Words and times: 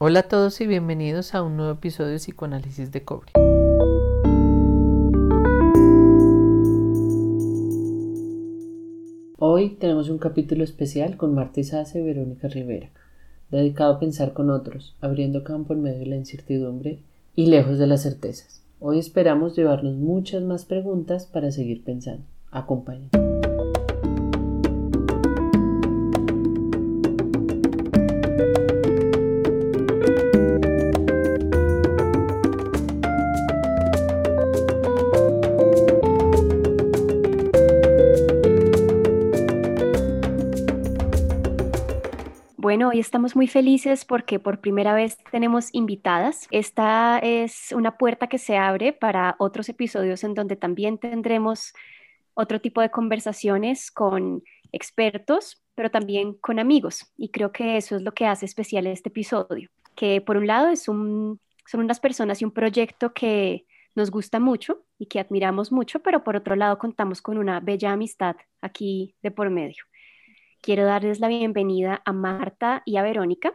Hola 0.00 0.20
a 0.20 0.22
todos 0.28 0.60
y 0.60 0.66
bienvenidos 0.68 1.34
a 1.34 1.42
un 1.42 1.56
nuevo 1.56 1.72
episodio 1.72 2.12
de 2.12 2.18
Psicoanálisis 2.18 2.92
de 2.92 3.02
Cobre. 3.02 3.32
Hoy 9.38 9.70
tenemos 9.70 10.08
un 10.08 10.18
capítulo 10.18 10.62
especial 10.62 11.16
con 11.16 11.34
Marta 11.34 11.58
Isace 11.58 11.98
y 11.98 12.04
Verónica 12.04 12.46
Rivera, 12.46 12.90
dedicado 13.50 13.94
a 13.94 13.98
pensar 13.98 14.34
con 14.34 14.50
otros, 14.50 14.94
abriendo 15.00 15.42
campo 15.42 15.72
en 15.72 15.82
medio 15.82 15.98
de 15.98 16.06
la 16.06 16.16
incertidumbre 16.16 17.00
y 17.34 17.46
lejos 17.46 17.80
de 17.80 17.88
las 17.88 18.04
certezas. 18.04 18.62
Hoy 18.78 19.00
esperamos 19.00 19.56
llevarnos 19.56 19.96
muchas 19.96 20.44
más 20.44 20.64
preguntas 20.64 21.26
para 21.26 21.50
seguir 21.50 21.82
pensando. 21.82 22.22
Acompáñenos. 22.52 23.27
Hoy 42.90 43.00
estamos 43.00 43.36
muy 43.36 43.48
felices 43.48 44.06
porque 44.06 44.38
por 44.38 44.62
primera 44.62 44.94
vez 44.94 45.18
tenemos 45.30 45.68
invitadas. 45.72 46.48
Esta 46.50 47.18
es 47.18 47.70
una 47.72 47.98
puerta 47.98 48.28
que 48.28 48.38
se 48.38 48.56
abre 48.56 48.94
para 48.94 49.36
otros 49.38 49.68
episodios 49.68 50.24
en 50.24 50.32
donde 50.32 50.56
también 50.56 50.96
tendremos 50.96 51.74
otro 52.32 52.62
tipo 52.62 52.80
de 52.80 52.90
conversaciones 52.90 53.90
con 53.90 54.42
expertos, 54.72 55.62
pero 55.74 55.90
también 55.90 56.32
con 56.32 56.58
amigos. 56.58 57.12
Y 57.18 57.28
creo 57.28 57.52
que 57.52 57.76
eso 57.76 57.94
es 57.94 58.00
lo 58.00 58.14
que 58.14 58.24
hace 58.24 58.46
especial 58.46 58.86
este 58.86 59.10
episodio, 59.10 59.68
que 59.94 60.22
por 60.22 60.38
un 60.38 60.46
lado 60.46 60.74
son 60.74 61.38
unas 61.74 62.00
personas 62.00 62.40
y 62.40 62.46
un 62.46 62.52
proyecto 62.52 63.12
que 63.12 63.66
nos 63.96 64.10
gusta 64.10 64.40
mucho 64.40 64.86
y 64.98 65.06
que 65.06 65.20
admiramos 65.20 65.72
mucho, 65.72 66.00
pero 66.00 66.24
por 66.24 66.36
otro 66.36 66.56
lado 66.56 66.78
contamos 66.78 67.20
con 67.20 67.36
una 67.36 67.60
bella 67.60 67.92
amistad 67.92 68.36
aquí 68.62 69.14
de 69.20 69.30
por 69.30 69.50
medio. 69.50 69.84
Quiero 70.60 70.84
darles 70.84 71.20
la 71.20 71.28
bienvenida 71.28 72.02
a 72.04 72.12
Marta 72.12 72.82
y 72.84 72.96
a 72.96 73.02
Verónica. 73.02 73.54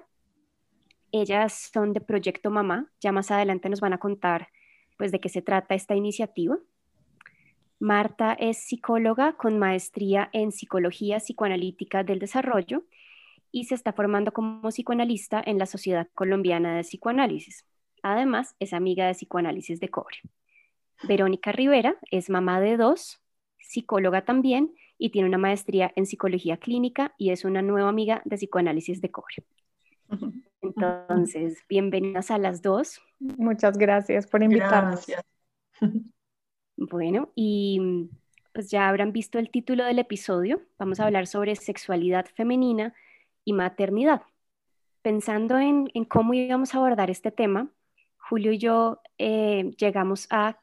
Ellas 1.11 1.69
son 1.71 1.93
de 1.93 1.99
Proyecto 1.99 2.49
Mamá. 2.49 2.91
Ya 3.01 3.11
más 3.11 3.29
adelante 3.29 3.69
nos 3.69 3.81
van 3.81 3.93
a 3.93 3.99
contar 3.99 4.47
pues 4.97 5.11
de 5.11 5.19
qué 5.19 5.27
se 5.27 5.41
trata 5.41 5.75
esta 5.75 5.95
iniciativa. 5.95 6.57
Marta 7.79 8.33
es 8.33 8.57
psicóloga 8.57 9.33
con 9.33 9.59
maestría 9.59 10.29
en 10.31 10.53
psicología 10.53 11.17
psicoanalítica 11.17 12.03
del 12.03 12.19
desarrollo 12.19 12.83
y 13.51 13.65
se 13.65 13.75
está 13.75 13.91
formando 13.91 14.31
como 14.31 14.69
psicoanalista 14.69 15.43
en 15.45 15.59
la 15.59 15.65
Sociedad 15.65 16.07
Colombiana 16.15 16.75
de 16.75 16.83
Psicoanálisis. 16.83 17.65
Además, 18.01 18.55
es 18.59 18.73
amiga 18.73 19.05
de 19.07 19.13
psicoanálisis 19.13 19.79
de 19.81 19.89
cobre. 19.89 20.17
Verónica 21.03 21.51
Rivera 21.51 21.97
es 22.09 22.29
mamá 22.29 22.61
de 22.61 22.77
dos, 22.77 23.21
psicóloga 23.59 24.23
también 24.23 24.73
y 25.03 25.09
tiene 25.09 25.27
una 25.27 25.37
maestría 25.37 25.91
en 25.97 26.05
psicología 26.05 26.55
clínica 26.55 27.13
y 27.17 27.31
es 27.31 27.43
una 27.43 27.61
nueva 27.61 27.89
amiga 27.89 28.21
de 28.23 28.37
psicoanálisis 28.37 29.01
de 29.01 29.11
cobre. 29.11 29.43
Entonces, 30.61 31.61
bienvenidas 31.67 32.31
a 32.31 32.37
las 32.37 32.61
dos. 32.61 33.01
Muchas 33.19 33.77
gracias 33.77 34.25
por 34.27 34.41
invitarnos. 34.43 35.05
Bueno, 36.77 37.33
y 37.35 38.07
pues 38.53 38.71
ya 38.71 38.87
habrán 38.87 39.11
visto 39.11 39.39
el 39.39 39.49
título 39.49 39.83
del 39.83 39.99
episodio. 39.99 40.61
Vamos 40.79 41.01
a 41.01 41.05
hablar 41.07 41.27
sobre 41.27 41.57
sexualidad 41.57 42.25
femenina 42.33 42.93
y 43.43 43.51
maternidad. 43.51 44.21
Pensando 45.01 45.59
en, 45.59 45.89
cómo 46.07 46.33
íbamos 46.33 46.73
a 46.73 46.77
abordar 46.77 47.09
este 47.09 47.29
tema, 47.29 47.67
Julio 48.15 48.53
y 48.53 48.57
yo 48.57 49.01
eh, 49.17 49.69
llegamos 49.77 50.27
a 50.29 50.59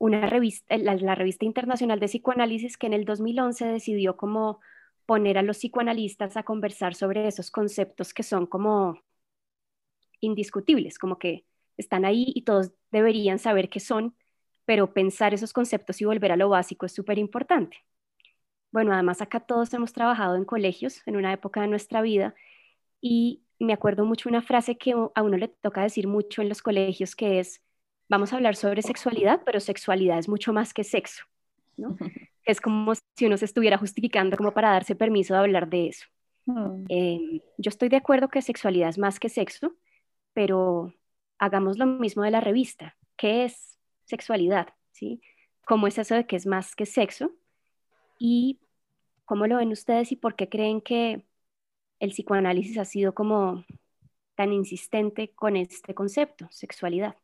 una 0.00 0.26
revista, 0.26 0.76
la, 0.78 1.14
revista 1.14 1.44
internacional 1.44 2.00
de 2.00 2.06
psicoanálisis 2.08 2.78
que 2.78 2.86
en 2.86 2.94
el 2.94 3.04
2011 3.04 3.66
decidió 3.66 4.16
como 4.16 4.60
poner 5.06 5.36
a 5.38 5.42
los 5.42 5.58
psicoanalistas 5.58 6.36
a 6.38 6.42
conversar 6.42 6.94
sobre 6.94 7.28
esos 7.28 7.50
conceptos 7.50 8.14
que 8.14 8.22
son 8.22 8.46
como 8.46 9.02
indiscutibles, 10.20 10.98
como 10.98 11.18
que 11.18 11.44
están 11.76 12.06
ahí 12.06 12.32
y 12.34 12.42
todos 12.42 12.72
deberían 12.90 13.38
saber 13.38 13.68
qué 13.68 13.78
son, 13.78 14.16
pero 14.64 14.94
pensar 14.94 15.34
esos 15.34 15.52
conceptos 15.52 16.00
y 16.00 16.06
volver 16.06 16.32
a 16.32 16.36
lo 16.36 16.48
básico 16.48 16.86
es 16.86 16.92
súper 16.92 17.18
importante. 17.18 17.76
Bueno, 18.72 18.94
además 18.94 19.20
acá 19.20 19.40
todos 19.40 19.72
hemos 19.74 19.92
trabajado 19.92 20.36
en 20.36 20.46
colegios 20.46 21.02
en 21.06 21.16
una 21.16 21.32
época 21.32 21.60
de 21.60 21.68
nuestra 21.68 22.00
vida 22.00 22.34
y 23.02 23.42
me 23.58 23.74
acuerdo 23.74 24.06
mucho 24.06 24.30
una 24.30 24.40
frase 24.42 24.78
que 24.78 24.92
a 24.92 25.22
uno 25.22 25.36
le 25.36 25.48
toca 25.48 25.82
decir 25.82 26.06
mucho 26.06 26.40
en 26.40 26.48
los 26.48 26.62
colegios 26.62 27.14
que 27.14 27.40
es 27.40 27.62
vamos 28.10 28.32
a 28.32 28.36
hablar 28.36 28.56
sobre 28.56 28.82
sexualidad, 28.82 29.40
pero 29.46 29.60
sexualidad 29.60 30.18
es 30.18 30.28
mucho 30.28 30.52
más 30.52 30.74
que 30.74 30.84
sexo, 30.84 31.24
¿no? 31.78 31.96
Es 32.46 32.60
como 32.60 32.94
si 33.16 33.26
uno 33.26 33.36
se 33.36 33.44
estuviera 33.44 33.76
justificando 33.78 34.36
como 34.36 34.52
para 34.52 34.70
darse 34.70 34.96
permiso 34.96 35.34
de 35.34 35.40
hablar 35.40 35.68
de 35.68 35.88
eso. 35.88 36.06
Mm. 36.46 36.84
Em, 36.88 37.40
yo 37.58 37.68
estoy 37.68 37.90
de 37.90 37.98
acuerdo 37.98 38.28
que 38.28 38.42
sexualidad 38.42 38.88
es 38.88 38.98
más 38.98 39.20
que 39.20 39.28
sexo, 39.28 39.76
pero 40.32 40.92
hagamos 41.38 41.78
lo 41.78 41.86
mismo 41.86 42.24
de 42.24 42.32
la 42.32 42.40
revista. 42.40 42.96
¿Qué 43.16 43.44
es 43.44 43.78
sexualidad? 44.06 44.68
¿Sí? 44.90 45.20
¿Cómo 45.64 45.86
es 45.86 45.98
eso 45.98 46.14
de 46.14 46.26
que 46.26 46.34
es 46.34 46.46
más 46.46 46.74
que 46.74 46.86
sexo? 46.86 47.30
¿Y 48.18 48.58
cómo 49.26 49.46
lo 49.46 49.58
ven 49.58 49.70
ustedes 49.70 50.10
y 50.10 50.16
por 50.16 50.34
qué 50.34 50.48
creen 50.48 50.80
que 50.80 51.22
el 52.00 52.10
psicoanálisis 52.10 52.78
ha 52.78 52.86
sido 52.86 53.14
como 53.14 53.64
tan 54.34 54.52
insistente 54.52 55.30
con 55.34 55.56
este 55.56 55.94
concepto, 55.94 56.48
sexualidad? 56.50 57.14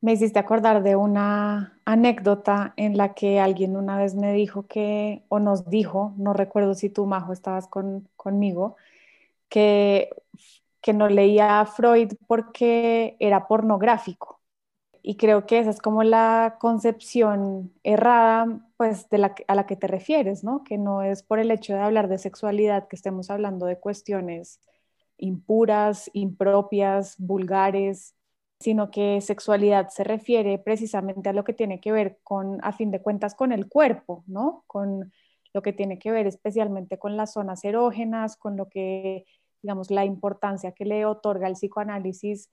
Me 0.00 0.12
hiciste 0.14 0.38
acordar 0.38 0.82
de 0.82 0.96
una 0.96 1.78
anécdota 1.84 2.72
en 2.76 2.96
la 2.96 3.12
que 3.14 3.38
alguien 3.38 3.76
una 3.76 3.98
vez 3.98 4.14
me 4.14 4.32
dijo 4.32 4.66
que, 4.66 5.24
o 5.28 5.40
nos 5.40 5.68
dijo, 5.68 6.14
no 6.16 6.32
recuerdo 6.32 6.74
si 6.74 6.88
tú, 6.88 7.04
Majo, 7.06 7.32
estabas 7.34 7.68
conmigo, 8.16 8.76
que, 9.48 10.10
que 10.82 10.92
no 10.94 11.08
leía 11.08 11.60
a 11.60 11.66
Freud 11.66 12.14
porque 12.26 13.16
era 13.20 13.48
pornográfico. 13.48 14.40
Y 15.02 15.16
creo 15.16 15.46
que 15.46 15.60
esa 15.60 15.70
es 15.70 15.80
como 15.80 16.02
la 16.04 16.56
concepción 16.60 17.72
errada, 17.84 18.60
pues, 18.78 19.08
de 19.10 19.18
la, 19.18 19.34
a 19.48 19.54
la 19.54 19.66
que 19.66 19.76
te 19.76 19.86
refieres, 19.88 20.44
¿no? 20.44 20.64
Que 20.64 20.78
no 20.78 21.02
es 21.02 21.22
por 21.22 21.38
el 21.40 21.50
hecho 21.50 21.74
de 21.74 21.80
hablar 21.80 22.08
de 22.08 22.18
sexualidad 22.18 22.88
que 22.88 22.96
estemos 22.96 23.30
hablando 23.30 23.66
de 23.66 23.78
cuestiones 23.78 24.60
impuras, 25.18 26.10
impropias, 26.14 27.16
vulgares, 27.18 28.14
sino 28.60 28.90
que 28.90 29.20
sexualidad 29.22 29.88
se 29.88 30.04
refiere 30.04 30.58
precisamente 30.58 31.30
a 31.30 31.32
lo 31.32 31.44
que 31.44 31.54
tiene 31.54 31.80
que 31.80 31.92
ver 31.92 32.18
con, 32.22 32.58
a 32.62 32.72
fin 32.72 32.90
de 32.90 33.00
cuentas, 33.00 33.34
con 33.34 33.52
el 33.52 33.68
cuerpo, 33.68 34.22
¿no? 34.26 34.64
Con 34.66 35.12
lo 35.54 35.62
que 35.62 35.72
tiene 35.72 35.98
que 35.98 36.10
ver 36.10 36.26
especialmente 36.26 36.98
con 36.98 37.16
las 37.16 37.32
zonas 37.32 37.64
erógenas, 37.64 38.36
con 38.36 38.56
lo 38.56 38.68
que, 38.68 39.24
digamos, 39.62 39.90
la 39.90 40.04
importancia 40.04 40.72
que 40.72 40.84
le 40.84 41.06
otorga 41.06 41.48
el 41.48 41.54
psicoanálisis 41.54 42.50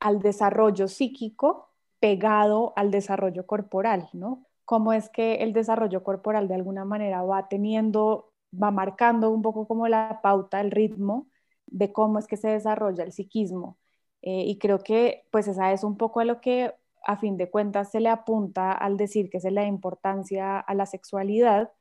al 0.00 0.20
desarrollo 0.20 0.86
psíquico 0.86 1.68
pegado 2.00 2.72
al 2.76 2.92
desarrollo 2.92 3.44
corporal, 3.46 4.08
¿no? 4.12 4.46
Cómo 4.64 4.92
es 4.92 5.08
que 5.08 5.36
el 5.36 5.52
desarrollo 5.52 6.04
corporal 6.04 6.46
de 6.46 6.54
alguna 6.54 6.84
manera 6.84 7.22
va 7.22 7.48
teniendo, 7.48 8.32
va 8.50 8.70
marcando 8.70 9.30
un 9.30 9.42
poco 9.42 9.66
como 9.66 9.88
la 9.88 10.20
pauta, 10.22 10.60
el 10.60 10.70
ritmo 10.70 11.26
de 11.66 11.92
cómo 11.92 12.20
es 12.20 12.28
que 12.28 12.36
se 12.36 12.48
desarrolla 12.48 13.02
el 13.02 13.12
psiquismo 13.12 13.76
eh, 14.22 14.44
y 14.46 14.58
creo 14.58 14.80
que 14.80 15.24
pues 15.30 15.48
esa 15.48 15.72
es 15.72 15.84
un 15.84 15.96
poco 15.96 16.20
a 16.20 16.24
lo 16.24 16.40
que 16.40 16.74
a 17.06 17.16
fin 17.16 17.36
de 17.36 17.50
cuentas 17.50 17.90
se 17.90 18.00
le 18.00 18.08
apunta 18.08 18.72
al 18.72 18.96
decir 18.96 19.30
que 19.30 19.40
se 19.40 19.50
le 19.50 19.62
da 19.62 19.66
importancia 19.66 20.58
a 20.58 20.74
la 20.74 20.86
sexualidad, 20.86 21.72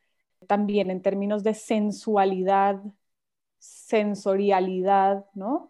también 0.48 0.92
en 0.92 1.02
términos 1.02 1.44
de 1.44 1.54
sensualidad, 1.54 2.82
sensorialidad, 3.60 5.26
¿no? 5.34 5.70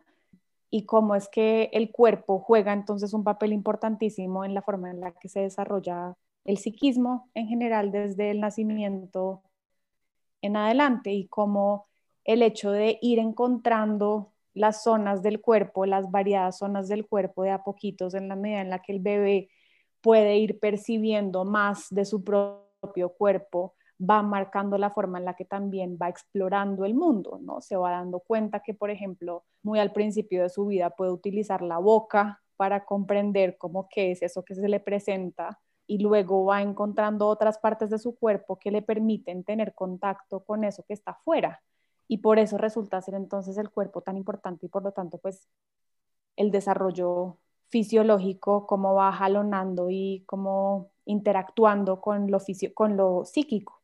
Y 0.69 0.85
cómo 0.85 1.15
es 1.15 1.29
que 1.29 1.69
el 1.73 1.91
cuerpo 1.91 2.39
juega 2.39 2.73
entonces 2.73 3.13
un 3.13 3.23
papel 3.23 3.53
importantísimo 3.53 4.45
en 4.45 4.53
la 4.53 4.61
forma 4.61 4.91
en 4.91 4.99
la 4.99 5.13
que 5.13 5.29
se 5.29 5.41
desarrolla 5.41 6.17
el 6.45 6.57
psiquismo 6.57 7.29
en 7.33 7.47
general 7.47 7.91
desde 7.91 8.31
el 8.31 8.41
nacimiento 8.41 9.43
en 10.41 10.57
adelante 10.57 11.11
y 11.11 11.27
cómo 11.27 11.87
el 12.25 12.41
hecho 12.41 12.71
de 12.71 12.99
ir 13.01 13.19
encontrando 13.19 14.33
las 14.57 14.83
zonas 14.83 15.21
del 15.21 15.39
cuerpo, 15.39 15.85
las 15.85 16.09
variadas 16.11 16.57
zonas 16.57 16.87
del 16.87 17.07
cuerpo 17.07 17.43
de 17.43 17.51
a 17.51 17.63
poquitos 17.63 18.13
en 18.13 18.27
la 18.27 18.35
medida 18.35 18.61
en 18.61 18.69
la 18.69 18.79
que 18.79 18.93
el 18.93 18.99
bebé 18.99 19.49
puede 20.01 20.37
ir 20.37 20.59
percibiendo 20.59 21.45
más 21.45 21.87
de 21.89 22.05
su 22.05 22.23
propio 22.23 23.09
cuerpo, 23.17 23.75
va 23.99 24.21
marcando 24.21 24.77
la 24.77 24.91
forma 24.91 25.17
en 25.17 25.25
la 25.25 25.35
que 25.35 25.45
también 25.45 25.97
va 26.01 26.09
explorando 26.09 26.85
el 26.85 26.93
mundo, 26.93 27.39
¿no? 27.41 27.61
Se 27.61 27.75
va 27.75 27.91
dando 27.91 28.19
cuenta 28.19 28.61
que, 28.61 28.73
por 28.73 28.91
ejemplo, 28.91 29.43
muy 29.63 29.79
al 29.79 29.91
principio 29.91 30.43
de 30.43 30.49
su 30.49 30.67
vida 30.67 30.91
puede 30.91 31.11
utilizar 31.11 31.61
la 31.61 31.79
boca 31.79 32.41
para 32.57 32.85
comprender 32.85 33.57
cómo 33.57 33.87
qué 33.89 34.11
es 34.11 34.21
eso 34.21 34.43
que 34.43 34.55
se 34.55 34.67
le 34.67 34.79
presenta 34.79 35.59
y 35.87 35.99
luego 35.99 36.45
va 36.45 36.61
encontrando 36.61 37.27
otras 37.27 37.57
partes 37.59 37.89
de 37.89 37.97
su 37.97 38.15
cuerpo 38.15 38.59
que 38.59 38.71
le 38.71 38.81
permiten 38.81 39.43
tener 39.43 39.73
contacto 39.73 40.43
con 40.43 40.63
eso 40.63 40.83
que 40.87 40.93
está 40.93 41.11
afuera 41.11 41.61
y 42.07 42.19
por 42.19 42.39
eso 42.39 42.57
resulta 42.57 43.01
ser 43.01 43.15
entonces 43.15 43.57
el 43.57 43.69
cuerpo 43.69 44.01
tan 44.01 44.17
importante 44.17 44.65
y 44.65 44.69
por 44.69 44.83
lo 44.83 44.91
tanto 44.91 45.17
pues 45.17 45.47
el 46.35 46.51
desarrollo 46.51 47.37
fisiológico, 47.69 48.65
cómo 48.65 48.93
va 48.93 49.11
jalonando 49.11 49.89
y 49.89 50.23
cómo 50.25 50.91
interactuando 51.05 51.99
con 51.99 52.31
lo, 52.31 52.39
con 52.73 52.95
lo 52.95 53.25
psíquico. 53.25 53.81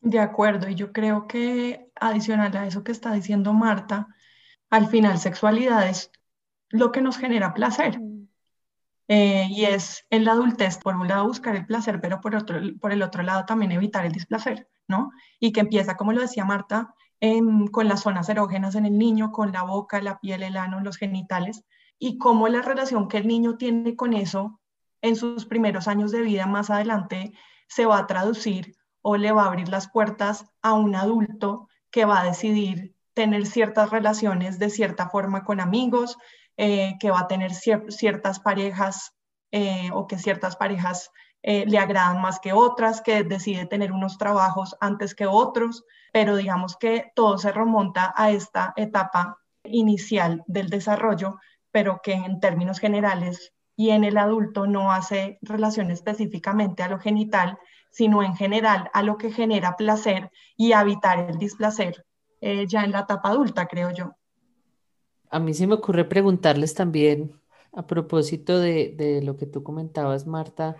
De 0.00 0.18
acuerdo, 0.18 0.68
y 0.68 0.74
yo 0.74 0.92
creo 0.92 1.26
que 1.26 1.90
adicional 1.94 2.56
a 2.56 2.66
eso 2.66 2.84
que 2.84 2.92
está 2.92 3.12
diciendo 3.12 3.52
Marta, 3.52 4.08
al 4.70 4.86
final 4.86 5.18
sexualidad 5.18 5.88
es 5.88 6.12
lo 6.68 6.92
que 6.92 7.00
nos 7.00 7.16
genera 7.18 7.54
placer. 7.54 7.98
Mm. 7.98 8.28
Eh, 9.10 9.46
y 9.48 9.64
es 9.64 10.04
en 10.10 10.24
la 10.24 10.32
adultez, 10.32 10.78
por 10.78 10.94
un 10.94 11.08
lado, 11.08 11.26
buscar 11.26 11.56
el 11.56 11.64
placer, 11.64 11.98
pero 12.00 12.20
por, 12.20 12.36
otro, 12.36 12.60
por 12.78 12.92
el 12.92 13.02
otro 13.02 13.22
lado 13.22 13.46
también 13.46 13.72
evitar 13.72 14.04
el 14.04 14.12
displacer, 14.12 14.68
¿no? 14.86 15.10
Y 15.40 15.52
que 15.52 15.60
empieza, 15.60 15.96
como 15.96 16.12
lo 16.12 16.20
decía 16.20 16.44
Marta, 16.44 16.94
con 17.72 17.88
las 17.88 18.02
zonas 18.02 18.28
erógenas 18.28 18.74
en 18.74 18.86
el 18.86 18.96
niño, 18.96 19.32
con 19.32 19.52
la 19.52 19.62
boca, 19.62 20.00
la 20.00 20.20
piel, 20.20 20.42
el 20.42 20.56
ano, 20.56 20.80
los 20.80 20.96
genitales, 20.96 21.64
y 21.98 22.18
cómo 22.18 22.48
la 22.48 22.62
relación 22.62 23.08
que 23.08 23.18
el 23.18 23.26
niño 23.26 23.56
tiene 23.56 23.96
con 23.96 24.12
eso 24.14 24.60
en 25.02 25.16
sus 25.16 25.46
primeros 25.46 25.88
años 25.88 26.12
de 26.12 26.22
vida 26.22 26.46
más 26.46 26.70
adelante 26.70 27.32
se 27.68 27.86
va 27.86 27.98
a 27.98 28.06
traducir 28.06 28.76
o 29.02 29.16
le 29.16 29.32
va 29.32 29.44
a 29.44 29.46
abrir 29.46 29.68
las 29.68 29.90
puertas 29.90 30.46
a 30.62 30.74
un 30.74 30.94
adulto 30.94 31.68
que 31.90 32.04
va 32.04 32.20
a 32.20 32.24
decidir 32.24 32.94
tener 33.14 33.46
ciertas 33.46 33.90
relaciones 33.90 34.58
de 34.58 34.70
cierta 34.70 35.08
forma 35.08 35.44
con 35.44 35.60
amigos, 35.60 36.16
eh, 36.56 36.94
que 37.00 37.10
va 37.10 37.20
a 37.20 37.28
tener 37.28 37.52
ciertas 37.52 38.40
parejas 38.40 39.14
eh, 39.50 39.90
o 39.92 40.06
que 40.06 40.18
ciertas 40.18 40.56
parejas 40.56 41.10
eh, 41.42 41.64
le 41.66 41.78
agradan 41.78 42.20
más 42.20 42.40
que 42.40 42.52
otras, 42.52 43.00
que 43.00 43.22
decide 43.24 43.66
tener 43.66 43.92
unos 43.92 44.18
trabajos 44.18 44.76
antes 44.80 45.14
que 45.14 45.26
otros, 45.26 45.84
pero 46.12 46.36
digamos 46.36 46.76
que 46.76 47.12
todo 47.14 47.38
se 47.38 47.52
remonta 47.52 48.12
a 48.16 48.30
esta 48.30 48.72
etapa 48.76 49.38
inicial 49.64 50.42
del 50.46 50.68
desarrollo, 50.68 51.38
pero 51.70 52.00
que 52.02 52.12
en 52.12 52.40
términos 52.40 52.78
generales 52.78 53.52
y 53.76 53.90
en 53.90 54.04
el 54.04 54.16
adulto 54.16 54.66
no 54.66 54.90
hace 54.90 55.38
relación 55.42 55.90
específicamente 55.90 56.82
a 56.82 56.88
lo 56.88 56.98
genital, 56.98 57.58
sino 57.90 58.22
en 58.22 58.34
general 58.34 58.90
a 58.92 59.02
lo 59.02 59.16
que 59.16 59.30
genera 59.30 59.76
placer 59.76 60.30
y 60.56 60.72
evitar 60.72 61.30
el 61.30 61.38
displacer 61.38 62.04
ya 62.40 62.84
en 62.84 62.92
la 62.92 63.00
etapa 63.00 63.30
adulta, 63.30 63.66
creo 63.66 63.90
yo. 63.90 64.12
A 65.30 65.38
mí 65.38 65.54
se 65.54 65.66
me 65.66 65.74
ocurre 65.74 66.04
preguntarles 66.04 66.74
también, 66.74 67.38
a 67.72 67.86
propósito 67.86 68.58
de, 68.58 69.20
lo 69.22 69.36
que 69.36 69.46
tú 69.46 69.62
comentabas, 69.62 70.26
Marta, 70.26 70.76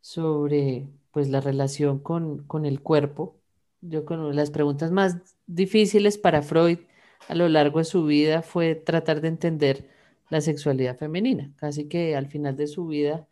sobre 0.00 0.88
pues 1.10 1.28
la 1.28 1.40
relación 1.40 1.98
con, 1.98 2.46
el 2.64 2.80
cuerpo. 2.82 3.36
Yo 3.80 4.04
con 4.04 4.34
las 4.36 4.50
preguntas 4.50 4.90
más 4.90 5.16
difíciles 5.46 6.18
para 6.18 6.42
Freud 6.42 6.78
a 7.28 7.34
lo 7.34 7.48
largo 7.48 7.78
de 7.78 7.84
su 7.84 8.04
vida 8.04 8.42
fue 8.42 8.74
tratar 8.74 9.20
de 9.20 9.28
entender 9.28 9.88
la 10.30 10.40
sexualidad 10.40 10.96
femenina. 10.98 11.52
Casi 11.56 11.88
que 11.88 12.16
al 12.16 12.26
final 12.28 12.56
de 12.56 12.66
su 12.66 12.86
vida 12.86 13.28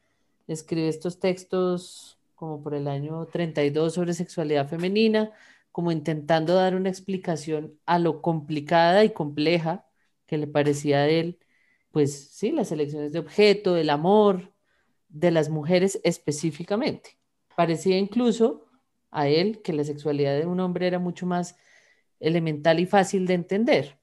escribe 0.47 0.89
estos 0.89 1.21
textos 1.21 2.19
como 2.35 2.63
por 2.63 2.75
el 2.75 2.89
año 2.89 3.27
32 3.27 3.95
sobre 3.95 4.15
sexualidad 4.15 4.69
femenina, 4.69 5.33
como 5.73 5.93
intentando 5.93 6.55
dar 6.55 6.75
una 6.77 6.89
explicación 6.89 7.79
a 7.87 7.99
lo 7.99 8.23
complicada 8.23 9.05
y 9.05 9.11
compleja 9.13 9.87
que 10.27 10.39
le 10.39 10.47
parecía 10.47 10.99
a 10.99 11.09
él, 11.09 11.39
pues 11.91 12.29
sí, 12.31 12.53
las 12.53 12.71
elecciones 12.73 13.13
de 13.13 13.19
objeto, 13.19 13.77
el 13.77 13.91
amor 13.91 14.53
de 15.09 15.31
las 15.31 15.49
mujeres 15.49 16.01
específicamente. 16.05 17.19
Parecía 17.57 17.99
incluso 17.99 18.67
a 19.11 19.29
él 19.29 19.63
que 19.63 19.73
la 19.73 19.85
sexualidad 19.85 20.39
de 20.39 20.47
un 20.47 20.61
hombre 20.61 20.87
era 20.87 20.99
mucho 20.99 21.27
más 21.27 21.57
elemental 22.21 22.81
y 22.81 22.87
fácil 22.87 23.27
de 23.27 23.35
entender. 23.35 23.99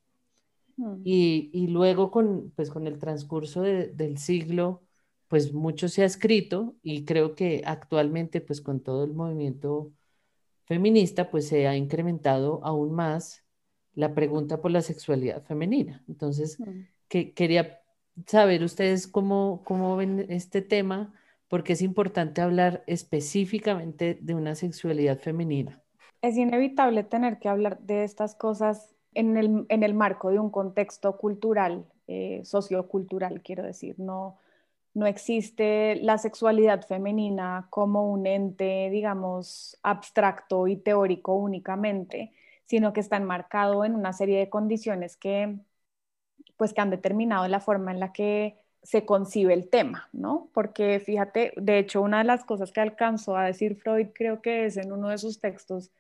Mm. 0.78 1.02
Y, 1.04 1.68
luego 1.68 2.12
con, 2.12 2.52
pues, 2.56 2.70
con 2.70 2.88
el 2.88 2.98
transcurso 3.00 3.62
del 3.62 4.18
siglo, 4.18 4.82
pues 5.28 5.54
mucho 5.54 5.88
se 5.90 6.04
ha 6.04 6.06
escrito 6.06 6.76
y 6.82 7.06
creo 7.06 7.36
que 7.36 7.62
actualmente, 7.66 8.42
pues 8.42 8.62
con 8.62 8.82
todo 8.82 9.04
el 9.04 9.14
movimiento 9.14 9.92
feminista, 10.66 11.30
pues 11.30 11.48
se 11.48 11.68
ha 11.68 11.76
incrementado 11.76 12.62
aún 12.64 12.94
más 12.94 13.44
la 13.94 14.14
pregunta 14.14 14.62
por 14.62 14.72
la 14.72 14.82
sexualidad 14.82 15.44
femenina. 15.44 16.04
Entonces, 16.08 16.58
que, 17.08 17.34
quería 17.34 17.82
saber 18.26 18.64
ustedes 18.64 19.08
cómo, 19.08 19.62
cómo 19.64 19.96
ven 19.96 20.26
este 20.30 20.62
tema, 20.62 21.14
porque 21.48 21.74
es 21.74 21.82
importante 21.82 22.42
hablar 22.42 22.84
específicamente 22.88 24.18
de 24.22 24.34
una 24.34 24.56
sexualidad 24.56 25.20
femenina. 25.20 25.82
Es 26.22 26.38
inevitable 26.38 27.04
tener 27.04 27.40
que 27.40 27.50
hablar 27.50 27.80
de 27.80 28.04
estas 28.04 28.36
cosas 28.36 28.96
en 29.14 29.38
el, 29.38 29.66
en 29.70 29.84
el 29.84 29.94
marco 29.94 30.30
de 30.30 30.40
un 30.40 30.50
contexto 30.50 31.18
cultural, 31.18 31.86
eh, 32.08 32.42
sociocultural, 32.44 33.42
quiero 33.42 33.64
decir. 33.64 33.96
No, 34.00 34.38
no 34.94 35.06
existe 35.06 35.98
la 35.98 36.18
sexualidad 36.18 36.86
femenina 36.86 37.68
como 37.70 38.12
un 38.12 38.26
ente, 38.26 38.90
digamos, 38.90 39.78
abstracto 39.84 40.68
y 40.68 40.78
teórico 40.78 41.36
únicamente, 41.36 42.34
sino 42.66 42.94
que 42.94 43.02
está 43.02 43.18
enmarcado 43.18 43.86
en 43.86 43.94
una 43.94 44.14
serie 44.14 44.40
de 44.40 44.50
condiciones 44.50 45.18
que, 45.18 45.58
pues, 46.58 46.74
que 46.74 46.82
han 46.82 46.90
determinado 46.90 47.48
la 47.48 47.60
forma 47.60 47.92
en 47.92 48.00
la 48.00 48.14
que 48.14 48.58
se 48.84 49.06
concibe 49.06 49.54
el 49.54 49.70
tema, 49.70 50.10
¿no? 50.14 50.50
Porque 50.54 51.00
fíjate, 51.00 51.54
de 51.58 51.80
hecho, 51.80 52.02
una 52.02 52.20
de 52.20 52.26
las 52.26 52.46
cosas 52.46 52.72
que 52.72 52.82
alcanzó 52.82 53.36
a 53.36 53.46
decir 53.46 53.78
Freud, 53.78 54.10
creo 54.14 54.42
que 54.42 54.66
es 54.66 54.78
en 54.78 54.92
uno 54.92 55.10
de 55.10 55.18
sus 55.18 55.40
textos, 55.40 55.92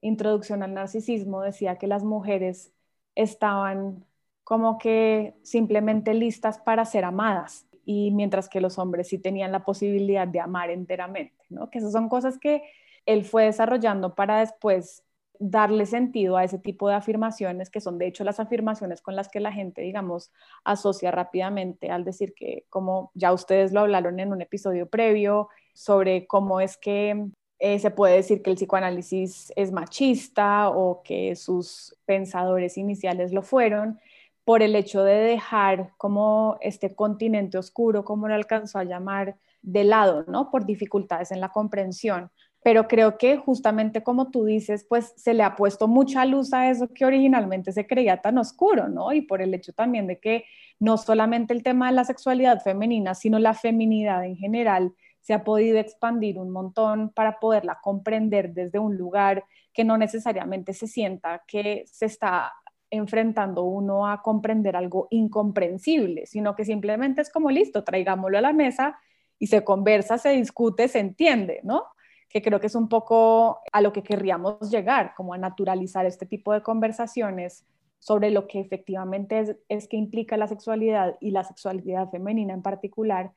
Introducción 0.00 0.62
al 0.62 0.74
Narcisismo, 0.74 1.42
decía 1.42 1.76
que 1.78 1.86
las 1.86 2.04
mujeres 2.04 2.72
estaban 3.14 4.04
como 4.44 4.78
que 4.78 5.34
simplemente 5.42 6.14
listas 6.14 6.58
para 6.58 6.84
ser 6.84 7.04
amadas 7.04 7.66
y 7.84 8.10
mientras 8.12 8.48
que 8.48 8.60
los 8.60 8.78
hombres 8.78 9.08
sí 9.08 9.18
tenían 9.18 9.52
la 9.52 9.64
posibilidad 9.64 10.28
de 10.28 10.40
amar 10.40 10.70
enteramente, 10.70 11.44
¿no? 11.48 11.70
Que 11.70 11.78
esas 11.78 11.92
son 11.92 12.08
cosas 12.08 12.38
que 12.38 12.62
él 13.06 13.24
fue 13.24 13.44
desarrollando 13.44 14.14
para 14.14 14.40
después 14.40 15.04
darle 15.38 15.86
sentido 15.86 16.36
a 16.36 16.44
ese 16.44 16.58
tipo 16.58 16.88
de 16.88 16.94
afirmaciones, 16.94 17.70
que 17.70 17.80
son 17.80 17.98
de 17.98 18.06
hecho 18.06 18.24
las 18.24 18.40
afirmaciones 18.40 19.02
con 19.02 19.16
las 19.16 19.28
que 19.28 19.40
la 19.40 19.52
gente, 19.52 19.82
digamos, 19.82 20.32
asocia 20.64 21.10
rápidamente 21.10 21.90
al 21.90 22.04
decir 22.04 22.34
que, 22.34 22.64
como 22.70 23.10
ya 23.14 23.32
ustedes 23.32 23.72
lo 23.72 23.80
hablaron 23.80 24.20
en 24.20 24.32
un 24.32 24.42
episodio 24.42 24.88
previo, 24.88 25.48
sobre 25.74 26.26
cómo 26.26 26.60
es 26.60 26.76
que 26.76 27.28
eh, 27.58 27.78
se 27.78 27.90
puede 27.90 28.16
decir 28.16 28.42
que 28.42 28.50
el 28.50 28.56
psicoanálisis 28.56 29.52
es 29.56 29.72
machista 29.72 30.68
o 30.70 31.02
que 31.02 31.36
sus 31.36 31.96
pensadores 32.04 32.76
iniciales 32.78 33.32
lo 33.32 33.42
fueron, 33.42 33.98
por 34.44 34.62
el 34.62 34.76
hecho 34.76 35.02
de 35.02 35.14
dejar 35.14 35.92
como 35.96 36.56
este 36.60 36.94
continente 36.94 37.58
oscuro, 37.58 38.04
como 38.04 38.28
lo 38.28 38.34
alcanzó 38.34 38.78
a 38.78 38.84
llamar, 38.84 39.36
de 39.62 39.82
lado, 39.82 40.24
¿no? 40.28 40.50
Por 40.52 40.64
dificultades 40.64 41.32
en 41.32 41.40
la 41.40 41.48
comprensión 41.50 42.30
pero 42.66 42.88
creo 42.88 43.16
que 43.16 43.36
justamente 43.36 44.02
como 44.02 44.32
tú 44.32 44.44
dices, 44.44 44.84
pues 44.88 45.12
se 45.14 45.34
le 45.34 45.44
ha 45.44 45.54
puesto 45.54 45.86
mucha 45.86 46.24
luz 46.24 46.52
a 46.52 46.68
eso 46.68 46.88
que 46.92 47.04
originalmente 47.04 47.70
se 47.70 47.86
creía 47.86 48.20
tan 48.20 48.38
oscuro, 48.38 48.88
¿no? 48.88 49.12
Y 49.12 49.20
por 49.20 49.40
el 49.40 49.54
hecho 49.54 49.72
también 49.72 50.08
de 50.08 50.18
que 50.18 50.46
no 50.80 50.96
solamente 50.96 51.54
el 51.54 51.62
tema 51.62 51.86
de 51.86 51.92
la 51.94 52.04
sexualidad 52.04 52.60
femenina, 52.64 53.14
sino 53.14 53.38
la 53.38 53.54
feminidad 53.54 54.24
en 54.24 54.36
general 54.36 54.92
se 55.20 55.32
ha 55.32 55.44
podido 55.44 55.78
expandir 55.78 56.40
un 56.40 56.50
montón 56.50 57.10
para 57.10 57.38
poderla 57.38 57.78
comprender 57.80 58.52
desde 58.52 58.80
un 58.80 58.96
lugar 58.96 59.44
que 59.72 59.84
no 59.84 59.96
necesariamente 59.96 60.72
se 60.72 60.88
sienta 60.88 61.44
que 61.46 61.84
se 61.86 62.06
está 62.06 62.52
enfrentando 62.90 63.62
uno 63.62 64.08
a 64.08 64.22
comprender 64.22 64.74
algo 64.74 65.06
incomprensible, 65.12 66.26
sino 66.26 66.56
que 66.56 66.64
simplemente 66.64 67.20
es 67.20 67.30
como 67.30 67.48
listo, 67.48 67.84
traigámoslo 67.84 68.38
a 68.38 68.40
la 68.40 68.52
mesa 68.52 68.98
y 69.38 69.46
se 69.46 69.62
conversa, 69.62 70.18
se 70.18 70.30
discute, 70.30 70.88
se 70.88 70.98
entiende, 70.98 71.60
¿no? 71.62 71.84
Que 72.28 72.42
creo 72.42 72.60
que 72.60 72.66
es 72.66 72.74
un 72.74 72.88
poco 72.88 73.60
a 73.72 73.80
lo 73.80 73.92
que 73.92 74.02
querríamos 74.02 74.70
llegar, 74.70 75.14
como 75.16 75.34
a 75.34 75.38
naturalizar 75.38 76.06
este 76.06 76.26
tipo 76.26 76.52
de 76.52 76.62
conversaciones 76.62 77.64
sobre 77.98 78.30
lo 78.30 78.46
que 78.46 78.60
efectivamente 78.60 79.56
es, 79.68 79.88
que 79.88 79.96
implica 79.96 80.36
la 80.36 80.46
sexualidad 80.46 81.16
y 81.20 81.30
la 81.30 81.44
sexualidad 81.44 82.10
femenina 82.10 82.54
en 82.54 82.62
particular 82.62 83.32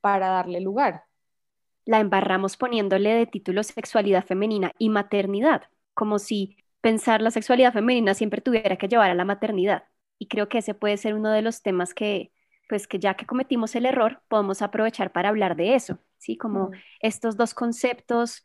para 0.00 0.28
darle 0.28 0.60
lugar. 0.60 1.04
La 1.84 2.00
embarramos 2.00 2.56
poniéndole 2.56 3.14
de 3.14 3.26
título 3.26 3.62
sexualidad 3.62 4.24
femenina 4.24 4.72
y 4.78 4.88
maternidad, 4.88 5.64
como 5.94 6.18
si 6.18 6.56
pensar 6.80 7.20
la 7.22 7.30
sexualidad 7.30 7.72
femenina 7.72 8.14
siempre 8.14 8.40
tuviera 8.40 8.76
que 8.76 8.88
llevar 8.88 9.10
a 9.10 9.14
la 9.14 9.24
maternidad. 9.24 9.84
Y 10.18 10.28
creo 10.28 10.48
que 10.48 10.58
ese 10.58 10.74
puede 10.74 10.96
ser 10.96 11.14
uno 11.14 11.30
de 11.30 11.42
los 11.42 11.62
temas 11.62 11.94
que, 11.94 12.32
pues 12.68 12.88
que 12.88 12.98
ya 12.98 13.14
que 13.14 13.26
cometimos 13.26 13.74
el 13.74 13.86
error, 13.86 14.22
podemos 14.28 14.62
aprovechar 14.62 15.12
para 15.12 15.28
hablar 15.28 15.56
de 15.56 15.74
eso, 15.74 15.98
¿sí? 16.26 16.36
Como 16.36 16.72
estos 17.00 17.36
dos 17.36 17.54
conceptos, 17.54 18.42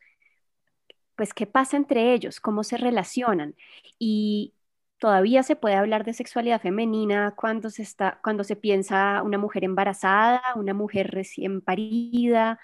pues 1.16 1.34
qué 1.34 1.46
pasa 1.46 1.76
entre 1.76 2.14
ellos, 2.14 2.40
cómo 2.40 2.62
se 2.64 2.76
relacionan. 2.76 3.56
Y 3.98 4.54
todavía 4.98 5.42
se 5.42 5.56
puede 5.56 5.74
hablar 5.74 6.04
de 6.04 6.14
sexualidad 6.14 6.60
femenina 6.60 7.34
cuando 7.36 7.70
se, 7.70 7.82
está, 7.82 8.20
cuando 8.22 8.44
se 8.44 8.56
piensa 8.56 9.22
una 9.22 9.38
mujer 9.38 9.64
embarazada, 9.64 10.42
una 10.56 10.74
mujer 10.74 11.10
recién 11.10 11.60
parida, 11.60 12.60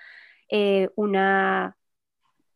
eh, 0.51 0.91
una 0.97 1.77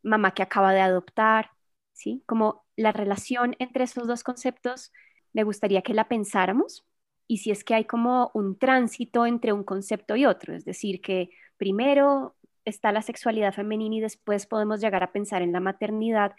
mamá 0.02 0.34
que 0.34 0.42
acaba 0.42 0.72
de 0.72 0.80
adoptar, 0.82 1.50
¿sí? 1.92 2.22
Como 2.26 2.64
la 2.76 2.92
relación 2.92 3.56
entre 3.58 3.84
esos 3.84 4.06
dos 4.06 4.22
conceptos, 4.24 4.92
me 5.32 5.44
gustaría 5.44 5.82
que 5.82 5.94
la 5.94 6.08
pensáramos 6.08 6.86
y 7.26 7.38
si 7.38 7.50
es 7.50 7.64
que 7.64 7.74
hay 7.74 7.84
como 7.86 8.30
un 8.34 8.58
tránsito 8.58 9.26
entre 9.26 9.52
un 9.52 9.64
concepto 9.64 10.16
y 10.16 10.26
otro, 10.26 10.54
es 10.54 10.64
decir, 10.64 11.00
que 11.00 11.30
primero 11.56 12.36
está 12.64 12.92
la 12.92 13.02
sexualidad 13.02 13.52
femenina 13.52 13.96
y 13.96 14.00
después 14.00 14.46
podemos 14.46 14.80
llegar 14.80 15.02
a 15.02 15.12
pensar 15.12 15.42
en 15.42 15.52
la 15.52 15.60
maternidad, 15.60 16.34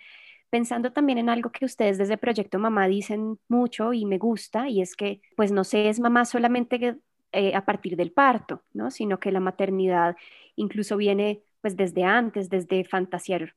pensando 0.50 0.94
también 0.94 1.18
en 1.18 1.30
algo 1.30 1.52
que 1.52 1.66
ustedes 1.66 1.98
desde 1.98 2.18
Proyecto 2.18 2.60
Mamá 2.60 2.88
dicen 2.88 3.40
mucho 3.48 3.94
y 3.94 4.06
me 4.06 4.18
gusta, 4.18 4.70
y 4.70 4.82
es 4.82 4.96
que 4.96 5.22
pues 5.36 5.52
no 5.52 5.64
se 5.64 5.90
es 5.90 6.00
mamá 6.00 6.26
solamente 6.26 7.00
eh, 7.32 7.56
a 7.56 7.66
partir 7.66 7.96
del 7.96 8.12
parto, 8.12 8.64
¿no? 8.74 8.92
sino 8.92 9.20
que 9.20 9.32
la 9.32 9.40
maternidad 9.40 10.16
incluso 10.56 10.98
viene 10.98 11.42
pues 11.62 11.76
desde 11.76 12.04
antes, 12.04 12.50
desde 12.50 12.84
fantasear 12.84 13.56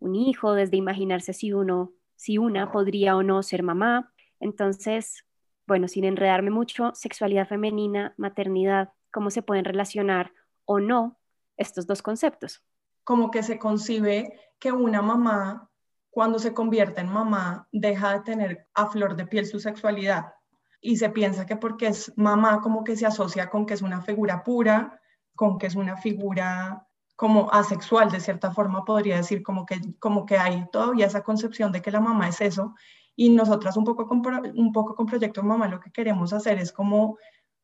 un 0.00 0.16
hijo, 0.16 0.54
desde 0.54 0.76
imaginarse 0.76 1.32
si 1.32 1.52
uno, 1.52 1.92
si 2.16 2.38
una 2.38 2.72
podría 2.72 3.16
o 3.16 3.22
no 3.22 3.42
ser 3.42 3.62
mamá. 3.62 4.12
Entonces, 4.40 5.24
bueno, 5.66 5.88
sin 5.88 6.04
enredarme 6.04 6.50
mucho, 6.50 6.92
sexualidad 6.94 7.46
femenina, 7.46 8.14
maternidad, 8.16 8.92
cómo 9.12 9.30
se 9.30 9.42
pueden 9.42 9.64
relacionar 9.64 10.32
o 10.64 10.80
no 10.80 11.18
estos 11.56 11.86
dos 11.86 12.02
conceptos. 12.02 12.62
Como 13.04 13.30
que 13.30 13.42
se 13.42 13.58
concibe 13.58 14.38
que 14.58 14.72
una 14.72 15.02
mamá, 15.02 15.70
cuando 16.10 16.38
se 16.38 16.54
convierte 16.54 17.00
en 17.00 17.08
mamá, 17.08 17.68
deja 17.72 18.12
de 18.14 18.20
tener 18.20 18.68
a 18.74 18.86
flor 18.86 19.16
de 19.16 19.26
piel 19.26 19.46
su 19.46 19.60
sexualidad. 19.60 20.32
Y 20.80 20.96
se 20.96 21.10
piensa 21.10 21.46
que 21.46 21.56
porque 21.56 21.88
es 21.88 22.12
mamá, 22.16 22.60
como 22.60 22.84
que 22.84 22.96
se 22.96 23.06
asocia 23.06 23.50
con 23.50 23.66
que 23.66 23.74
es 23.74 23.82
una 23.82 24.00
figura 24.00 24.42
pura, 24.44 25.00
con 25.34 25.58
que 25.58 25.66
es 25.66 25.74
una 25.74 25.96
figura 25.96 26.86
como 27.16 27.50
asexual, 27.52 28.10
de 28.10 28.20
cierta 28.20 28.50
forma 28.50 28.84
podría 28.84 29.16
decir, 29.16 29.42
como 29.42 29.64
que, 29.66 29.80
como 29.98 30.26
que 30.26 30.36
hay 30.36 30.66
todavía 30.70 31.06
esa 31.06 31.22
concepción 31.22 31.70
de 31.72 31.80
que 31.80 31.90
la 31.90 32.00
mamá 32.00 32.28
es 32.28 32.40
eso. 32.40 32.74
Y 33.16 33.30
nosotras 33.30 33.76
un 33.76 33.84
poco, 33.84 34.08
con, 34.08 34.22
un 34.56 34.72
poco 34.72 34.94
con 34.96 35.06
Proyecto 35.06 35.42
Mamá 35.42 35.68
lo 35.68 35.78
que 35.78 35.92
queremos 35.92 36.32
hacer 36.32 36.58
es 36.58 36.72
como 36.72 37.18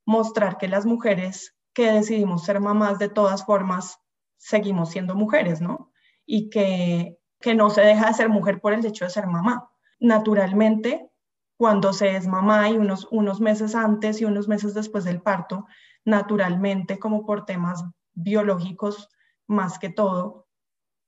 mostrar 0.04 0.58
que 0.58 0.68
las 0.68 0.86
mujeres 0.86 1.56
que 1.72 1.92
decidimos 1.92 2.44
ser 2.44 2.60
mamás 2.60 2.98
de 2.98 3.08
todas 3.08 3.44
formas, 3.44 3.98
seguimos 4.36 4.90
siendo 4.90 5.14
mujeres, 5.14 5.60
¿no? 5.60 5.92
Y 6.26 6.50
que, 6.50 7.18
que 7.40 7.54
no 7.54 7.70
se 7.70 7.82
deja 7.82 8.08
de 8.08 8.14
ser 8.14 8.28
mujer 8.28 8.60
por 8.60 8.72
el 8.72 8.84
hecho 8.84 9.04
de 9.04 9.10
ser 9.10 9.26
mamá. 9.26 9.70
Naturalmente, 9.98 11.10
cuando 11.56 11.92
se 11.92 12.16
es 12.16 12.26
mamá 12.26 12.70
y 12.70 12.78
unos, 12.78 13.06
unos 13.10 13.40
meses 13.40 13.74
antes 13.74 14.20
y 14.20 14.24
unos 14.24 14.48
meses 14.48 14.74
después 14.74 15.04
del 15.04 15.20
parto, 15.20 15.66
naturalmente, 16.04 16.98
como 16.98 17.26
por 17.26 17.44
temas 17.44 17.84
biológicos 18.14 19.08
más 19.46 19.78
que 19.78 19.90
todo, 19.90 20.46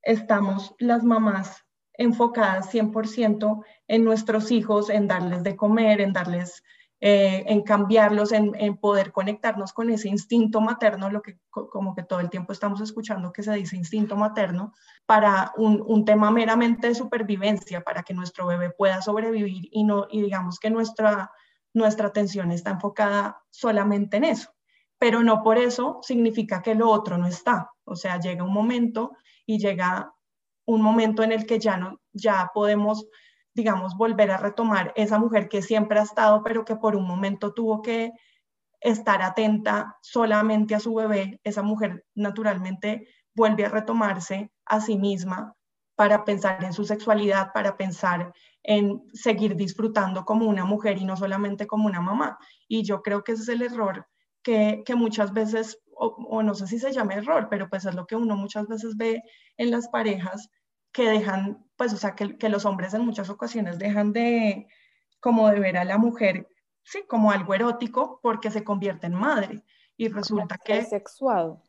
estamos 0.02 0.75
las 0.78 1.04
mamás 1.04 1.64
enfocadas 1.95 2.73
100% 2.73 3.64
en 3.88 4.04
nuestros 4.04 4.50
hijos, 4.50 4.90
en 4.90 5.07
darles 5.07 5.42
de 5.42 5.57
comer, 5.57 6.00
en 6.00 6.12
darles 6.12 6.62
eh, 7.04 7.42
en 7.49 7.62
cambiarlos, 7.62 8.30
en, 8.30 8.76
poder 8.76 9.11
conectarnos 9.11 9.73
con 9.73 9.90
ese 9.90 10.09
instinto 10.09 10.61
materno, 10.61 11.11
lo 11.11 11.21
que 11.21 11.37
como 11.50 11.97
que 11.97 12.04
todo 12.04 12.21
el 12.21 12.30
tiempo 12.30 12.52
estamos 12.52 12.80
escuchando 12.80 13.32
que 13.32 13.42
se 13.42 13.52
dice 13.54 13.75
instinto 13.75 14.14
materno, 14.14 14.73
para 15.04 15.52
un, 15.56 16.04
tema 16.04 16.30
meramente 16.30 16.87
de 16.87 16.94
supervivencia, 16.94 17.80
para 17.80 18.04
que 18.04 18.14
nuestro 18.14 18.47
bebé 18.47 18.71
pueda 18.71 19.02
sobrevivir 19.02 19.68
y, 19.73 19.82
no, 19.82 20.06
y 20.12 20.23
digamos 20.23 20.61
que 20.61 20.71
nuestra, 20.71 21.32
nuestra 21.75 22.06
atención 22.06 22.52
está 22.52 22.71
enfocada 22.71 23.42
solamente 23.50 24.18
en 24.18 24.23
eso. 24.23 24.54
Pero 24.97 25.25
no 25.25 25.42
por 25.42 25.59
eso 25.59 25.99
significa 26.02 26.62
que 26.62 26.76
lo 26.76 26.88
otro 26.88 27.18
no 27.18 27.26
está. 27.26 27.68
O 27.82 27.97
sea, 27.97 28.21
llega 28.21 28.44
un 28.44 28.52
momento 28.52 29.16
y 29.44 29.59
llega 29.59 30.14
un 30.66 30.80
momento 30.80 31.25
en 31.25 31.32
el 31.32 31.47
que 31.47 31.59
ya 31.59 31.76
no, 31.76 32.00
ya 32.12 32.52
podemos 32.54 33.09
digamos, 33.54 33.97
volver 33.97 34.30
a 34.30 34.38
retomar 34.38 34.92
esa 34.97 35.18
mujer 35.18 35.49
que 35.49 35.62
siempre 35.62 35.99
ha 35.99 36.02
estado, 36.02 36.42
pero 36.42 36.64
que 36.64 36.76
por 36.76 36.97
un 36.97 37.06
momento 37.06 37.52
tuvo 37.52 37.82
que 37.82 38.12
estar 38.80 39.23
atenta 39.23 39.97
solamente 40.02 40.75
a 40.75 40.80
su 40.80 40.94
bebé, 40.94 41.40
esa 41.44 41.62
mujer 41.62 42.04
naturalmente 42.14 43.06
vuelve 43.35 43.64
a 43.64 43.68
retomarse 43.68 44.50
a 44.66 44.80
sí 44.80 44.99
misma 44.99 45.54
para 45.94 46.25
pensar 46.25 46.64
en 46.64 46.73
su 46.73 46.85
sexualidad, 46.85 47.52
para 47.52 47.76
pensar 47.76 48.32
en 48.62 49.02
seguir 49.12 49.56
disfrutando 49.56 50.25
como 50.25 50.47
una 50.47 50.64
mujer 50.64 50.99
y 50.99 51.04
no 51.04 51.16
solamente 51.16 51.66
como 51.66 51.87
una 51.87 52.00
mamá. 52.00 52.38
Y 52.66 52.82
yo 52.82 53.02
creo 53.02 53.23
que 53.23 53.32
ese 53.32 53.42
es 53.42 53.49
el 53.49 53.62
error 53.62 54.06
que, 54.42 54.82
muchas 54.97 55.32
veces, 55.32 55.78
o, 55.94 56.06
o, 56.06 56.42
no 56.42 56.54
sé 56.54 56.66
si 56.66 56.78
se 56.78 56.92
llama 56.92 57.14
error, 57.14 57.49
pero 57.50 57.68
pues 57.68 57.85
es 57.85 57.94
lo 57.94 58.06
que 58.06 58.16
uno 58.16 58.37
muchas 58.37 58.66
veces 58.66 58.97
ve 58.97 59.23
en 59.56 59.71
las 59.71 59.88
parejas 59.88 60.49
que 60.92 61.08
dejan, 61.08 61.66
pues, 61.76 61.92
o 61.92 61.96
sea, 61.96 62.14
que, 62.14 62.37
que 62.37 62.49
los 62.49 62.64
hombres 62.64 62.94
en 62.94 63.04
muchas 63.04 63.30
ocasiones 63.30 63.78
dejan 63.78 64.12
de, 64.12 64.68
como 65.20 65.49
de 65.49 65.58
ver 65.58 65.76
a 65.78 65.84
la 65.84 65.99
mujer, 65.99 66.49
sí, 66.82 67.04
como 67.08 67.30
algo 67.30 67.54
erótico 67.54 68.20
porque 68.22 68.50
se 68.50 68.64
convierte 68.64 69.06
en 69.06 69.14
madre. 69.14 69.62
Y 69.96 70.08
resulta 70.08 70.58
que... 70.58 70.75
Ser 70.75 70.84
sexuado. 70.84 71.62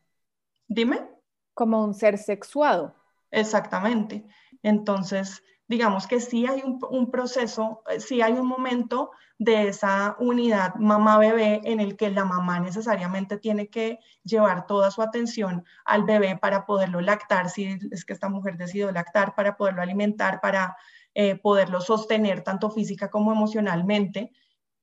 Dime. 0.67 1.07
Como 1.53 1.83
un 1.83 1.93
ser 1.93 2.17
sexuado. 2.17 2.95
Exactamente. 3.31 4.25
Entonces, 4.61 5.43
digamos 5.73 6.05
que 6.05 6.19
sí 6.19 6.45
hay 6.45 6.61
un, 6.61 7.09
proceso, 7.09 7.81
eh, 7.89 7.99
sí 7.99 8.21
hay 8.21 8.33
un 8.33 8.45
momento 8.45 9.09
de 9.39 9.69
esa 9.69 10.15
unidad 10.19 10.75
mamá-bebé 10.75 11.61
en 11.63 11.79
el 11.79 11.97
que 11.97 12.11
la 12.11 12.25
mamá 12.25 12.59
necesariamente 12.59 13.39
tiene 13.39 13.69
que 13.69 13.97
llevar 14.23 14.67
toda 14.67 14.91
su 14.91 15.01
atención 15.01 15.65
al 15.83 16.03
bebé 16.03 16.37
para 16.37 16.67
poderlo 16.67 17.01
lactar, 17.01 17.49
si 17.49 17.79
es 17.91 18.05
que 18.05 18.13
esta 18.13 18.29
mujer 18.29 18.55
decidió 18.55 18.91
lactar, 18.91 19.33
para 19.33 19.57
poderlo 19.57 19.81
alimentar, 19.81 20.41
para 20.41 20.77
eh, 21.15 21.37
poderlo 21.37 21.81
sostener 21.81 22.43
tanto 22.43 22.69
física 22.69 23.09
como 23.09 23.31
emocionalmente, 23.31 24.31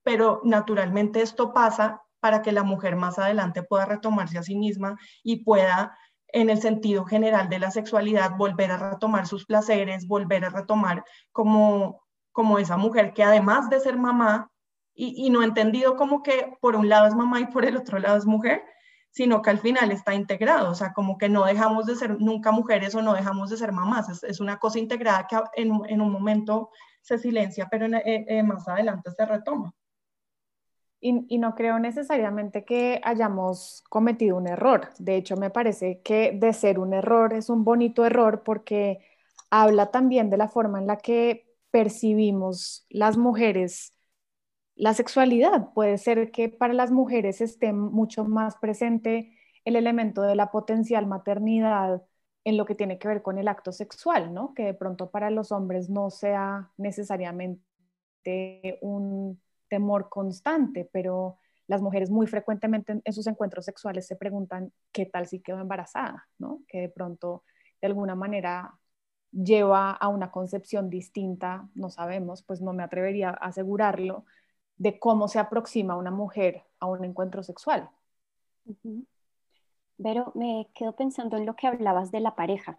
pero 0.03 0.41
naturalmente 0.43 1.21
esto 1.21 1.53
pasa 1.53 2.01
para 2.19 2.41
que 2.41 2.51
la 2.51 2.63
mujer 2.63 2.97
más 2.97 3.17
adelante 3.17 3.63
pueda 3.63 3.85
retomarse 3.85 4.37
a 4.37 4.43
sí 4.43 4.55
misma 4.57 4.99
y 5.23 5.45
pueda 5.45 5.97
en 6.33 6.49
el 6.49 6.61
sentido 6.61 7.05
general 7.05 7.49
de 7.49 7.59
la 7.59 7.71
sexualidad, 7.71 8.37
volver 8.37 8.71
a 8.71 8.91
retomar 8.91 9.27
sus 9.27 9.45
placeres, 9.45 10.07
volver 10.07 10.45
a 10.45 10.49
retomar 10.49 11.03
como, 11.31 12.01
como 12.31 12.59
esa 12.59 12.77
mujer 12.77 13.13
que 13.13 13.23
además 13.23 13.69
de 13.69 13.79
ser 13.79 13.97
mamá, 13.97 14.51
y, 14.93 15.29
no 15.29 15.41
entendido 15.41 15.95
como 15.95 16.21
que 16.21 16.53
por 16.59 16.75
un 16.75 16.89
lado 16.89 17.07
es 17.07 17.15
mamá 17.15 17.39
y 17.39 17.47
por 17.47 17.65
el 17.65 17.77
otro 17.77 17.97
lado 17.97 18.17
es 18.17 18.25
mujer, 18.25 18.63
sino 19.09 19.41
que 19.41 19.49
al 19.49 19.59
final 19.59 19.91
está 19.91 20.13
integrado, 20.13 20.69
o 20.69 20.75
sea, 20.75 20.93
como 20.93 21.17
que 21.17 21.29
no 21.29 21.45
dejamos 21.45 21.85
de 21.85 21.95
ser 21.95 22.19
nunca 22.19 22.51
mujeres 22.51 22.93
o 22.95 23.01
no 23.01 23.13
dejamos 23.13 23.49
de 23.49 23.57
ser 23.57 23.71
mamás, 23.71 24.23
es, 24.23 24.39
una 24.39 24.57
cosa 24.57 24.79
integrada 24.79 25.27
que 25.27 25.37
en, 25.55 26.01
un 26.01 26.11
momento 26.11 26.69
se 27.01 27.17
silencia, 27.17 27.67
pero 27.69 27.87
eh, 27.87 28.25
eh, 28.27 28.43
más 28.43 28.67
adelante 28.67 29.11
se 29.11 29.25
retoma. 29.25 29.73
Y, 31.03 31.39
no 31.39 31.55
creo 31.55 31.79
necesariamente 31.79 32.63
que 32.63 33.01
hayamos 33.03 33.83
cometido 33.89 34.37
un 34.37 34.47
error. 34.47 34.89
De 34.99 35.15
hecho, 35.15 35.35
me 35.35 35.49
parece 35.49 36.01
que 36.03 36.31
de 36.39 36.53
ser 36.53 36.77
un 36.79 36.93
error 36.93 37.33
es 37.33 37.49
un 37.49 37.63
bonito 37.63 38.05
error 38.05 38.43
porque 38.43 38.99
habla 39.49 39.91
también 39.91 40.29
de 40.29 40.37
la 40.37 40.47
forma 40.47 40.79
en 40.79 40.87
la 40.87 40.97
que 40.97 41.47
percibimos 41.71 42.85
las 42.89 43.17
mujeres 43.17 43.93
la 44.75 44.93
sexualidad. 44.93 45.73
Puede 45.73 45.97
ser 45.97 46.31
que 46.31 46.49
para 46.49 46.73
las 46.73 46.91
mujeres 46.91 47.41
esté 47.41 47.73
mucho 47.73 48.25
más 48.25 48.57
presente 48.57 49.37
el 49.65 49.75
elemento 49.75 50.23
de 50.23 50.35
la 50.35 50.51
potencial 50.51 51.07
maternidad 51.07 52.03
en 52.43 52.57
lo 52.57 52.65
que 52.65 52.75
tiene 52.75 52.97
que 52.97 53.07
ver 53.07 53.21
con 53.21 53.37
el 53.37 53.47
acto 53.47 53.71
sexual, 53.71 54.33
¿no? 54.33 54.53
Que 54.55 54.63
de 54.65 54.73
pronto 54.73 55.11
para 55.11 55.29
los 55.29 55.51
hombres 55.51 55.89
no 55.89 56.09
sea 56.09 56.71
necesariamente 56.77 57.61
un 58.81 59.39
temor 59.71 60.09
constante, 60.09 60.89
pero 60.91 61.37
las 61.65 61.81
mujeres 61.81 62.09
muy 62.09 62.27
frecuentemente 62.27 63.01
en, 63.01 63.13
sus 63.13 63.25
encuentros 63.25 63.63
sexuales 63.63 64.05
se 64.05 64.17
preguntan 64.17 64.73
qué 64.91 65.05
tal 65.05 65.27
si 65.27 65.39
quedó 65.39 65.61
embarazada, 65.61 66.27
¿no? 66.37 66.59
Que 66.67 66.81
de 66.81 66.89
pronto 66.89 67.45
de 67.79 67.87
alguna 67.87 68.13
manera 68.13 68.77
lleva 69.31 69.91
a 69.91 70.09
una 70.09 70.29
concepción 70.29 70.89
distinta, 70.89 71.69
no 71.73 71.89
sabemos, 71.89 72.43
pues 72.43 72.59
no 72.59 72.73
me 72.73 72.83
atrevería 72.83 73.29
a 73.29 73.47
asegurarlo, 73.47 74.25
de 74.75 74.99
cómo 74.99 75.29
se 75.29 75.39
aproxima 75.39 75.95
una 75.95 76.11
mujer 76.11 76.63
a 76.81 76.87
un 76.87 77.05
encuentro 77.05 77.41
sexual. 77.41 77.89
Pero 80.03 80.33
me 80.35 80.67
quedo 80.75 80.97
pensando 80.97 81.37
en 81.37 81.45
lo 81.45 81.55
que 81.55 81.67
hablabas 81.67 82.11
de 82.11 82.19
la 82.19 82.35
pareja. 82.35 82.77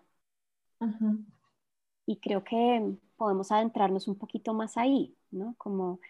Y 2.04 2.16
creo 2.18 2.44
que 2.44 2.96
podemos 3.16 3.50
adentrarnos 3.50 4.06
un 4.08 4.18
poquito 4.18 4.52
más 4.52 4.76
ahí, 4.76 5.16
¿no? 5.30 5.54
Como 5.56 6.00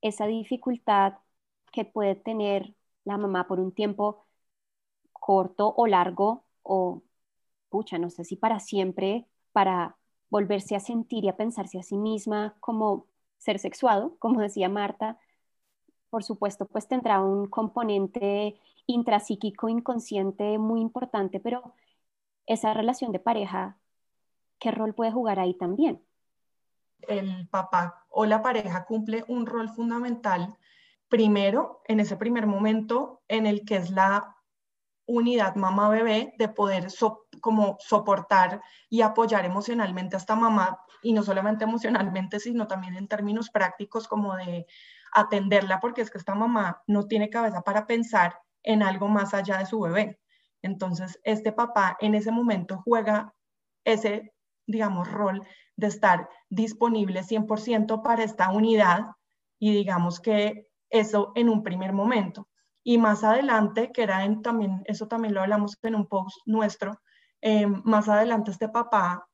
esa 0.00 0.26
dificultad 0.26 1.14
que 1.72 1.84
puede 1.84 2.14
tener 2.16 2.74
la 3.04 3.18
mamá 3.18 3.46
por 3.48 3.60
un 3.60 3.72
tiempo 3.72 4.26
corto 5.12 5.74
o 5.76 5.86
largo 5.86 6.44
o, 6.62 7.02
pucha, 7.70 7.98
no 7.98 8.10
sé 8.10 8.24
si 8.24 8.36
para 8.36 8.60
siempre, 8.60 9.26
para 9.52 9.96
volverse 10.30 10.76
a 10.76 10.80
sentir 10.80 11.24
y 11.24 11.28
a 11.28 11.36
pensarse 11.36 11.78
a 11.78 11.82
sí 11.82 11.96
misma 11.98 12.56
como 12.60 13.06
ser 13.38 13.58
sexuado, 13.58 14.16
como 14.18 14.40
decía 14.40 14.68
Marta, 14.68 15.18
por 16.10 16.24
supuesto, 16.24 16.66
pues 16.66 16.88
tendrá 16.88 17.22
un 17.22 17.48
componente 17.48 18.58
intrapsíquico 18.86 19.68
inconsciente 19.68 20.58
muy 20.58 20.80
importante, 20.80 21.40
pero 21.40 21.74
esa 22.46 22.74
relación 22.74 23.12
de 23.12 23.20
pareja, 23.20 23.78
¿qué 24.60 24.72
rol 24.72 24.94
puede 24.94 25.12
jugar 25.12 25.40
ahí 25.40 25.54
también? 25.54 26.02
El 27.00 27.48
papá 27.48 28.04
o 28.08 28.26
la 28.26 28.42
pareja 28.42 28.84
cumple 28.84 29.24
un 29.28 29.46
rol 29.46 29.68
fundamental 29.68 30.56
primero, 31.08 31.82
en 31.86 32.00
ese 32.00 32.16
primer 32.16 32.46
momento 32.46 33.22
en 33.28 33.46
el 33.46 33.64
que 33.64 33.76
es 33.76 33.90
la 33.90 34.36
unidad 35.06 35.54
mamá-bebé, 35.54 36.34
de 36.36 36.48
poder 36.48 36.88
como 37.40 37.76
soportar 37.78 38.60
y 38.88 39.02
apoyar 39.02 39.44
emocionalmente 39.44 40.16
a 40.16 40.18
esta 40.18 40.34
mamá, 40.34 40.80
y 41.02 41.12
no 41.12 41.22
solamente 41.22 41.64
emocionalmente, 41.64 42.40
sino 42.40 42.66
también 42.66 42.96
en 42.96 43.06
términos 43.06 43.50
prácticos 43.50 44.08
como 44.08 44.34
de 44.34 44.66
atenderla, 45.12 45.78
porque 45.78 46.02
es 46.02 46.10
que 46.10 46.18
esta 46.18 46.34
mamá 46.34 46.82
no 46.88 47.06
tiene 47.06 47.30
cabeza 47.30 47.62
para 47.62 47.86
pensar 47.86 48.40
en 48.64 48.82
algo 48.82 49.06
más 49.06 49.32
allá 49.32 49.58
de 49.58 49.66
su 49.66 49.80
bebé. 49.80 50.18
Entonces, 50.62 51.20
este 51.22 51.52
papá 51.52 51.96
en 52.00 52.16
ese 52.16 52.32
momento 52.32 52.82
juega 52.84 53.32
ese, 53.84 54.34
digamos, 54.66 55.10
rol 55.10 55.46
de 55.76 55.86
estar 55.86 56.28
disponible 56.48 57.22
100% 57.22 58.02
para 58.02 58.24
esta 58.24 58.50
unidad 58.50 59.06
y 59.58 59.72
digamos 59.72 60.20
que 60.20 60.68
eso 60.90 61.32
en 61.34 61.48
un 61.48 61.62
primer 61.62 61.92
momento. 61.92 62.48
Y 62.82 62.98
más 62.98 63.24
adelante, 63.24 63.90
que 63.92 64.02
era 64.02 64.24
en, 64.24 64.42
también, 64.42 64.82
eso 64.86 65.08
también 65.08 65.34
lo 65.34 65.40
hablamos 65.40 65.76
en 65.82 65.94
un 65.94 66.06
post 66.06 66.36
nuestro, 66.46 67.00
eh, 67.40 67.66
más 67.66 68.08
adelante 68.08 68.50
este 68.50 68.68
papá 68.68 69.28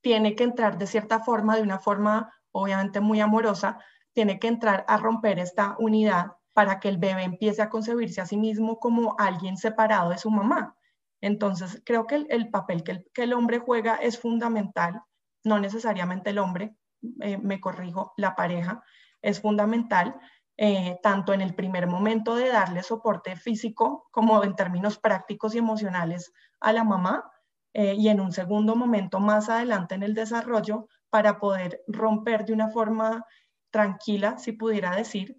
tiene 0.00 0.34
que 0.34 0.44
entrar 0.44 0.78
de 0.78 0.86
cierta 0.86 1.20
forma, 1.20 1.56
de 1.56 1.62
una 1.62 1.78
forma 1.78 2.32
obviamente 2.52 3.00
muy 3.00 3.20
amorosa, 3.20 3.78
tiene 4.12 4.38
que 4.38 4.48
entrar 4.48 4.84
a 4.88 4.96
romper 4.96 5.38
esta 5.38 5.76
unidad 5.78 6.32
para 6.52 6.80
que 6.80 6.88
el 6.88 6.96
bebé 6.96 7.24
empiece 7.24 7.60
a 7.60 7.68
concebirse 7.68 8.20
a 8.20 8.26
sí 8.26 8.36
mismo 8.36 8.78
como 8.78 9.14
alguien 9.18 9.56
separado 9.56 10.10
de 10.10 10.18
su 10.18 10.30
mamá. 10.30 10.74
Entonces, 11.20 11.82
creo 11.84 12.06
que 12.06 12.26
el, 12.28 12.50
papel 12.50 12.82
que 12.82 12.92
el, 12.92 13.06
que 13.12 13.22
el, 13.22 13.32
hombre 13.32 13.58
juega 13.58 13.96
es 13.96 14.18
fundamental, 14.18 15.02
no 15.44 15.58
necesariamente 15.58 16.30
el 16.30 16.38
hombre, 16.38 16.76
eh, 17.20 17.38
me 17.38 17.60
corrijo, 17.60 18.12
la 18.16 18.34
pareja, 18.34 18.82
es 19.22 19.40
fundamental, 19.40 20.16
eh, 20.58 20.98
tanto 21.02 21.32
en 21.32 21.40
el 21.40 21.54
primer 21.54 21.86
momento 21.86 22.34
de 22.34 22.48
darle 22.48 22.82
soporte 22.82 23.36
físico 23.36 24.08
como 24.10 24.42
en 24.42 24.56
términos 24.56 24.98
prácticos 24.98 25.54
y 25.54 25.58
emocionales 25.58 26.32
a 26.60 26.72
la 26.72 26.84
mamá, 26.84 27.30
eh, 27.78 27.94
y 27.94 28.08
en 28.08 28.20
un 28.20 28.32
segundo 28.32 28.74
momento 28.74 29.20
más 29.20 29.50
adelante 29.50 29.94
en 29.94 30.02
el 30.02 30.14
desarrollo 30.14 30.88
para 31.10 31.38
poder 31.38 31.82
romper 31.86 32.46
de 32.46 32.54
una 32.54 32.70
forma 32.70 33.26
tranquila, 33.70 34.38
si 34.38 34.52
pudiera 34.52 34.96
decir, 34.96 35.36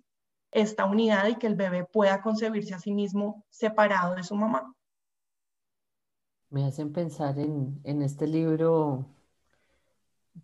esta 0.51 0.85
unidad 0.85 1.25
y 1.27 1.37
que 1.37 1.47
el 1.47 1.55
bebé 1.55 1.85
pueda 1.85 2.21
concebirse 2.21 2.75
a 2.75 2.79
sí 2.79 2.93
mismo 2.93 3.43
separado 3.49 4.13
de 4.13 4.23
su 4.23 4.35
mamá. 4.35 4.71
Me 6.49 6.65
hacen 6.65 6.93
pensar 6.93 7.39
en, 7.39 7.79
en 7.83 8.01
este 8.01 8.27
libro 8.27 9.05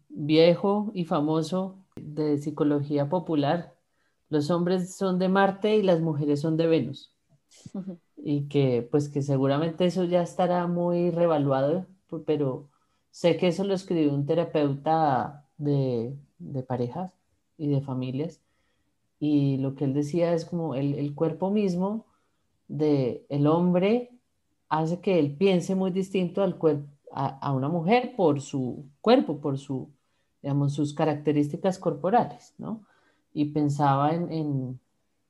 viejo 0.10 0.92
y 0.94 1.06
famoso 1.06 1.78
de 1.96 2.38
psicología 2.38 3.10
popular. 3.10 3.76
Los 4.30 4.52
hombres 4.52 4.96
son 4.96 5.20
de 5.20 5.30
Marte 5.30 5.78
y 5.78 5.84
las 5.84 6.02
mujeres 6.02 6.42
son 6.42 6.58
de 6.58 6.68
Venus. 6.68 7.14
Y 8.18 8.48
que 8.48 8.88
pues 8.90 9.10
que 9.10 9.22
seguramente 9.22 9.86
eso 9.86 10.06
ya 10.06 10.22
estará 10.22 10.66
muy 10.68 11.12
revaluado, 11.12 11.88
pero 12.26 12.70
sé 13.12 13.36
que 13.36 13.48
eso 13.48 13.64
lo 13.66 13.74
escribió 13.74 14.14
un 14.14 14.26
terapeuta 14.26 15.46
de, 15.58 16.16
de 16.40 16.64
parejas 16.64 17.12
y 17.58 17.68
de 17.68 17.82
familias 17.82 18.42
y 19.24 19.56
lo 19.56 19.76
que 19.76 19.86
él 19.86 19.94
decía 19.94 20.34
es 20.34 20.44
como 20.44 20.76
el, 20.76 21.16
cuerpo 21.16 21.50
mismo 21.50 22.06
de 22.68 23.26
el 23.30 23.48
hombre 23.48 24.13
hace 24.80 25.00
que 25.00 25.20
él 25.20 25.36
piense 25.36 25.76
muy 25.76 25.92
distinto 25.92 26.42
al 26.42 26.58
a, 27.12 27.52
una 27.52 27.70
mujer 27.70 28.16
por 28.16 28.42
su 28.42 28.86
cuerpo, 29.02 29.40
por 29.40 29.60
su, 29.60 29.90
digamos, 30.42 30.74
sus 30.74 30.94
características 30.96 31.78
corporales, 31.78 32.56
¿no? 32.58 32.82
Y 33.34 33.46
pensaba 33.46 34.14
en, 34.16 34.80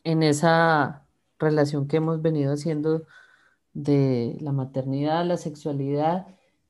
en 0.03 0.23
esa 0.23 1.05
relación 1.39 1.87
que 1.87 1.97
hemos 1.97 2.21
venido 2.21 2.53
haciendo 2.53 3.03
de 3.73 4.37
la 4.39 4.53
maternidad, 4.53 5.25
la 5.25 5.37
sexualidad 5.37 6.27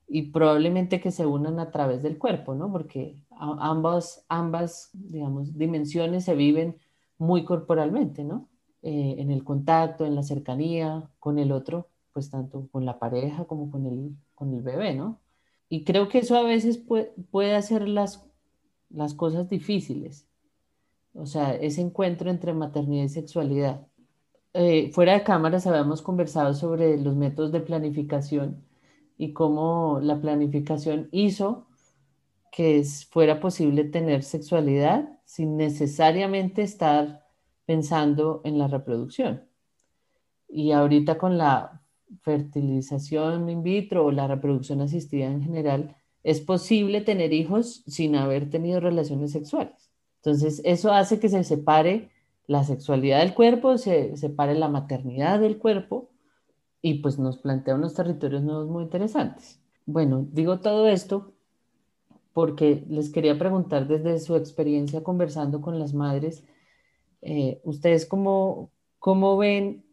y 0.07 0.31
probablemente 0.31 0.99
que 0.99 1.11
se 1.11 1.27
unan 1.27 1.59
a 1.59 1.69
través 1.69 2.01
del 2.01 2.17
cuerpo, 2.17 2.55
¿no? 2.55 2.71
Porque 2.71 3.15
ambas, 3.37 4.25
ambas, 4.29 4.89
digamos, 4.93 5.55
dimensiones 5.57 6.25
se 6.25 6.33
viven 6.33 6.77
muy 7.19 7.45
corporalmente, 7.45 8.23
¿no? 8.23 8.47
Eh, 8.81 9.15
en 9.19 9.29
el 9.29 9.43
contacto, 9.43 10.05
en 10.05 10.15
la 10.15 10.23
cercanía 10.23 11.09
con 11.19 11.37
el 11.37 11.51
otro, 11.51 11.87
pues 12.13 12.29
tanto 12.29 12.67
con 12.71 12.85
la 12.85 12.99
pareja 12.99 13.45
como 13.45 13.71
con 13.71 13.85
el, 13.87 14.15
con 14.35 14.53
el 14.53 14.61
bebé, 14.61 14.95
¿no? 14.95 15.19
Y 15.69 15.83
creo 15.83 16.07
que 16.07 16.19
eso 16.19 16.37
a 16.37 16.43
veces 16.43 16.77
puede, 16.77 17.13
puede 17.31 17.55
hacer 17.55 17.87
las, 17.87 18.25
las 18.89 19.13
cosas 19.13 19.49
difíciles, 19.49 20.27
o 21.15 21.25
sea, 21.25 21.55
ese 21.55 21.81
encuentro 21.81 22.29
entre 22.29 22.53
maternidad 22.53 23.05
y 23.05 23.09
sexualidad. 23.09 23.87
Eh, 24.53 24.91
fuera 24.91 25.13
de 25.13 25.23
cámaras 25.23 25.65
habíamos 25.65 26.01
conversado 26.01 26.53
sobre 26.53 26.97
los 26.97 27.15
métodos 27.15 27.51
de 27.51 27.59
planificación 27.59 28.63
y 29.17 29.33
cómo 29.33 29.99
la 30.01 30.19
planificación 30.21 31.09
hizo 31.11 31.67
que 32.51 32.83
fuera 33.09 33.39
posible 33.39 33.83
tener 33.85 34.23
sexualidad 34.23 35.19
sin 35.25 35.57
necesariamente 35.57 36.61
estar 36.61 37.25
pensando 37.65 38.41
en 38.43 38.59
la 38.59 38.67
reproducción. 38.67 39.47
Y 40.47 40.71
ahorita 40.71 41.17
con 41.17 41.37
la 41.37 41.82
fertilización 42.21 43.49
in 43.49 43.63
vitro 43.63 44.05
o 44.05 44.11
la 44.11 44.27
reproducción 44.27 44.81
asistida 44.81 45.25
en 45.25 45.41
general, 45.41 45.95
es 46.23 46.41
posible 46.41 47.01
tener 47.01 47.33
hijos 47.33 47.83
sin 47.87 48.15
haber 48.15 48.49
tenido 48.49 48.79
relaciones 48.79 49.31
sexuales. 49.31 49.91
Entonces, 50.17 50.61
eso 50.63 50.91
hace 50.91 51.19
que 51.19 51.29
se 51.29 51.43
separe 51.43 52.09
la 52.47 52.63
sexualidad 52.63 53.19
del 53.19 53.33
cuerpo, 53.33 53.77
se 53.77 54.15
separe 54.17 54.55
la 54.55 54.69
maternidad 54.69 55.39
del 55.39 55.57
cuerpo 55.57 56.09
y 56.81 56.95
pues 56.95 57.19
nos 57.19 57.37
plantea 57.37 57.75
unos 57.75 57.93
territorios 57.93 58.43
nuevos 58.43 58.67
muy 58.67 58.83
interesantes. 58.83 59.59
Bueno, 59.85 60.25
digo 60.31 60.59
todo 60.59 60.87
esto 60.87 61.33
porque 62.33 62.83
les 62.89 63.09
quería 63.09 63.37
preguntar 63.37 63.87
desde 63.87 64.19
su 64.19 64.35
experiencia 64.35 65.03
conversando 65.03 65.61
con 65.61 65.77
las 65.77 65.93
madres, 65.93 66.43
eh, 67.21 67.61
¿ustedes 67.63 68.05
cómo, 68.05 68.71
cómo 68.99 69.37
ven 69.37 69.83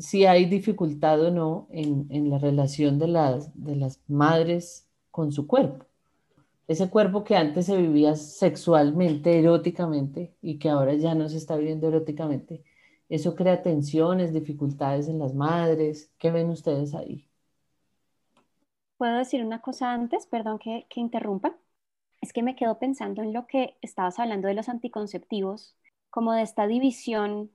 si 0.00 0.26
hay 0.26 0.46
dificultad 0.46 1.20
o 1.22 1.30
no 1.30 1.68
en, 1.70 2.06
en, 2.10 2.30
la 2.30 2.38
relación 2.38 2.98
de 2.98 3.08
las, 3.08 3.50
de 3.54 3.76
las 3.76 4.00
madres 4.08 4.88
con 5.10 5.32
su 5.32 5.46
cuerpo? 5.46 5.86
Ese 6.68 6.88
cuerpo 6.88 7.24
que 7.24 7.36
antes 7.36 7.66
se 7.66 7.76
vivía 7.76 8.16
sexualmente, 8.16 9.38
eróticamente, 9.38 10.34
y 10.40 10.58
que 10.58 10.70
ahora 10.70 10.94
ya 10.94 11.14
no 11.14 11.28
se 11.28 11.36
está 11.36 11.56
viviendo 11.56 11.88
eróticamente, 11.88 12.64
¿eso 13.08 13.34
crea 13.34 13.62
tensiones, 13.62 14.32
dificultades 14.32 15.08
en 15.08 15.18
las 15.18 15.34
madres? 15.34 16.12
¿Qué 16.18 16.30
ven 16.30 16.50
ustedes 16.50 16.94
ahí? 16.94 17.28
¿Puedo 18.96 19.16
decir 19.18 19.44
una 19.44 19.60
cosa 19.60 19.92
antes? 19.92 20.26
Perdón 20.26 20.58
que, 20.58 20.86
que 20.88 21.00
interrumpa 21.00 21.56
es 22.20 22.32
que 22.32 22.42
me 22.42 22.56
quedo 22.56 22.78
pensando 22.78 23.22
en 23.22 23.32
lo 23.32 23.46
que 23.46 23.76
estabas 23.80 24.18
hablando 24.18 24.48
de 24.48 24.54
los 24.54 24.68
anticonceptivos, 24.68 25.76
como 26.10 26.32
de 26.32 26.42
esta 26.42 26.66
división 26.66 27.50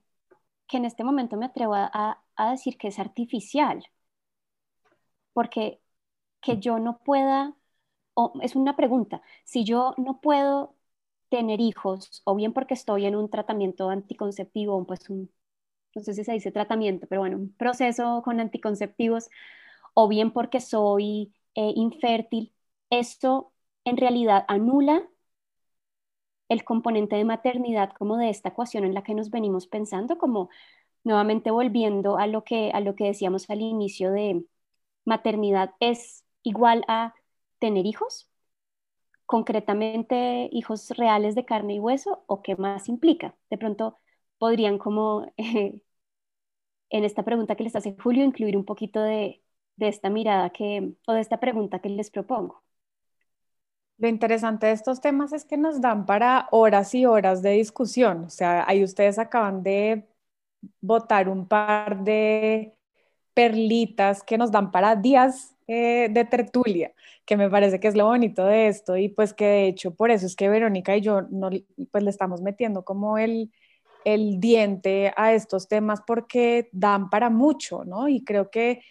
que 0.68 0.78
en 0.78 0.86
este 0.86 1.04
momento 1.04 1.38
me 1.38 1.46
atrevo 1.46 1.76
a, 1.76 2.22
decir 2.52 2.78
que 2.78 2.88
es 2.90 3.00
artificial, 3.00 3.86
porque 5.34 5.82
que 6.42 6.60
yo 6.60 6.80
no 6.80 7.00
pueda, 7.00 7.56
o 8.16 8.34
es 8.42 8.56
una 8.56 8.76
pregunta, 8.78 9.22
si 9.46 9.66
yo 9.66 9.96
no 9.98 10.22
puedo 10.22 10.76
tener 11.30 11.62
hijos, 11.62 12.22
o 12.26 12.36
bien 12.36 12.54
porque 12.54 12.76
estoy 12.76 13.06
en 13.06 13.16
un 13.16 13.30
tratamiento 13.30 13.90
anticonceptivo, 13.90 14.86
pues 14.88 15.10
un, 15.10 15.32
no 15.96 16.04
sé 16.04 16.14
si 16.14 16.24
se 16.26 16.34
dice 16.34 16.52
tratamiento, 16.52 17.08
pero 17.10 17.22
bueno, 17.22 17.38
un 17.38 17.54
proceso 17.56 18.22
con 18.24 18.40
anticonceptivos, 18.40 19.30
o 19.94 20.08
bien 20.10 20.32
porque 20.34 20.62
soy 20.62 21.34
eh, 21.56 21.74
infértil, 21.76 22.54
esto 22.90 23.54
en 23.86 23.98
realidad 23.98 24.46
anula 24.48 25.08
el 26.50 26.64
componente 26.64 27.16
de 27.16 27.26
maternidad 27.26 27.92
como 27.94 28.18
de 28.18 28.30
esta 28.30 28.50
ecuación 28.50 28.84
en 28.86 28.94
la 28.94 29.04
que 29.04 29.14
nos 29.16 29.30
venimos 29.32 29.68
pensando, 29.68 30.18
como 30.18 30.50
nuevamente 31.06 31.52
volviendo 31.52 32.18
a 32.20 32.28
lo 32.28 32.44
que, 32.46 32.72
a 32.74 32.82
lo 32.82 32.96
que 32.96 33.06
decíamos 33.06 33.50
al 33.52 33.62
inicio 33.62 34.12
de 34.14 34.46
maternidad 35.06 35.72
es 35.82 36.26
igual 36.44 36.84
a 36.90 37.16
tener 37.60 37.86
hijos, 37.88 38.30
concretamente 39.26 40.50
hijos 40.52 40.90
reales 40.92 41.36
de 41.36 41.46
carne 41.46 41.76
y 41.76 41.80
hueso, 41.80 42.24
o 42.28 42.42
qué 42.42 42.56
más 42.56 42.90
implica. 42.90 43.36
De 43.50 43.58
pronto 43.58 44.00
podrían 44.40 44.78
como 44.80 45.32
en 45.38 45.82
esta 46.90 47.24
pregunta 47.24 47.56
que 47.56 47.64
les 47.64 47.76
hace 47.76 47.96
Julio 48.02 48.24
incluir 48.24 48.58
un 48.58 48.66
poquito 48.66 49.02
de, 49.02 49.44
de 49.76 49.88
esta 49.88 50.10
mirada 50.10 50.50
que, 50.52 50.94
o 51.08 51.14
de 51.14 51.22
esta 51.22 51.40
pregunta 51.40 51.80
que 51.80 51.90
les 51.90 52.10
propongo. 52.12 52.64
Lo 53.98 54.08
interesante 54.10 54.68
de 54.68 54.74
estos 54.74 55.00
temas 55.02 55.32
es 55.32 55.46
que 55.46 55.58
nos 55.58 55.80
dan 55.82 56.06
para 56.06 56.48
horas 56.52 56.94
y 56.96 57.06
horas 57.06 57.42
de 57.42 57.52
discusión. 57.52 58.26
O 58.26 58.30
sea, 58.30 58.66
ahí 58.68 58.84
ustedes 58.84 59.18
acaban 59.20 59.64
de 59.64 60.06
votar 60.82 61.30
un 61.30 61.48
par 61.48 62.04
de 62.04 62.74
perlitas 63.34 64.24
que 64.24 64.38
nos 64.38 64.52
dan 64.52 64.72
para 64.72 64.96
días 64.96 65.56
eh, 65.68 66.10
de 66.12 66.26
tertulia, 66.26 66.94
que 67.26 67.38
me 67.38 67.50
parece 67.50 67.80
que 67.80 67.88
es 67.88 67.96
lo 67.96 68.06
bonito 68.06 68.46
de 68.46 68.68
esto 68.68 68.98
y 68.98 69.10
pues 69.10 69.34
que 69.34 69.46
de 69.46 69.68
hecho 69.68 69.96
por 69.96 70.12
eso 70.12 70.26
es 70.26 70.36
que 70.36 70.48
Verónica 70.48 70.96
y 70.96 71.02
yo 71.02 71.24
no, 71.24 71.50
pues 71.92 72.04
le 72.04 72.10
estamos 72.10 72.42
metiendo 72.42 72.86
como 72.86 73.18
el, 73.18 73.52
el 74.06 74.40
diente 74.40 75.12
a 75.18 75.34
estos 75.34 75.68
temas 75.68 76.02
porque 76.06 76.70
dan 76.72 77.10
para 77.10 77.30
mucho, 77.30 77.84
¿no? 77.84 78.08
Y 78.08 78.24
creo 78.24 78.52
que, 78.52 78.82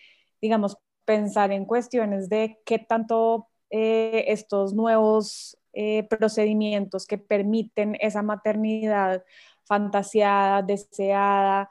digamos, 0.43 0.77
pensar 1.05 1.53
en 1.53 1.65
cuestiones 1.65 2.29
de 2.29 2.59
qué 2.67 2.79
tanto 2.79 3.49
eh, 3.71 4.25
estos 4.29 4.75
nuevos 4.75 5.57
eh, 5.73 6.05
procedimientos 6.05 7.07
que 7.07 7.19
permiten 7.19 7.97
esa 8.01 8.23
maternidad 8.23 9.25
fantaseada, 9.67 10.63
deseada 10.63 11.69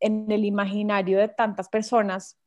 en 0.00 0.30
el 0.30 0.44
imaginario 0.44 1.18
de 1.18 1.28
tantas 1.28 1.68
personas, 1.68 2.38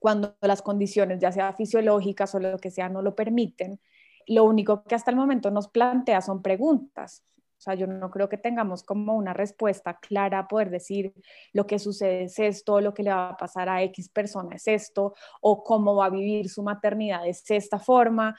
cuando 0.00 0.36
las 0.40 0.62
condiciones, 0.62 1.20
ya 1.20 1.32
sea 1.32 1.52
fisiológicas 1.52 2.34
o 2.34 2.40
lo 2.40 2.58
que 2.58 2.70
sea, 2.70 2.88
no 2.88 3.02
lo 3.02 3.14
permiten, 3.14 3.80
lo 4.26 4.44
único 4.44 4.84
que 4.84 4.94
hasta 4.94 5.10
el 5.10 5.16
momento 5.16 5.50
nos 5.50 5.68
plantea 5.68 6.20
son 6.20 6.42
preguntas. 6.42 7.24
O 7.58 7.64
sea, 7.64 7.74
yo 7.74 7.86
no 7.86 8.10
creo 8.10 8.28
que 8.28 8.38
tengamos 8.38 8.82
como 8.82 9.14
una 9.14 9.32
respuesta 9.32 9.98
clara 10.00 10.40
a 10.40 10.48
poder 10.48 10.68
decir 10.70 11.14
lo 11.52 11.64
que 11.64 11.78
sucede 11.78 12.24
es 12.24 12.38
esto, 12.40 12.80
lo 12.80 12.92
que 12.92 13.04
le 13.04 13.10
va 13.10 13.30
a 13.30 13.36
pasar 13.36 13.68
a 13.68 13.82
X 13.84 14.08
persona 14.08 14.56
es 14.56 14.66
esto, 14.66 15.14
o 15.40 15.62
cómo 15.62 15.94
va 15.94 16.06
a 16.06 16.10
vivir 16.10 16.48
su 16.48 16.64
maternidad 16.64 17.24
es 17.24 17.48
esta 17.50 17.78
forma, 17.78 18.36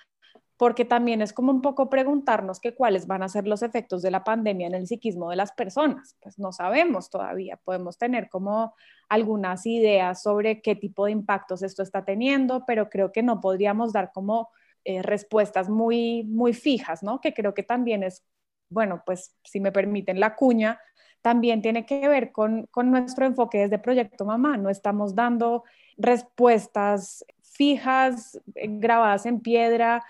porque 0.64 0.86
también 0.86 1.22
es 1.22 1.34
como 1.34 1.52
un 1.52 1.62
poco 1.62 1.90
preguntarnos 1.90 2.62
que 2.62 2.74
cuáles 2.74 3.06
van 3.06 3.22
a 3.22 3.28
ser 3.28 3.46
los 3.50 3.64
efectos 3.64 4.02
de 4.02 4.12
la 4.12 4.24
pandemia 4.24 4.68
en 4.68 4.74
el 4.74 4.88
psiquismo 4.88 5.30
de 5.30 5.36
las 5.36 5.52
personas. 5.52 6.16
Pues 6.22 6.40
no 6.40 6.54
sabemos 6.54 7.10
todavía, 7.10 7.60
podemos 7.66 7.98
tener 7.98 8.30
como 8.30 8.74
algunas 9.10 9.66
ideas 9.66 10.24
sobre 10.24 10.62
qué 10.62 10.78
tipo 10.78 11.04
de 11.04 11.12
impactos 11.12 11.64
esto 11.64 11.84
está 11.84 12.06
teniendo, 12.06 12.64
pero 12.66 12.90
creo 12.90 13.12
que 13.12 13.24
no 13.24 13.42
podríamos 13.42 13.92
dar 13.92 14.14
como 14.14 14.52
eh, 14.86 15.02
respuestas 15.02 15.68
muy, 15.68 16.24
muy 16.24 16.54
fijas, 16.54 17.04
¿no? 17.04 17.20
Que 17.20 17.34
creo 17.34 17.54
que 17.54 17.64
también 17.64 18.02
es, 18.02 18.24
bueno, 18.70 19.04
pues 19.06 19.36
si 19.44 19.60
me 19.60 19.74
permiten 19.74 20.22
la 20.22 20.34
cuña, 20.34 20.80
también 21.22 21.62
tiene 21.62 21.86
que 21.86 22.08
ver 22.08 22.32
con, 22.32 22.68
con 22.68 22.90
nuestro 22.90 23.26
enfoque 23.26 23.58
desde 23.58 23.80
Proyecto 23.80 24.24
Mamá. 24.24 24.56
No 24.56 24.70
estamos 24.70 25.14
dando 25.14 25.66
respuestas 25.98 27.26
fijas, 27.54 28.40
eh, 28.56 28.68
grabadas 28.70 29.26
en 29.26 29.42
piedra, 29.42 30.04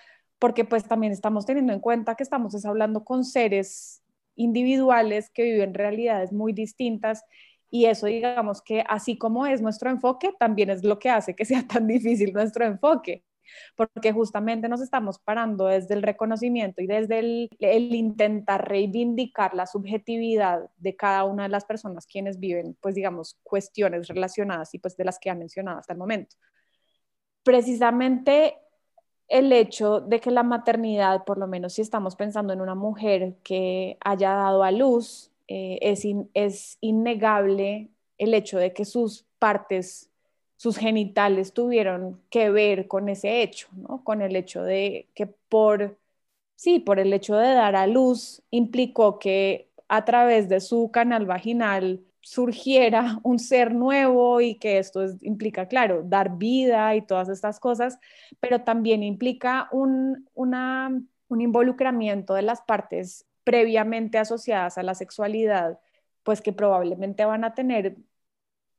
porque 0.44 0.66
pues 0.66 0.84
también 0.84 1.14
estamos 1.14 1.46
teniendo 1.46 1.72
en 1.72 1.80
cuenta 1.80 2.16
que 2.16 2.24
estamos 2.24 2.66
hablando 2.66 3.06
con 3.06 3.24
seres 3.24 4.04
individuales 4.36 5.30
que 5.30 5.44
viven 5.44 5.74
realidades 5.74 6.34
muy 6.34 6.52
distintas 6.52 7.24
y 7.72 7.86
eso 7.86 8.08
digamos 8.08 8.62
que 8.62 8.84
así 8.90 9.18
como 9.18 9.46
es 9.46 9.62
nuestro 9.62 9.90
enfoque, 9.90 10.34
también 10.38 10.70
es 10.70 10.84
lo 10.84 11.00
que 11.00 11.10
hace 11.10 11.34
que 11.34 11.46
sea 11.46 11.66
tan 11.66 11.88
difícil 11.88 12.34
nuestro 12.34 12.66
enfoque, 12.66 13.24
porque 13.78 14.12
justamente 14.12 14.68
nos 14.68 14.82
estamos 14.82 15.18
parando 15.18 15.68
desde 15.68 15.94
el 15.94 16.04
reconocimiento 16.04 16.82
y 16.82 16.88
desde 16.88 17.20
el, 17.20 17.50
el, 17.60 17.96
intentar 17.96 18.68
reivindicar 18.68 19.54
la 19.54 19.66
subjetividad 19.66 20.70
de 20.76 20.98
cada 20.98 21.24
una 21.24 21.44
de 21.44 21.50
las 21.50 21.64
personas 21.64 22.06
quienes 22.06 22.38
viven, 22.38 22.76
pues 22.82 22.96
digamos, 22.96 23.40
cuestiones 23.44 24.10
relacionadas 24.10 24.74
y 24.74 24.80
pues 24.80 24.98
de 24.98 25.06
las 25.06 25.20
que 25.20 25.30
han 25.30 25.40
mencionado 25.40 25.80
hasta 25.80 25.94
el 25.94 26.00
momento. 26.00 26.36
Precisamente 27.44 28.58
el 29.28 29.52
hecho 29.52 30.00
de 30.02 30.20
que 30.20 30.32
la 30.32 30.44
maternidad, 30.44 31.24
por 31.26 31.38
lo 31.38 31.48
menos 31.48 31.74
si 31.74 31.82
estamos 31.82 32.16
pensando 32.16 32.54
en 32.54 32.62
una 32.62 32.76
mujer 32.76 33.36
que 33.44 33.98
haya 34.02 34.34
dado 34.34 34.64
a 34.64 34.72
luz, 34.72 35.32
eh, 35.48 35.80
es, 35.82 36.06
es 36.34 36.78
innegable 36.82 37.90
el 38.18 38.34
hecho 38.34 38.58
de 38.60 38.74
que 38.74 38.86
sus 38.86 39.26
partes, 39.40 40.10
sus 40.58 40.78
genitales 40.78 41.54
tuvieron 41.54 42.22
que 42.30 42.50
ver 42.50 42.88
con 42.88 43.10
ese 43.10 43.42
hecho, 43.42 43.68
¿no? 43.76 44.04
Con 44.04 44.22
el 44.22 44.36
hecho 44.36 44.64
de 44.64 45.10
que 45.16 45.28
por, 45.28 45.98
sí, 46.56 46.80
por 46.80 47.00
el 47.00 47.14
hecho 47.14 47.36
de 47.36 47.54
dar 47.54 47.76
a 47.76 47.88
luz 47.88 48.42
implicó 48.52 49.20
que 49.20 49.70
a 49.88 50.06
través 50.06 50.50
de 50.50 50.60
su 50.62 50.92
canal 50.92 51.26
vaginal 51.26 52.02
surgiera 52.24 53.20
un 53.24 53.38
ser 53.38 53.76
nuevo 53.76 54.40
y 54.42 54.56
que 54.56 54.80
esto 54.80 55.06
implica, 55.22 55.68
claro, 55.68 56.04
dar 56.06 56.38
vida 56.38 56.96
y 56.96 57.02
todas 57.02 57.30
estas 57.30 57.60
cosas, 57.60 58.00
pero 58.40 58.64
también 58.64 59.04
implica 59.04 59.68
un, 59.72 60.30
un 60.34 61.42
involucramiento 61.42 62.34
de 62.34 62.42
las 62.44 62.62
partes 62.62 63.28
previamente 63.44 64.18
asociadas 64.18 64.78
a 64.78 64.84
la 64.84 64.96
sexualidad, 64.96 65.80
pues 66.24 66.42
que 66.42 66.54
probablemente 66.54 67.26
van 67.26 67.44
a 67.44 67.54
tener, 67.54 67.98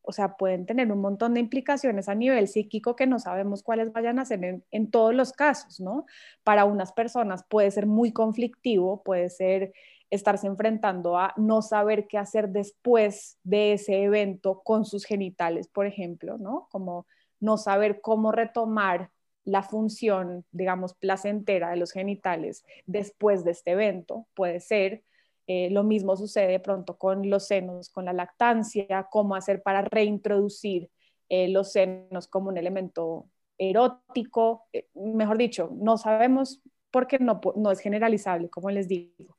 o 0.01 0.13
sea, 0.13 0.37
pueden 0.39 0.65
tener 0.65 0.91
un 0.91 1.01
montón 1.03 1.35
de 1.35 1.41
implicaciones 1.41 2.09
a 2.09 2.15
nivel 2.15 2.49
psíquico 2.49 2.97
que 2.97 3.07
no 3.07 3.19
sabemos 3.19 3.63
cuáles 3.63 3.93
vayan 3.93 4.19
a 4.19 4.25
ser 4.25 4.43
en, 4.43 4.65
en 4.71 4.91
todos 4.91 5.15
los 5.15 5.33
casos, 5.33 5.81
¿no? 5.81 6.07
Para 6.45 6.65
unas 6.65 6.93
personas 6.93 7.45
puede 7.47 7.71
ser 7.71 7.87
muy 7.87 8.13
conflictivo, 8.13 9.03
puede 9.03 9.29
ser 9.29 9.75
estarse 10.15 10.47
enfrentando 10.47 11.19
a 11.19 11.33
no 11.37 11.63
saber 11.63 12.07
qué 12.07 12.19
hacer 12.19 12.49
después 12.51 13.39
de 13.43 13.75
ese 13.75 14.03
evento 14.03 14.63
con 14.63 14.85
sus 14.85 15.05
genitales, 15.05 15.69
por 15.69 15.87
ejemplo, 15.87 16.39
¿no? 16.39 16.69
Como 16.71 17.07
no 17.41 17.57
saber 17.57 18.01
cómo 18.01 18.33
retomar 18.33 19.11
la 19.45 19.63
función, 19.63 20.45
digamos, 20.53 20.95
placentera 20.95 21.71
de 21.71 21.77
los 21.77 21.93
genitales 21.93 22.65
después 22.87 23.45
de 23.45 23.51
este 23.53 23.73
evento, 23.73 24.27
puede 24.35 24.61
ser. 24.61 25.03
Eh, 25.47 25.69
lo 25.71 25.83
mismo 25.83 26.17
sucede 26.17 26.53
de 26.53 26.61
pronto 26.61 26.97
con 26.97 27.29
los 27.29 27.47
senos, 27.47 27.91
con 27.91 28.07
la 28.07 28.15
lactancia, 28.15 29.07
cómo 29.11 29.35
hacer 29.35 29.63
para 29.63 29.83
reintroducir 29.83 30.91
eh, 31.29 31.49
los 31.49 31.73
senos 31.73 32.29
como 32.29 32.49
un 32.49 32.57
elemento 32.57 33.29
erótico. 33.59 34.65
Eh, 34.73 34.89
mejor 34.95 35.37
dicho, 35.37 35.71
no 35.75 35.99
sabemos 35.99 36.63
porque 36.91 37.19
no 37.19 37.71
es 37.71 37.81
generalizable, 37.81 38.49
como 38.49 38.71
les 38.71 38.89
digo. 38.89 39.37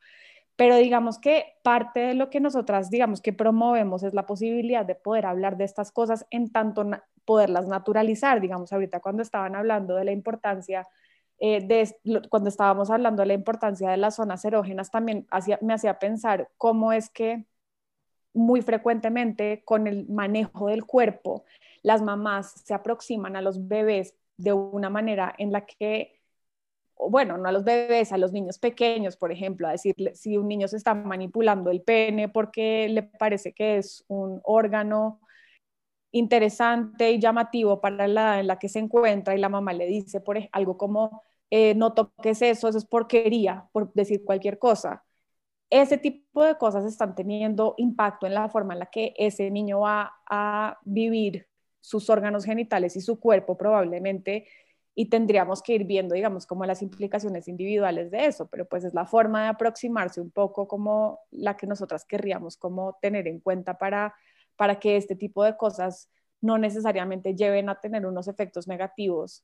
Pero 0.55 0.77
digamos 0.77 1.19
que 1.19 1.57
parte 1.63 1.99
de 1.99 2.13
lo 2.13 2.29
que 2.29 2.39
nosotras, 2.39 2.89
digamos 2.89 3.21
que 3.21 3.33
promovemos 3.33 4.03
es 4.03 4.13
la 4.13 4.25
posibilidad 4.25 4.85
de 4.85 4.95
poder 4.95 5.25
hablar 5.25 5.57
de 5.57 5.65
estas 5.65 5.91
cosas 5.91 6.25
en 6.29 6.51
tanto 6.51 6.85
poderlas 7.25 7.67
naturalizar. 7.67 8.39
Digamos, 8.39 8.71
ahorita 8.71 9.01
cuando 9.01 9.21
estaban 9.21 9.55
hablando 9.55 9.95
de 9.95 10.05
la 10.05 10.11
importancia, 10.11 10.87
eh, 11.39 11.65
de, 11.65 11.93
cuando 12.29 12.49
estábamos 12.49 12.89
hablando 12.89 13.21
de 13.21 13.27
la 13.27 13.33
importancia 13.33 13.89
de 13.89 13.97
las 13.97 14.15
zonas 14.15 14.45
erógenas, 14.45 14.91
también 14.91 15.27
me 15.61 15.73
hacía 15.73 15.99
pensar 15.99 16.49
cómo 16.57 16.93
es 16.93 17.09
que 17.09 17.45
muy 18.33 18.61
frecuentemente 18.61 19.63
con 19.65 19.87
el 19.87 20.07
manejo 20.07 20.67
del 20.67 20.85
cuerpo, 20.85 21.45
las 21.81 22.01
mamás 22.01 22.51
se 22.65 22.73
aproximan 22.73 23.35
a 23.35 23.41
los 23.41 23.67
bebés 23.67 24.15
de 24.37 24.53
una 24.53 24.89
manera 24.89 25.33
en 25.37 25.51
la 25.51 25.65
que 25.65 26.14
bueno, 26.97 27.37
no 27.37 27.49
a 27.49 27.51
los 27.51 27.63
bebés, 27.63 28.11
a 28.11 28.17
los 28.17 28.31
niños 28.31 28.57
pequeños, 28.59 29.17
por 29.17 29.31
ejemplo, 29.31 29.67
a 29.67 29.71
decirle 29.71 30.15
si 30.15 30.37
un 30.37 30.47
niño 30.47 30.67
se 30.67 30.77
está 30.77 30.93
manipulando 30.93 31.71
el 31.71 31.81
pene 31.81 32.29
porque 32.29 32.87
le 32.89 33.03
parece 33.03 33.53
que 33.53 33.77
es 33.77 34.03
un 34.07 34.41
órgano 34.43 35.19
interesante 36.11 37.11
y 37.11 37.19
llamativo 37.19 37.81
para 37.81 38.07
la 38.07 38.21
edad 38.21 38.39
en 38.39 38.47
la 38.47 38.59
que 38.59 38.69
se 38.69 38.79
encuentra 38.79 39.35
y 39.35 39.39
la 39.39 39.49
mamá 39.49 39.73
le 39.73 39.85
dice 39.87 40.21
por 40.21 40.37
algo 40.53 40.77
como 40.77 41.21
eh, 41.51 41.75
no 41.75 41.93
toques 41.93 42.41
eso, 42.41 42.67
eso 42.69 42.77
es 42.77 42.85
porquería, 42.85 43.67
por 43.73 43.93
decir 43.93 44.23
cualquier 44.23 44.57
cosa. 44.59 45.03
Ese 45.69 45.97
tipo 45.97 46.43
de 46.43 46.57
cosas 46.57 46.85
están 46.85 47.15
teniendo 47.15 47.75
impacto 47.77 48.27
en 48.27 48.33
la 48.33 48.49
forma 48.49 48.73
en 48.73 48.79
la 48.79 48.85
que 48.87 49.13
ese 49.17 49.51
niño 49.51 49.81
va 49.81 50.13
a 50.29 50.79
vivir 50.85 51.47
sus 51.81 52.09
órganos 52.09 52.45
genitales 52.45 52.95
y 52.95 53.01
su 53.01 53.19
cuerpo 53.19 53.57
probablemente 53.57 54.47
y 54.97 55.09
tendríamos 55.09 55.61
que 55.61 55.73
ir 55.73 55.83
viendo, 55.83 56.15
digamos, 56.15 56.47
como 56.47 56.65
las 56.65 56.81
implicaciones 56.81 57.49
individuales 57.49 58.09
de 58.11 58.27
eso, 58.27 58.47
pero 58.47 58.65
pues 58.65 58.85
es 58.85 58.93
la 58.93 59.05
forma 59.05 59.43
de 59.43 59.49
aproximarse 59.49 60.21
un 60.21 60.31
poco 60.31 60.69
como 60.69 61.19
la 61.31 61.57
que 61.57 61.67
nosotras 61.67 62.05
querríamos 62.05 62.55
como 62.55 62.97
tener 63.01 63.27
en 63.27 63.41
cuenta 63.41 63.77
para, 63.77 64.15
para 64.55 64.79
que 64.79 64.95
este 64.95 65.17
tipo 65.17 65.43
de 65.43 65.57
cosas 65.57 66.09
no 66.39 66.57
necesariamente 66.57 67.35
lleven 67.35 67.67
a 67.67 67.81
tener 67.81 68.05
unos 68.05 68.29
efectos 68.29 68.67
negativos 68.67 69.43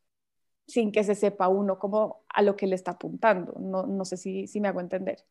sin 0.68 0.92
que 0.94 1.04
se 1.04 1.16
sepa 1.16 1.50
uno 1.50 1.78
como 1.78 2.24
a 2.30 2.42
lo 2.42 2.56
que 2.56 2.68
le 2.68 2.76
está 2.76 2.92
apuntando. 2.92 3.54
No, 3.60 3.86
no 3.86 4.06
sé 4.06 4.16
si, 4.16 4.48
si 4.48 4.62
me 4.62 4.70
hago 4.70 4.80
entender. 4.80 5.26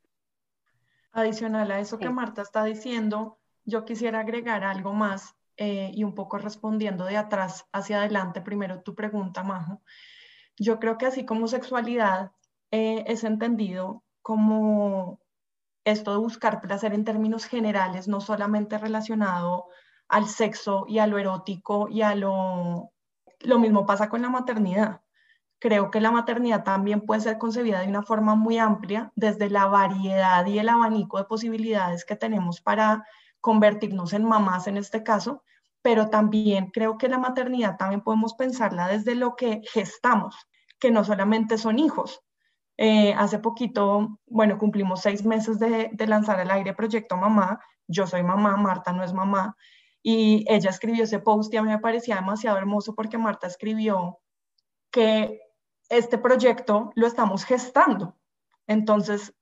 Adicional 1.12 1.70
a 1.70 1.80
eso 1.80 1.98
que 1.98 2.10
Marta 2.10 2.42
está 2.42 2.62
diciendo, 2.64 3.38
yo 3.64 3.86
quisiera 3.86 4.20
agregar 4.20 4.64
algo 4.64 4.92
más 4.92 5.34
eh, 5.56 5.90
y 5.94 6.04
un 6.04 6.14
poco 6.14 6.38
respondiendo 6.38 7.04
de 7.04 7.16
atrás 7.16 7.66
hacia 7.72 7.98
adelante, 7.98 8.40
primero 8.40 8.82
tu 8.82 8.94
pregunta, 8.94 9.42
Majo. 9.42 9.82
Yo 10.58 10.78
creo 10.78 10.98
que 10.98 11.06
así 11.06 11.24
como 11.24 11.48
sexualidad 11.48 12.32
eh, 12.70 13.04
es 13.06 13.24
entendido 13.24 14.04
como 14.22 15.20
esto 15.84 16.12
de 16.12 16.18
buscar 16.18 16.60
placer 16.60 16.92
en 16.94 17.04
términos 17.04 17.44
generales, 17.46 18.08
no 18.08 18.20
solamente 18.20 18.78
relacionado 18.78 19.68
al 20.08 20.26
sexo 20.26 20.84
y 20.88 20.98
a 20.98 21.06
lo 21.06 21.18
erótico 21.18 21.88
y 21.88 22.02
a 22.02 22.14
lo... 22.14 22.92
Lo 23.40 23.58
mismo 23.58 23.86
pasa 23.86 24.10
con 24.10 24.20
la 24.20 24.28
maternidad. 24.28 25.00
Creo 25.58 25.90
que 25.90 26.00
la 26.00 26.10
maternidad 26.10 26.64
también 26.64 27.02
puede 27.02 27.22
ser 27.22 27.38
concebida 27.38 27.80
de 27.80 27.88
una 27.88 28.02
forma 28.02 28.34
muy 28.34 28.58
amplia, 28.58 29.12
desde 29.14 29.48
la 29.50 29.66
variedad 29.66 30.44
y 30.46 30.58
el 30.58 30.68
abanico 30.68 31.18
de 31.18 31.24
posibilidades 31.24 32.04
que 32.04 32.16
tenemos 32.16 32.60
para 32.60 33.04
convertirnos 33.40 34.12
en 34.12 34.24
mamás 34.24 34.66
en 34.66 34.76
este 34.76 35.02
caso, 35.02 35.42
pero 35.82 36.10
también 36.10 36.70
creo 36.72 36.98
que 36.98 37.08
la 37.08 37.18
maternidad 37.18 37.76
también 37.76 38.02
podemos 38.02 38.34
pensarla 38.34 38.88
desde 38.88 39.14
lo 39.14 39.36
que 39.36 39.62
gestamos, 39.72 40.36
que 40.78 40.90
no 40.90 41.04
solamente 41.04 41.58
son 41.58 41.78
hijos. 41.78 42.22
Eh, 42.76 43.12
hace 43.14 43.38
poquito, 43.38 44.18
bueno, 44.26 44.58
cumplimos 44.58 45.02
seis 45.02 45.24
meses 45.24 45.58
de, 45.58 45.90
lanzar 46.06 46.40
al 46.40 46.50
aire 46.50 46.74
Proyecto 46.74 47.16
Mamá 47.16 47.60
yo 47.90 48.06
soy 48.06 48.22
mamá, 48.22 48.56
Marta 48.56 48.92
no 48.92 49.02
es 49.02 49.12
mamá, 49.12 49.56
y 50.02 50.44
ella 50.48 50.70
escribió 50.70 51.04
ese 51.04 51.18
post 51.18 51.52
y 51.52 51.56
a 51.56 51.62
mí 51.62 51.68
me 51.68 51.78
parecía 51.78 52.14
demasiado 52.14 52.56
hermoso 52.56 52.94
porque 52.94 53.18
Marta 53.18 53.46
escribió 53.46 54.20
que 54.90 55.40
este 55.88 56.16
proyecto 56.16 56.92
lo 56.94 57.06
estamos 57.06 57.44
gestando. 57.44 58.16
Entonces, 58.66 59.34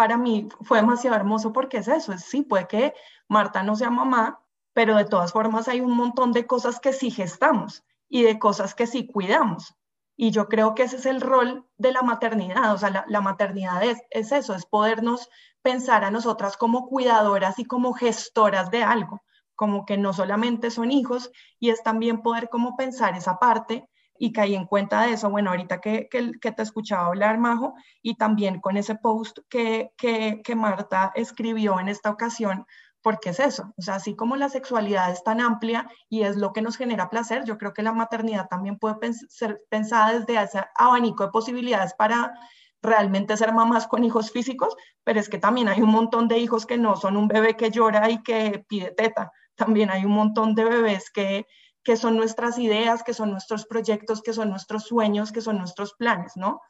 para 0.00 0.16
mí 0.16 0.48
fue 0.62 0.78
demasiado 0.78 1.14
hermoso 1.14 1.52
porque 1.52 1.76
es 1.76 1.86
eso, 1.86 2.14
es 2.14 2.24
sí, 2.24 2.40
puede 2.40 2.66
que 2.66 2.94
Marta 3.28 3.62
no 3.62 3.76
sea 3.76 3.90
mamá, 3.90 4.40
pero 4.72 4.96
de 4.96 5.04
todas 5.04 5.30
formas 5.30 5.68
hay 5.68 5.82
un 5.82 5.94
montón 5.94 6.32
de 6.32 6.46
cosas 6.46 6.80
que 6.80 6.94
sí 6.94 7.10
gestamos 7.10 7.84
y 8.08 8.22
de 8.22 8.38
cosas 8.38 8.74
que 8.74 8.86
sí 8.86 9.06
cuidamos. 9.06 9.76
Y 10.16 10.30
yo 10.30 10.48
creo 10.48 10.74
que 10.74 10.84
ese 10.84 10.96
es 10.96 11.04
el 11.04 11.20
rol 11.20 11.66
de 11.76 11.92
la 11.92 12.00
maternidad, 12.00 12.72
o 12.72 12.78
sea, 12.78 13.04
la, 13.06 13.20
maternidad 13.20 13.84
es, 13.84 13.98
es 14.08 14.32
eso, 14.32 14.54
es 14.54 14.64
podernos 14.64 15.28
pensar 15.60 16.02
a 16.02 16.10
nosotras 16.10 16.56
como 16.56 16.88
cuidadoras 16.88 17.58
y 17.58 17.66
como 17.66 17.92
gestoras 17.92 18.70
de 18.70 18.82
algo, 18.82 19.20
como 19.54 19.84
que 19.84 19.98
no 19.98 20.14
solamente 20.14 20.70
son 20.70 20.92
hijos 20.92 21.30
y 21.58 21.68
es 21.68 21.82
también 21.82 22.22
poder 22.22 22.48
como 22.48 22.74
pensar 22.74 23.18
esa 23.18 23.38
parte 23.38 23.86
y 24.22 24.32
caí 24.32 24.54
en 24.54 24.66
cuenta 24.66 25.02
de 25.02 25.14
eso, 25.14 25.30
bueno, 25.30 25.48
ahorita 25.50 25.80
que, 25.80 26.06
que, 26.10 26.52
te 26.52 26.62
escuchaba 26.62 27.06
hablar, 27.06 27.38
Majo, 27.38 27.72
y 28.02 28.16
también 28.16 28.60
con 28.60 28.76
ese 28.76 28.94
post 28.94 29.38
que, 29.48 29.92
que, 29.96 30.42
que 30.44 30.54
Marta 30.54 31.10
escribió 31.14 31.80
en 31.80 31.88
esta 31.88 32.10
ocasión, 32.10 32.66
porque 33.00 33.30
es 33.30 33.40
eso, 33.40 33.72
o 33.78 33.82
sea, 33.82 33.94
así 33.94 34.14
como 34.14 34.36
la 34.36 34.50
sexualidad 34.50 35.10
es 35.10 35.24
tan 35.24 35.40
amplia 35.40 35.88
y 36.10 36.24
es 36.24 36.36
lo 36.36 36.52
que 36.52 36.60
nos 36.60 36.76
genera 36.76 37.08
placer, 37.08 37.44
yo 37.46 37.56
creo 37.56 37.72
que 37.72 37.82
la 37.82 37.94
maternidad 37.94 38.46
también 38.46 38.78
puede 38.78 39.14
ser 39.30 39.62
pensada 39.70 40.12
desde 40.12 40.42
ese 40.42 40.64
abanico 40.76 41.24
de 41.24 41.30
posibilidades 41.30 41.94
para 41.94 42.34
realmente 42.82 43.38
ser 43.38 43.54
mamás 43.54 43.86
con 43.86 44.04
hijos 44.04 44.30
físicos, 44.30 44.76
pero 45.02 45.18
es 45.18 45.30
que 45.30 45.38
también 45.38 45.70
hay 45.70 45.80
un 45.80 45.90
montón 45.90 46.28
de 46.28 46.36
hijos 46.36 46.66
que 46.66 46.76
no 46.76 46.94
son 46.94 47.16
un 47.16 47.26
bebé 47.26 47.56
que 47.56 47.70
llora 47.70 48.10
y 48.10 48.22
que 48.22 48.66
pide 48.68 48.90
teta, 48.90 49.32
también 49.54 49.88
hay 49.88 50.04
un 50.04 50.12
montón 50.12 50.54
de 50.54 50.64
bebés 50.64 51.10
que 51.10 51.46
que 51.82 51.96
son 51.96 52.16
nuestras 52.16 52.58
ideas, 52.58 53.02
que 53.02 53.14
son 53.14 53.30
nuestros 53.30 53.66
proyectos, 53.66 54.22
que 54.22 54.32
son 54.32 54.50
nuestros 54.50 54.84
sueños, 54.84 55.32
que 55.32 55.40
son 55.40 55.58
nuestros 55.58 55.94
planes, 55.94 56.32
¿no? 56.36 56.60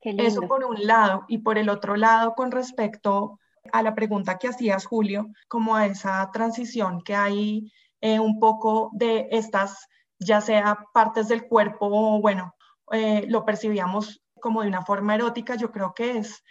Eso 0.00 0.42
por 0.42 0.64
un 0.64 0.86
lado. 0.86 1.24
Y 1.28 1.38
por 1.38 1.58
el 1.58 1.68
otro 1.68 1.96
lado, 1.96 2.34
con 2.34 2.50
respecto 2.50 3.38
a 3.72 3.82
la 3.82 3.94
pregunta 3.94 4.38
que 4.38 4.48
hacías, 4.48 4.86
Julio, 4.86 5.28
como 5.48 5.74
a 5.74 5.86
esa 5.86 6.28
transición 6.32 7.02
que 7.02 7.14
hay 7.14 7.72
eh, 8.00 8.20
un 8.20 8.38
poco 8.38 8.90
de 8.92 9.28
estas, 9.30 9.88
ya 10.18 10.40
sea 10.40 10.78
partes 10.92 11.28
del 11.28 11.46
cuerpo 11.46 11.88
o, 11.90 12.20
bueno, 12.20 12.54
eh, 12.92 13.24
lo 13.28 13.44
percibíamos 13.44 14.22
como 14.40 14.62
de 14.62 14.68
una 14.68 14.82
forma 14.82 15.14
erótica, 15.14 15.56
yo 15.56 15.72
creo 15.72 15.92
que 15.94 16.18
es 16.18 16.44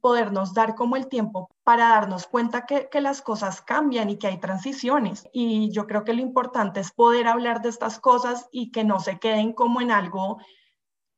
podernos 0.00 0.54
dar 0.54 0.74
como 0.74 0.96
el 0.96 1.08
tiempo 1.08 1.50
para 1.64 1.88
darnos 1.88 2.26
cuenta 2.26 2.66
que, 2.66 2.88
que, 2.90 3.00
las 3.00 3.22
cosas 3.22 3.62
cambian 3.62 4.10
y 4.10 4.18
que 4.18 4.26
hay 4.26 4.38
transiciones. 4.38 5.28
Y 5.32 5.70
yo 5.70 5.86
creo 5.86 6.04
que 6.04 6.14
lo 6.14 6.22
importante 6.22 6.80
es 6.80 6.92
poder 6.92 7.26
hablar 7.26 7.62
de 7.62 7.68
estas 7.68 7.98
cosas 8.00 8.48
y 8.50 8.70
que 8.70 8.84
no 8.84 9.00
se 9.00 9.18
queden 9.18 9.52
como 9.52 9.80
en 9.80 9.90
algo, 9.90 10.38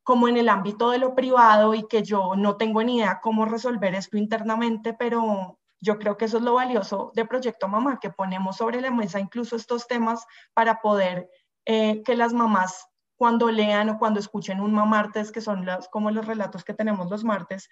como 0.02 0.28
en 0.28 0.36
el 0.36 0.48
ámbito 0.48 0.90
de 0.90 0.98
lo 0.98 1.14
privado 1.14 1.74
y 1.74 1.86
que 1.86 2.02
yo 2.02 2.34
no 2.36 2.56
tengo 2.56 2.82
ni 2.82 2.96
idea 2.96 3.20
cómo 3.22 3.44
resolver 3.44 3.94
esto 3.94 4.16
internamente, 4.16 4.92
pero 4.94 5.58
yo 5.80 5.98
creo 5.98 6.16
que 6.16 6.26
eso 6.26 6.38
es 6.38 6.42
lo 6.42 6.54
valioso 6.54 7.12
de 7.14 7.24
Proyecto 7.24 7.68
Mamá, 7.68 7.98
que 8.00 8.10
ponemos 8.10 8.56
sobre 8.56 8.80
la 8.80 8.90
mesa 8.90 9.18
incluso 9.18 9.56
estos 9.56 9.86
temas 9.86 10.26
para 10.52 10.80
poder 10.80 11.28
eh, 11.64 12.02
que 12.02 12.16
las 12.16 12.32
mamás 12.32 12.90
cuando 13.16 13.50
lean 13.50 13.90
o 13.90 13.98
cuando 13.98 14.18
escuchen 14.18 14.60
un 14.60 14.72
martes, 14.72 15.30
que 15.30 15.42
son 15.42 15.66
los, 15.66 15.88
como 15.88 16.10
los 16.10 16.26
relatos 16.26 16.64
que 16.64 16.72
tenemos 16.72 17.10
los 17.10 17.22
martes, 17.22 17.68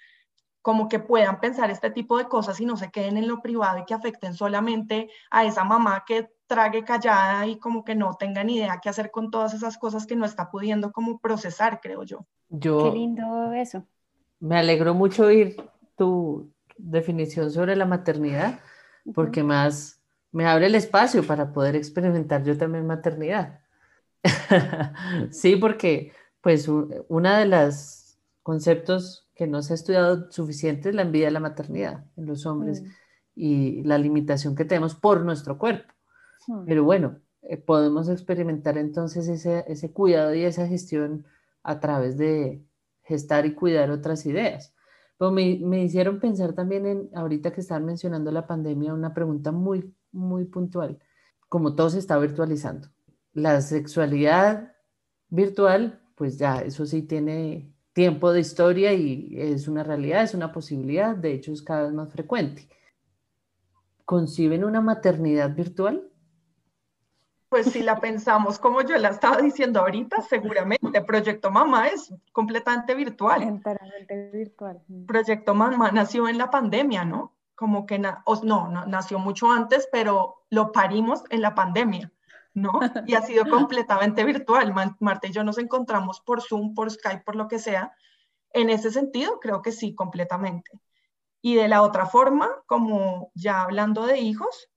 como 0.68 0.86
que 0.86 0.98
puedan 0.98 1.40
pensar 1.40 1.70
este 1.70 1.88
tipo 1.88 2.18
de 2.18 2.28
cosas 2.28 2.60
y 2.60 2.66
no 2.66 2.76
se 2.76 2.90
queden 2.90 3.16
en 3.16 3.26
lo 3.26 3.40
privado 3.40 3.78
y 3.78 3.86
que 3.86 3.94
afecten 3.94 4.34
solamente 4.34 5.08
a 5.30 5.46
esa 5.46 5.64
mamá 5.64 6.04
que 6.06 6.30
trague 6.46 6.84
callada 6.84 7.46
y 7.46 7.58
como 7.58 7.86
que 7.86 7.94
no 7.94 8.16
tenga 8.16 8.44
ni 8.44 8.56
idea 8.56 8.78
qué 8.82 8.90
hacer 8.90 9.10
con 9.10 9.30
todas 9.30 9.54
esas 9.54 9.78
cosas 9.78 10.04
que 10.04 10.14
no 10.14 10.26
está 10.26 10.50
pudiendo 10.50 10.92
como 10.92 11.20
procesar, 11.20 11.80
creo 11.80 12.02
yo. 12.02 12.26
yo 12.50 12.84
qué 12.84 12.98
lindo 12.98 13.54
eso. 13.54 13.86
Me 14.40 14.58
alegro 14.58 14.92
mucho 14.92 15.24
oír 15.24 15.56
tu 15.96 16.52
definición 16.76 17.50
sobre 17.50 17.74
la 17.74 17.86
maternidad, 17.86 18.60
porque 19.14 19.42
más 19.42 20.02
me 20.32 20.44
abre 20.44 20.66
el 20.66 20.74
espacio 20.74 21.26
para 21.26 21.50
poder 21.50 21.76
experimentar 21.76 22.44
yo 22.44 22.58
también 22.58 22.86
maternidad. 22.86 23.60
sí, 25.30 25.56
porque 25.56 26.12
pues 26.42 26.68
una 27.08 27.38
de 27.38 27.46
las 27.46 28.18
conceptos 28.42 29.27
que 29.38 29.46
no 29.46 29.62
se 29.62 29.72
ha 29.72 29.76
estudiado 29.76 30.32
suficiente 30.32 30.92
la 30.92 31.02
envidia 31.02 31.28
de 31.28 31.32
la 31.32 31.38
maternidad 31.38 32.04
en 32.16 32.26
los 32.26 32.44
hombres 32.44 32.82
mm. 32.82 32.86
y 33.36 33.82
la 33.84 33.96
limitación 33.96 34.56
que 34.56 34.64
tenemos 34.64 34.96
por 34.96 35.24
nuestro 35.24 35.58
cuerpo. 35.58 35.94
Mm. 36.48 36.64
Pero 36.66 36.82
bueno, 36.82 37.20
eh, 37.42 37.56
podemos 37.56 38.08
experimentar 38.08 38.76
entonces 38.78 39.28
ese, 39.28 39.64
ese 39.68 39.92
cuidado 39.92 40.34
y 40.34 40.42
esa 40.42 40.66
gestión 40.66 41.24
a 41.62 41.78
través 41.78 42.18
de 42.18 42.64
gestar 43.04 43.46
y 43.46 43.54
cuidar 43.54 43.92
otras 43.92 44.26
ideas. 44.26 44.74
Pero 45.16 45.30
me, 45.30 45.56
me, 45.62 45.84
hicieron 45.84 46.18
pensar 46.18 46.52
también 46.52 46.84
en, 46.86 47.10
ahorita 47.14 47.52
que 47.52 47.60
estaban 47.60 47.84
mencionando 47.84 48.32
la 48.32 48.44
pandemia, 48.44 48.92
una 48.92 49.14
pregunta 49.14 49.52
muy, 49.52 49.94
muy 50.10 50.46
puntual. 50.46 50.98
Como 51.48 51.76
todo 51.76 51.90
se 51.90 52.00
está 52.00 52.18
virtualizando, 52.18 52.88
la 53.34 53.60
sexualidad 53.60 54.72
virtual, 55.28 56.02
pues 56.16 56.38
ya, 56.38 56.58
eso 56.58 56.86
sí 56.86 57.02
tiene 57.02 57.72
tiempo 57.98 58.32
de 58.32 58.38
historia 58.38 58.92
y 58.92 59.34
es 59.36 59.66
una 59.66 59.82
realidad, 59.82 60.22
es 60.22 60.32
una 60.32 60.52
posibilidad, 60.52 61.16
de 61.16 61.32
hecho 61.32 61.52
es 61.52 61.62
cada 61.62 61.82
vez 61.82 61.92
más 61.92 62.08
frecuente. 62.12 62.68
¿Conciben 64.04 64.62
una 64.62 64.80
maternidad 64.80 65.52
virtual? 65.52 66.08
Pues 67.48 67.66
si 67.72 67.82
la 67.82 67.98
pensamos 67.98 68.60
como 68.60 68.82
yo 68.82 68.96
la 68.98 69.08
estaba 69.08 69.38
diciendo 69.38 69.80
ahorita, 69.80 70.22
seguramente 70.22 71.00
Proyecto 71.02 71.50
Mamá 71.50 71.88
es 71.88 72.14
completamente 72.30 72.94
virtual. 72.94 73.42
Enteramente 73.42 74.30
virtual. 74.32 74.80
Proyecto 75.08 75.52
Mamá 75.56 75.90
nació 75.90 76.28
en 76.28 76.38
la 76.38 76.52
pandemia, 76.52 77.04
¿no? 77.04 77.34
Como 77.56 77.84
que, 77.84 77.98
no, 77.98 78.22
no, 78.44 78.86
nació 78.86 79.18
mucho 79.18 79.50
antes, 79.50 79.88
pero 79.90 80.44
lo 80.50 80.70
parimos 80.70 81.24
en 81.30 81.40
la 81.40 81.56
pandemia. 81.56 82.12
¿No? 82.54 82.72
Y 83.06 83.14
ha 83.14 83.22
sido 83.22 83.48
completamente 83.48 84.24
virtual. 84.24 84.74
Marta 85.00 85.26
y 85.26 85.32
yo 85.32 85.44
nos 85.44 85.58
encontramos 85.58 86.20
por 86.20 86.42
Zoom, 86.42 86.74
por 86.74 86.90
Skype, 86.90 87.22
por 87.24 87.36
lo 87.36 87.48
que 87.48 87.58
sea. 87.58 87.92
En 88.52 88.70
ese 88.70 88.90
sentido, 88.90 89.40
creo 89.40 89.62
que 89.62 89.72
sí, 89.72 89.94
completamente. 89.94 90.70
Y 91.40 91.54
de 91.54 91.68
la 91.68 91.82
otra 91.82 92.06
forma, 92.06 92.50
como 92.66 93.30
ya 93.34 93.62
hablando 93.62 94.06
de 94.06 94.18
hijos, 94.18 94.68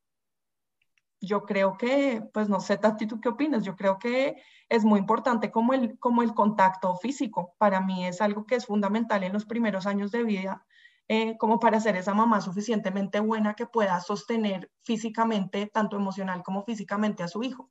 yo 1.20 1.44
creo 1.44 1.78
que, 1.78 2.24
pues 2.34 2.50
no 2.50 2.60
sé, 2.60 2.78
Tati, 2.78 3.06
¿tú 3.06 3.22
qué 3.22 3.30
opinas? 3.30 3.64
Yo 3.64 3.76
creo 3.76 4.00
que 4.00 4.42
es 4.70 4.84
muy 4.84 5.00
importante 5.00 5.52
como 5.52 5.74
el, 5.74 5.98
como 6.00 6.24
el 6.24 6.34
contacto 6.34 6.96
físico. 6.96 7.56
Para 7.58 7.80
mí 7.80 8.06
es 8.08 8.22
algo 8.22 8.46
que 8.46 8.56
es 8.56 8.66
fundamental 8.66 9.24
en 9.24 9.34
los 9.34 9.46
primeros 9.46 9.86
años 9.86 10.12
de 10.12 10.24
vida, 10.24 10.66
eh, 11.08 11.38
como 11.38 11.60
para 11.60 11.80
ser 11.80 11.96
esa 11.98 12.14
mamá 12.14 12.42
suficientemente 12.42 13.20
buena 13.20 13.54
que 13.54 13.66
pueda 13.66 14.00
sostener 14.00 14.72
físicamente, 14.82 15.68
tanto 15.68 15.98
emocional 15.98 16.44
como 16.44 16.64
físicamente 16.64 17.24
a 17.24 17.28
su 17.28 17.44
hijo. 17.44 17.70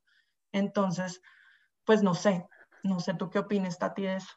Entonces, 0.53 1.23
pues 1.85 2.03
no 2.03 2.15
sé, 2.15 2.47
no 2.83 3.01
sé 3.01 3.15
tú 3.15 3.31
qué 3.31 3.39
opinas, 3.39 3.79
Tati, 3.79 4.03
de 4.03 4.17
eso. 4.17 4.31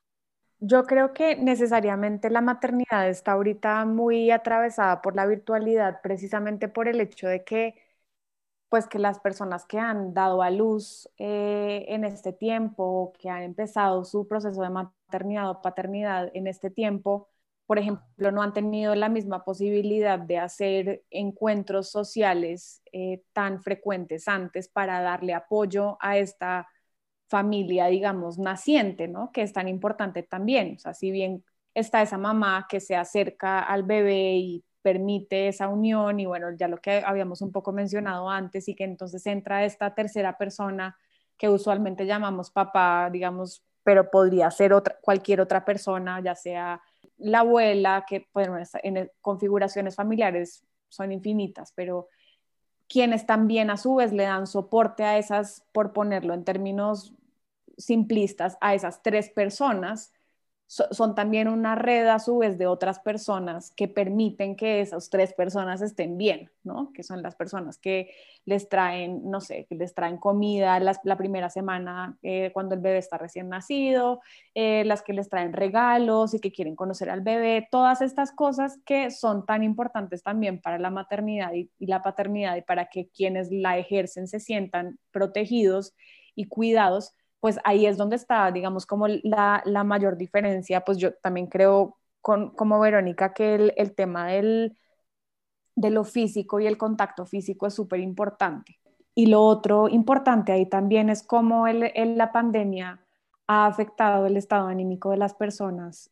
Yo 0.59 0.85
creo 0.85 1.13
que 1.13 1.35
necesariamente 1.35 2.29
la 2.29 2.39
maternidad 2.39 3.09
está 3.09 3.33
ahorita 3.33 3.83
muy 3.85 4.31
atravesada 4.31 5.01
por 5.01 5.15
la 5.15 5.25
virtualidad, 5.25 5.99
precisamente 6.01 6.69
por 6.69 6.87
el 6.87 7.01
hecho 7.01 7.27
de 7.27 7.43
que, 7.43 7.75
pues 8.69 8.87
que 8.87 8.97
las 8.99 9.19
personas 9.19 9.65
que 9.65 9.77
han 9.79 10.13
dado 10.13 10.41
a 10.41 10.49
luz 10.51 11.09
eh, 11.17 11.85
en 11.89 12.05
este 12.05 12.31
tiempo, 12.33 13.13
que 13.19 13.29
han 13.29 13.43
empezado 13.43 14.05
su 14.05 14.27
proceso 14.27 14.61
de 14.61 14.69
maternidad 14.69 15.49
o 15.49 15.61
paternidad 15.61 16.31
en 16.33 16.47
este 16.47 16.69
tiempo, 16.69 17.27
por 17.65 17.79
ejemplo, 17.79 18.31
no 18.31 18.41
han 18.43 18.53
tenido 18.53 18.93
la 18.95 19.09
misma 19.09 19.43
posibilidad 19.43 20.19
de 20.19 20.37
hacer 20.37 21.03
encuentros 21.09 21.89
sociales 21.89 22.81
eh, 22.91 23.23
tan 23.33 23.61
frecuentes 23.61 24.27
antes 24.27 24.67
para 24.67 25.01
darle 25.01 25.33
apoyo 25.33 25.97
a 26.01 26.17
esta 26.17 26.67
familia, 27.29 27.87
digamos, 27.87 28.37
naciente, 28.37 29.07
¿no? 29.07 29.31
Que 29.31 29.43
es 29.43 29.53
tan 29.53 29.67
importante 29.67 30.23
también. 30.23 30.75
O 30.75 30.79
sea, 30.79 30.93
si 30.93 31.09
bien 31.11 31.43
está 31.73 32.01
esa 32.01 32.17
mamá 32.17 32.67
que 32.69 32.79
se 32.79 32.95
acerca 32.95 33.59
al 33.59 33.83
bebé 33.83 34.35
y 34.35 34.65
permite 34.81 35.47
esa 35.47 35.69
unión 35.69 36.19
y 36.19 36.25
bueno, 36.25 36.47
ya 36.57 36.67
lo 36.67 36.77
que 36.77 37.01
habíamos 37.05 37.41
un 37.41 37.51
poco 37.51 37.71
mencionado 37.71 38.29
antes 38.29 38.67
y 38.67 38.75
que 38.75 38.83
entonces 38.83 39.25
entra 39.25 39.63
esta 39.65 39.95
tercera 39.95 40.37
persona 40.37 40.97
que 41.37 41.49
usualmente 41.49 42.05
llamamos 42.05 42.51
papá, 42.51 43.09
digamos, 43.11 43.63
pero 43.83 44.11
podría 44.11 44.51
ser 44.51 44.73
otra, 44.73 44.97
cualquier 45.01 45.41
otra 45.41 45.65
persona, 45.65 46.21
ya 46.21 46.35
sea 46.35 46.81
la 47.17 47.39
abuela, 47.39 48.05
que 48.07 48.27
bueno, 48.33 48.57
en 48.83 49.11
configuraciones 49.21 49.95
familiares 49.95 50.63
son 50.89 51.11
infinitas, 51.11 51.71
pero 51.75 52.09
quienes 52.87 53.25
también 53.25 53.69
a 53.69 53.77
su 53.77 53.95
vez 53.95 54.13
le 54.13 54.23
dan 54.23 54.47
soporte 54.47 55.03
a 55.03 55.17
esas, 55.17 55.65
por 55.71 55.93
ponerlo 55.93 56.33
en 56.33 56.43
términos 56.43 57.13
simplistas, 57.77 58.57
a 58.61 58.75
esas 58.75 59.01
tres 59.01 59.29
personas, 59.29 60.13
son 60.73 61.13
también 61.13 61.47
una 61.47 61.75
red 61.75 62.07
a 62.07 62.17
su 62.17 62.39
vez 62.39 62.57
de 62.57 62.65
otras 62.65 62.99
personas 62.99 63.71
que 63.75 63.87
permiten 63.87 64.55
que 64.55 64.81
esas 64.81 65.11
tres 65.11 65.31
personas 65.31 65.83
estén 65.83 66.17
bien, 66.17 66.49
¿no? 66.63 66.91
Que 66.93 67.03
son 67.03 67.21
las 67.21 67.35
personas 67.35 67.77
que 67.77 68.09
les 68.45 68.69
traen, 68.69 69.29
no 69.29 69.39
sé, 69.39 69.67
que 69.69 69.75
les 69.75 69.93
traen 69.93 70.17
comida 70.17 70.79
la 70.79 71.15
primera 71.15 71.51
semana 71.51 72.17
eh, 72.23 72.49
cuando 72.53 72.73
el 72.73 72.81
bebé 72.81 72.97
está 72.97 73.19
recién 73.19 73.49
nacido, 73.49 74.21
eh, 74.55 74.83
las 74.85 75.03
que 75.03 75.13
les 75.13 75.29
traen 75.29 75.53
regalos 75.53 76.33
y 76.33 76.39
que 76.39 76.51
quieren 76.51 76.75
conocer 76.75 77.11
al 77.11 77.21
bebé, 77.21 77.67
todas 77.69 78.01
estas 78.01 78.31
cosas 78.31 78.79
que 78.83 79.11
son 79.11 79.45
tan 79.45 79.61
importantes 79.61 80.23
también 80.23 80.59
para 80.59 80.79
la 80.79 80.89
maternidad 80.89 81.51
y 81.53 81.69
la 81.85 82.01
paternidad 82.01 82.55
y 82.55 82.63
para 82.63 82.87
que 82.89 83.09
quienes 83.09 83.51
la 83.51 83.77
ejercen 83.77 84.27
se 84.27 84.39
sientan 84.39 84.97
protegidos 85.11 85.93
y 86.33 86.45
cuidados 86.45 87.13
pues 87.43 87.59
ahí 87.65 87.85
es 87.85 87.97
donde 87.97 88.15
está, 88.15 88.49
digamos, 88.53 88.85
como 88.85 89.05
la, 89.09 89.61
mayor 89.85 90.15
diferencia, 90.15 90.85
pues 90.85 90.97
yo 90.97 91.13
también 91.15 91.47
creo 91.47 91.97
con, 92.21 92.51
como 92.51 92.79
Verónica 92.79 93.33
que 93.33 93.73
el, 93.75 93.95
tema 93.95 94.27
del, 94.27 94.77
de 95.75 95.89
lo 95.89 96.05
físico 96.05 96.61
y 96.61 96.67
el 96.67 96.77
contacto 96.77 97.25
físico 97.25 97.67
es 97.67 97.73
súper 97.73 97.99
importante. 97.99 98.79
Y 99.13 99.25
lo 99.25 99.41
otro 99.41 99.89
importante 99.89 100.53
ahí 100.53 100.67
también 100.67 101.09
es 101.09 101.21
cómo 101.21 101.67
el, 101.67 101.91
la 102.17 102.31
pandemia 102.31 103.05
ha 103.47 103.65
afectado 103.65 104.25
el 104.25 104.37
estado 104.37 104.67
anímico 104.67 105.09
de 105.09 105.17
las 105.17 105.33
personas 105.33 106.11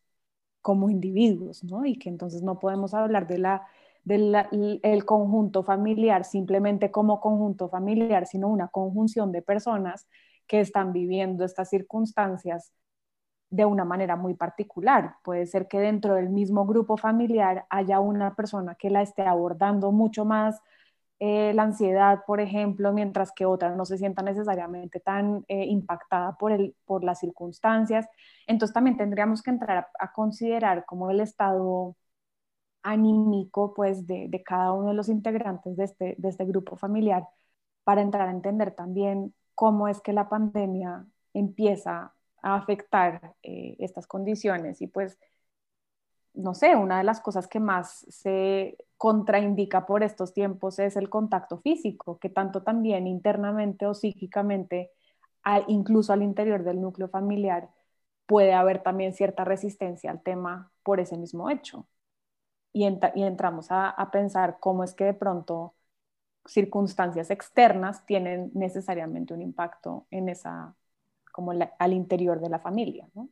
como 0.60 0.90
individuos, 0.90 1.64
¿no? 1.64 1.86
Y 1.86 1.96
que 1.96 2.10
entonces 2.10 2.42
no 2.42 2.58
podemos 2.58 2.92
hablar 2.92 3.26
de 3.26 3.38
la, 3.38 3.66
del 4.04 5.04
conjunto 5.06 5.62
familiar 5.62 6.24
simplemente 6.26 6.90
como 6.90 7.20
conjunto 7.20 7.70
familiar, 7.70 8.26
sino 8.26 8.48
una 8.48 8.68
conjunción 8.68 9.32
de 9.32 9.40
personas 9.40 10.06
que 10.52 10.60
están 10.60 10.92
viviendo 10.92 11.46
estas 11.46 11.70
circunstancias 11.70 12.72
de 13.50 13.64
una 13.64 13.86
manera 13.86 14.16
muy 14.16 14.34
particular. 14.34 15.16
Puede 15.24 15.46
ser 15.46 15.66
que 15.66 15.80
dentro 15.80 16.14
del 16.14 16.28
mismo 16.28 16.66
grupo 16.66 16.98
familiar 16.98 17.64
haya 17.70 18.00
una 18.00 18.34
persona 18.36 18.74
que 18.74 18.90
la 18.90 19.00
esté 19.00 19.22
abordando 19.22 19.92
mucho 19.92 20.26
más 20.26 20.60
eh, 21.20 21.54
la 21.54 21.62
ansiedad, 21.62 22.24
por 22.26 22.40
ejemplo, 22.40 22.92
mientras 22.92 23.32
que 23.32 23.46
otra 23.46 23.74
no 23.74 23.86
se 23.86 23.96
sienta 23.96 24.22
necesariamente 24.22 25.00
tan 25.00 25.44
eh, 25.48 25.64
impactada 25.66 26.36
por, 26.36 26.52
el, 26.52 26.76
por 26.84 27.02
las 27.02 27.20
circunstancias. 27.20 28.06
Entonces 28.46 28.74
también 28.74 28.98
tendríamos 28.98 29.42
que 29.42 29.50
entrar 29.52 29.88
a, 29.98 30.12
considerar 30.12 30.84
como 30.84 31.10
el 31.10 31.20
estado 31.20 31.96
anímico 32.82 33.72
pues, 33.74 34.06
de, 34.06 34.26
de, 34.28 34.42
cada 34.42 34.72
uno 34.72 34.88
de 34.88 34.94
los 34.94 35.08
integrantes 35.08 35.76
de 35.76 35.84
este, 35.84 36.14
de 36.18 36.28
este 36.28 36.44
grupo 36.44 36.76
familiar 36.76 37.26
para 37.84 38.02
entrar 38.02 38.28
a 38.28 38.32
entender 38.32 38.72
también 38.74 39.34
cómo 39.54 39.88
es 39.88 40.00
que 40.00 40.12
la 40.12 40.28
pandemia 40.28 41.06
empieza 41.34 42.14
a 42.42 42.56
afectar 42.56 43.34
eh, 43.42 43.76
estas 43.78 44.06
condiciones 44.06 44.82
y 44.82 44.86
pues 44.86 45.18
no 46.34 46.54
sé, 46.54 46.76
una 46.76 46.98
de 46.98 47.04
las 47.04 47.20
cosas 47.20 47.46
que 47.46 47.60
más 47.60 48.06
se 48.08 48.78
contraindica 48.96 49.86
por 49.86 50.02
estos 50.02 50.32
tiempos 50.32 50.78
es 50.78 50.96
el 50.96 51.10
contacto 51.10 51.58
físico, 51.58 52.18
que 52.18 52.30
tanto 52.30 52.62
también 52.62 53.06
internamente 53.06 53.86
o 53.86 53.94
psíquicamente, 53.94 54.90
incluso 55.68 56.12
al 56.12 56.22
interior 56.22 56.64
del 56.64 56.80
núcleo 56.80 57.08
familiar, 57.08 57.70
puede 58.26 58.54
haber 58.54 58.82
también 58.82 59.12
cierta 59.14 59.44
resistencia 59.44 60.10
al 60.10 60.22
tema 60.22 60.72
por 60.82 61.00
ese 61.00 61.18
mismo 61.18 61.50
hecho. 61.50 61.86
Y, 62.72 62.84
entramos 62.86 63.66
a 63.70 64.08
pensar 64.12 64.58
cómo 64.60 64.84
es 64.84 64.94
que 64.94 65.04
de 65.04 65.14
pronto 65.14 65.74
circunstancias 66.46 67.30
externas 67.30 68.04
tienen 68.06 68.50
necesariamente 68.54 69.34
un 69.34 69.42
impacto 69.42 70.06
en 70.10 70.28
esa, 70.28 70.74
como 71.32 71.52
al 71.78 71.92
interior 71.92 72.40
de 72.40 72.48
la 72.50 72.60
familia, 72.60 73.08
¿no? 73.14 73.28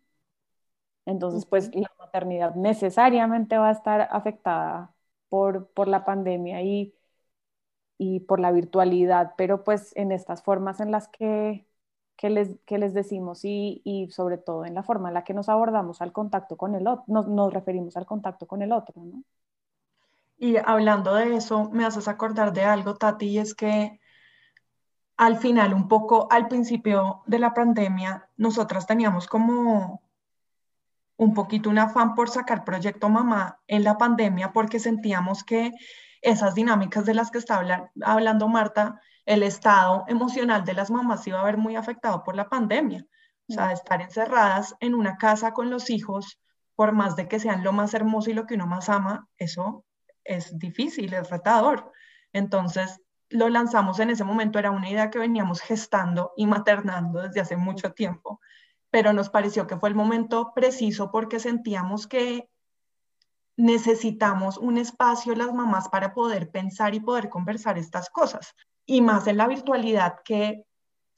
Entonces, 1.07 1.47
pues 1.47 1.75
la 1.75 1.91
maternidad 1.99 2.55
necesariamente 2.55 3.59
va 3.59 3.69
a 3.71 3.73
estar 3.73 4.09
afectada 4.13 4.95
por, 5.29 5.69
por 5.73 5.89
la 5.89 6.05
pandemia 6.05 6.63
y, 6.63 6.95
y 7.99 8.21
por 8.21 8.41
la 8.41 8.53
virtualidad, 8.53 9.35
pero 9.37 9.63
pues 9.65 9.93
en 9.97 10.13
estas 10.13 10.43
formas 10.43 10.81
en 10.81 10.91
las 10.91 11.09
que, 11.09 11.67
que, 12.17 12.31
les, 12.31 12.59
que 12.67 12.79
les 12.79 12.95
decimos 12.95 13.45
y, 13.45 13.83
y, 13.85 14.11
sobre 14.11 14.39
todo 14.39 14.65
en 14.65 14.75
la 14.75 14.83
forma 14.83 15.09
en 15.09 15.15
la 15.15 15.25
que 15.25 15.35
nos 15.35 15.49
abordamos 15.49 16.01
al 16.01 16.13
contacto 16.13 16.57
con 16.57 16.75
el 16.75 16.87
otro, 16.87 17.05
nos, 17.09 17.29
nos 17.29 17.53
referimos 17.53 17.97
al 17.97 18.07
contacto 18.07 18.47
con 18.47 18.63
el 18.63 18.73
otro, 18.73 19.03
¿no? 19.05 19.23
Y 20.43 20.57
hablando 20.57 21.15
de 21.17 21.37
eso, 21.37 21.69
me 21.71 21.85
haces 21.85 22.09
acordar 22.09 22.55
de 22.55 22.65
algo, 22.65 22.95
Tati, 22.95 23.27
y 23.27 23.39
es 23.39 23.55
que 23.55 24.01
al 25.19 25.37
final, 25.37 25.75
un 25.75 25.87
poco 25.87 26.29
al 26.31 26.49
principio 26.49 27.23
de 27.27 27.39
la 27.39 27.53
pandemia, 27.53 28.27
nosotras 28.39 28.87
teníamos 28.87 29.27
como 29.27 30.03
un 31.19 31.35
poquito 31.35 31.69
un 31.69 31.79
afán 31.79 32.15
por 32.15 32.31
sacar 32.31 32.65
Proyecto 32.65 33.11
Mamá 33.11 33.61
en 33.67 33.85
la 33.85 33.99
pandemia 33.99 34.55
porque 34.55 34.79
sentíamos 34.79 35.45
que 35.45 35.73
esas 36.23 36.55
dinámicas 36.55 37.05
de 37.05 37.13
las 37.13 37.31
que 37.31 37.37
está 37.37 37.91
hablando 38.03 38.49
Marta, 38.49 38.99
el 39.27 39.43
estado 39.43 40.05
emocional 40.09 40.65
de 40.65 40.73
las 40.73 40.91
mamás 40.91 41.27
iba 41.27 41.39
a 41.39 41.45
ver 41.45 41.59
muy 41.59 41.77
afectado 41.77 42.25
por 42.25 42.35
la 42.35 42.49
pandemia. 42.49 43.05
O 43.47 43.53
sea, 43.53 43.73
estar 43.73 44.01
encerradas 44.01 44.75
en 44.81 44.95
una 44.95 45.19
casa 45.19 45.53
con 45.53 45.69
los 45.69 45.91
hijos, 45.91 46.41
por 46.77 46.93
más 46.93 47.15
de 47.15 47.29
que 47.29 47.41
sean 47.41 47.63
lo 47.63 47.75
más 47.75 47.93
hermoso 47.93 48.31
y 48.31 48.33
lo 48.33 48.47
que 48.47 48.55
uno 48.55 48.67
más 48.67 48.89
ama, 48.89 49.29
eso 49.37 49.85
es 50.25 50.59
difícil, 50.59 51.15
es 51.15 51.31
retador. 51.31 51.93
Entonces, 52.33 53.01
lo 53.29 53.49
lanzamos 53.49 54.01
en 54.01 54.11
ese 54.11 54.25
momento, 54.25 54.59
era 54.59 54.71
una 54.71 54.89
idea 54.89 55.11
que 55.11 55.19
veníamos 55.19 55.61
gestando 55.61 56.33
y 56.37 56.47
maternando 56.47 57.23
desde 57.23 57.41
hace 57.41 57.57
mucho 57.57 57.93
tiempo, 57.93 58.41
pero 58.91 59.13
nos 59.13 59.31
pareció 59.31 59.67
que 59.67 59.77
fue 59.77 59.89
el 59.89 59.95
momento 59.95 60.53
preciso 60.55 61.11
porque 61.11 61.39
sentíamos 61.39 62.07
que 62.07 62.49
necesitamos 63.57 64.59
un 64.59 64.79
espacio 64.79 65.35
las 65.35 65.53
mamás 65.53 65.89
para 65.89 66.15
poder 66.15 66.51
pensar 66.51 66.95
y 66.95 67.01
poder 67.01 67.29
conversar 67.29 67.79
estas 67.79 68.11
cosas. 68.11 68.55
Y 68.87 69.01
más 69.01 69.27
en 69.27 69.37
la 69.37 69.47
virtualidad 69.47 70.17
que 70.25 70.65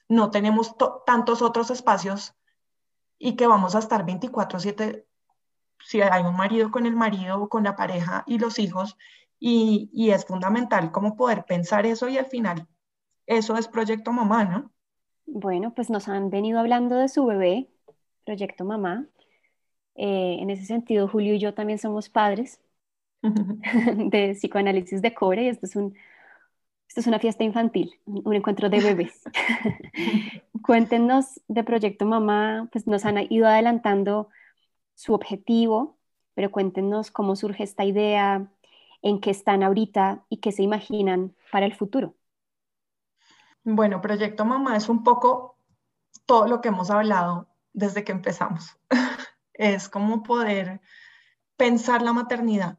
no 0.09 0.29
tenemos 0.29 0.75
tantos 1.05 1.41
otros 1.41 1.71
espacios 1.71 2.35
y 3.17 3.35
que 3.35 3.47
vamos 3.47 3.75
a 3.75 3.79
estar 3.79 4.05
24/7 4.05 5.07
si 5.83 6.01
hay 6.01 6.23
un 6.23 6.35
marido 6.35 6.71
con 6.71 6.85
el 6.85 6.95
marido 6.95 7.41
o 7.41 7.49
con 7.49 7.63
la 7.63 7.75
pareja 7.75 8.23
y 8.27 8.39
los 8.39 8.59
hijos, 8.59 8.97
y, 9.39 9.89
y, 9.91 10.11
es 10.11 10.25
fundamental 10.25 10.91
como 10.91 11.17
poder 11.17 11.43
pensar 11.43 11.85
eso 11.85 12.07
y 12.07 12.17
al 12.17 12.27
final 12.27 12.65
eso 13.27 13.57
es 13.57 13.67
Proyecto 13.67 14.11
Mamá, 14.11 14.45
¿no? 14.45 14.71
Bueno, 15.25 15.73
pues 15.73 15.89
nos 15.89 16.07
han 16.07 16.29
venido 16.29 16.59
hablando 16.59 16.97
de 16.97 17.09
su 17.09 17.25
bebé, 17.25 17.69
Proyecto 18.25 18.65
Mamá. 18.65 19.05
Eh, 19.95 20.37
en 20.39 20.49
ese 20.49 20.65
sentido, 20.65 21.07
Julio 21.07 21.33
y 21.33 21.39
yo 21.39 21.53
también 21.53 21.79
somos 21.79 22.09
padres 22.09 22.59
de 23.21 24.33
psicoanálisis 24.33 25.01
de 25.01 25.13
cobre 25.13 25.43
y 25.43 25.47
esto 25.49 25.65
es, 25.65 25.75
un, 25.75 25.95
esto 26.87 26.99
es 26.99 27.07
una 27.07 27.19
fiesta 27.19 27.43
infantil, 27.43 27.93
un 28.05 28.33
encuentro 28.33 28.69
de 28.69 28.79
bebés. 28.79 29.23
Cuéntenos 30.63 31.41
de 31.47 31.63
Proyecto 31.63 32.05
Mamá, 32.05 32.69
pues 32.71 32.87
nos 32.87 33.05
han 33.05 33.19
ido 33.31 33.47
adelantando 33.47 34.29
su 34.95 35.13
objetivo, 35.13 35.97
pero 36.33 36.51
cuéntenos 36.51 37.11
cómo 37.11 37.35
surge 37.35 37.63
esta 37.63 37.85
idea, 37.85 38.49
en 39.01 39.19
qué 39.19 39.29
están 39.29 39.63
ahorita 39.63 40.25
y 40.29 40.37
qué 40.37 40.51
se 40.51 40.63
imaginan 40.63 41.35
para 41.51 41.65
el 41.65 41.75
futuro. 41.75 42.15
Bueno, 43.63 44.01
Proyecto 44.01 44.45
Mamá 44.45 44.75
es 44.75 44.89
un 44.89 45.03
poco 45.03 45.57
todo 46.25 46.47
lo 46.47 46.61
que 46.61 46.69
hemos 46.69 46.89
hablado 46.89 47.47
desde 47.73 48.03
que 48.03 48.11
empezamos. 48.11 48.77
es 49.53 49.89
como 49.89 50.23
poder 50.23 50.81
pensar 51.57 52.01
la 52.01 52.13
maternidad, 52.13 52.77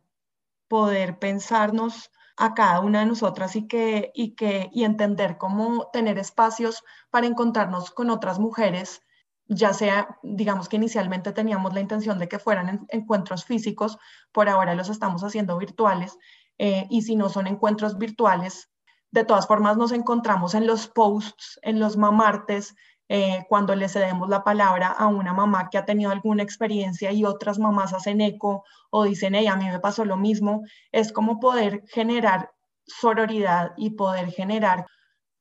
poder 0.68 1.18
pensarnos 1.18 2.10
a 2.36 2.54
cada 2.54 2.80
una 2.80 3.00
de 3.00 3.06
nosotras 3.06 3.54
y 3.54 3.68
que 3.68 4.10
y 4.14 4.34
que 4.34 4.68
y 4.72 4.84
entender 4.84 5.38
cómo 5.38 5.88
tener 5.92 6.18
espacios 6.18 6.84
para 7.10 7.26
encontrarnos 7.26 7.92
con 7.92 8.10
otras 8.10 8.38
mujeres 8.38 9.02
ya 9.48 9.74
sea, 9.74 10.18
digamos 10.22 10.68
que 10.68 10.76
inicialmente 10.76 11.32
teníamos 11.32 11.74
la 11.74 11.80
intención 11.80 12.18
de 12.18 12.28
que 12.28 12.38
fueran 12.38 12.86
encuentros 12.88 13.44
físicos, 13.44 13.98
por 14.32 14.48
ahora 14.48 14.74
los 14.74 14.88
estamos 14.88 15.22
haciendo 15.22 15.58
virtuales, 15.58 16.18
eh, 16.58 16.86
y 16.90 17.02
si 17.02 17.16
no 17.16 17.28
son 17.28 17.46
encuentros 17.46 17.98
virtuales, 17.98 18.70
de 19.10 19.24
todas 19.24 19.46
formas 19.46 19.76
nos 19.76 19.92
encontramos 19.92 20.54
en 20.54 20.66
los 20.66 20.88
posts, 20.88 21.58
en 21.62 21.78
los 21.78 21.96
mamartes, 21.96 22.74
eh, 23.08 23.44
cuando 23.50 23.76
le 23.76 23.88
cedemos 23.88 24.30
la 24.30 24.42
palabra 24.42 24.88
a 24.88 25.08
una 25.08 25.34
mamá 25.34 25.68
que 25.68 25.76
ha 25.76 25.84
tenido 25.84 26.10
alguna 26.10 26.42
experiencia 26.42 27.12
y 27.12 27.24
otras 27.24 27.58
mamás 27.58 27.92
hacen 27.92 28.22
eco 28.22 28.64
o 28.90 29.04
dicen, 29.04 29.34
hey, 29.34 29.46
a 29.46 29.56
mí 29.56 29.66
me 29.66 29.78
pasó 29.78 30.06
lo 30.06 30.16
mismo, 30.16 30.62
es 30.90 31.12
como 31.12 31.38
poder 31.38 31.84
generar 31.88 32.52
sororidad 32.86 33.72
y 33.76 33.90
poder 33.90 34.30
generar 34.30 34.86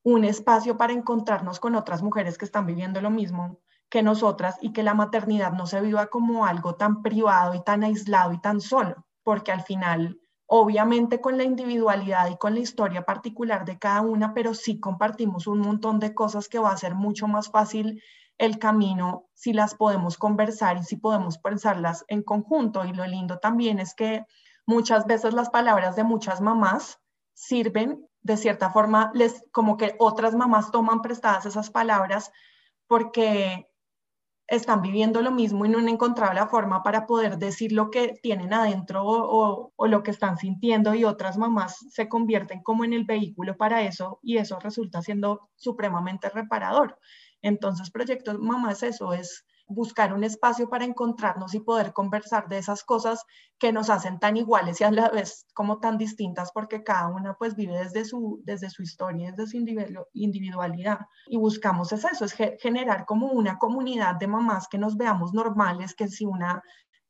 un 0.02 0.24
espacio 0.24 0.76
para 0.76 0.92
encontrarnos 0.92 1.58
con 1.58 1.74
otras 1.74 2.02
mujeres 2.02 2.36
que 2.36 2.44
están 2.44 2.66
viviendo 2.66 3.00
lo 3.00 3.10
mismo 3.10 3.58
que 3.88 4.02
nosotras 4.02 4.56
y 4.60 4.72
que 4.72 4.82
la 4.82 4.94
maternidad 4.94 5.52
no 5.52 5.66
se 5.66 5.80
viva 5.80 6.06
como 6.06 6.46
algo 6.46 6.74
tan 6.74 7.02
privado 7.02 7.54
y 7.54 7.62
tan 7.62 7.84
aislado 7.84 8.32
y 8.32 8.40
tan 8.40 8.60
solo, 8.60 9.06
porque 9.22 9.52
al 9.52 9.62
final, 9.62 10.18
obviamente 10.46 11.20
con 11.20 11.36
la 11.38 11.44
individualidad 11.44 12.28
y 12.28 12.36
con 12.36 12.54
la 12.54 12.60
historia 12.60 13.04
particular 13.04 13.64
de 13.64 13.78
cada 13.78 14.00
una, 14.00 14.34
pero 14.34 14.54
sí 14.54 14.80
compartimos 14.80 15.46
un 15.46 15.60
montón 15.60 16.00
de 16.00 16.14
cosas 16.14 16.48
que 16.48 16.58
va 16.58 16.72
a 16.72 16.76
ser 16.76 16.94
mucho 16.94 17.28
más 17.28 17.50
fácil 17.50 18.02
el 18.38 18.58
camino 18.58 19.26
si 19.32 19.52
las 19.52 19.74
podemos 19.74 20.18
conversar 20.18 20.76
y 20.78 20.82
si 20.82 20.96
podemos 20.96 21.38
pensarlas 21.38 22.04
en 22.08 22.22
conjunto. 22.22 22.84
Y 22.84 22.92
lo 22.92 23.06
lindo 23.06 23.38
también 23.38 23.78
es 23.78 23.94
que 23.94 24.24
muchas 24.66 25.06
veces 25.06 25.34
las 25.34 25.50
palabras 25.50 25.94
de 25.96 26.04
muchas 26.04 26.40
mamás 26.40 26.98
sirven 27.32 28.08
de 28.24 28.38
cierta 28.38 28.70
forma, 28.70 29.10
les, 29.14 29.44
como 29.52 29.76
que 29.76 29.94
otras 29.98 30.34
mamás 30.34 30.70
toman 30.70 31.02
prestadas 31.02 31.44
esas 31.44 31.70
palabras 31.70 32.32
porque 32.86 33.68
están 34.46 34.82
viviendo 34.82 35.22
lo 35.22 35.30
mismo 35.30 35.64
y 35.64 35.68
no 35.68 35.78
han 35.78 35.88
encontrado 35.88 36.34
la 36.34 36.46
forma 36.46 36.82
para 36.82 37.06
poder 37.06 37.38
decir 37.38 37.72
lo 37.72 37.90
que 37.90 38.14
tienen 38.22 38.52
adentro 38.52 39.02
o, 39.04 39.72
lo 39.86 40.02
que 40.02 40.10
están 40.10 40.36
sintiendo 40.36 40.94
y 40.94 41.04
otras 41.04 41.38
mamás 41.38 41.78
se 41.90 42.08
convierten 42.08 42.62
como 42.62 42.84
en 42.84 42.92
el 42.92 43.04
vehículo 43.04 43.56
para 43.56 43.82
eso 43.82 44.18
y 44.22 44.36
eso 44.36 44.58
resulta 44.60 45.02
siendo 45.02 45.48
supremamente 45.56 46.28
reparador. 46.28 46.98
Entonces, 47.42 47.90
Proyecto 47.90 48.38
Mamá 48.38 48.72
es 48.72 48.82
eso, 48.82 49.12
es 49.12 49.44
buscar 49.66 50.12
un 50.12 50.24
espacio 50.24 50.68
para 50.68 50.84
encontrarnos 50.84 51.54
y 51.54 51.60
poder 51.60 51.92
conversar 51.92 52.48
de 52.48 52.58
esas 52.58 52.84
cosas 52.84 53.24
que 53.58 53.72
nos 53.72 53.90
hacen 53.90 54.18
tan 54.18 54.36
iguales 54.36 54.80
y 54.80 54.84
a 54.84 54.90
la 54.90 55.08
vez 55.08 55.46
como 55.54 55.78
tan 55.78 55.98
distintas 55.98 56.50
porque 56.52 56.82
cada 56.82 57.08
una 57.08 57.34
pues 57.34 57.56
vive 57.56 57.78
desde 57.78 58.04
su, 58.04 58.40
desde 58.44 58.70
su 58.70 58.82
historia, 58.82 59.32
desde 59.32 59.50
su 59.50 59.64
individualidad. 60.12 61.00
Y 61.26 61.36
buscamos 61.36 61.92
es 61.92 62.04
eso, 62.04 62.24
es 62.24 62.34
generar 62.60 63.06
como 63.06 63.28
una 63.32 63.58
comunidad 63.58 64.16
de 64.16 64.26
mamás 64.26 64.68
que 64.68 64.78
nos 64.78 64.96
veamos 64.96 65.32
normales, 65.32 65.94
que 65.94 66.08
si 66.08 66.24
una 66.26 66.62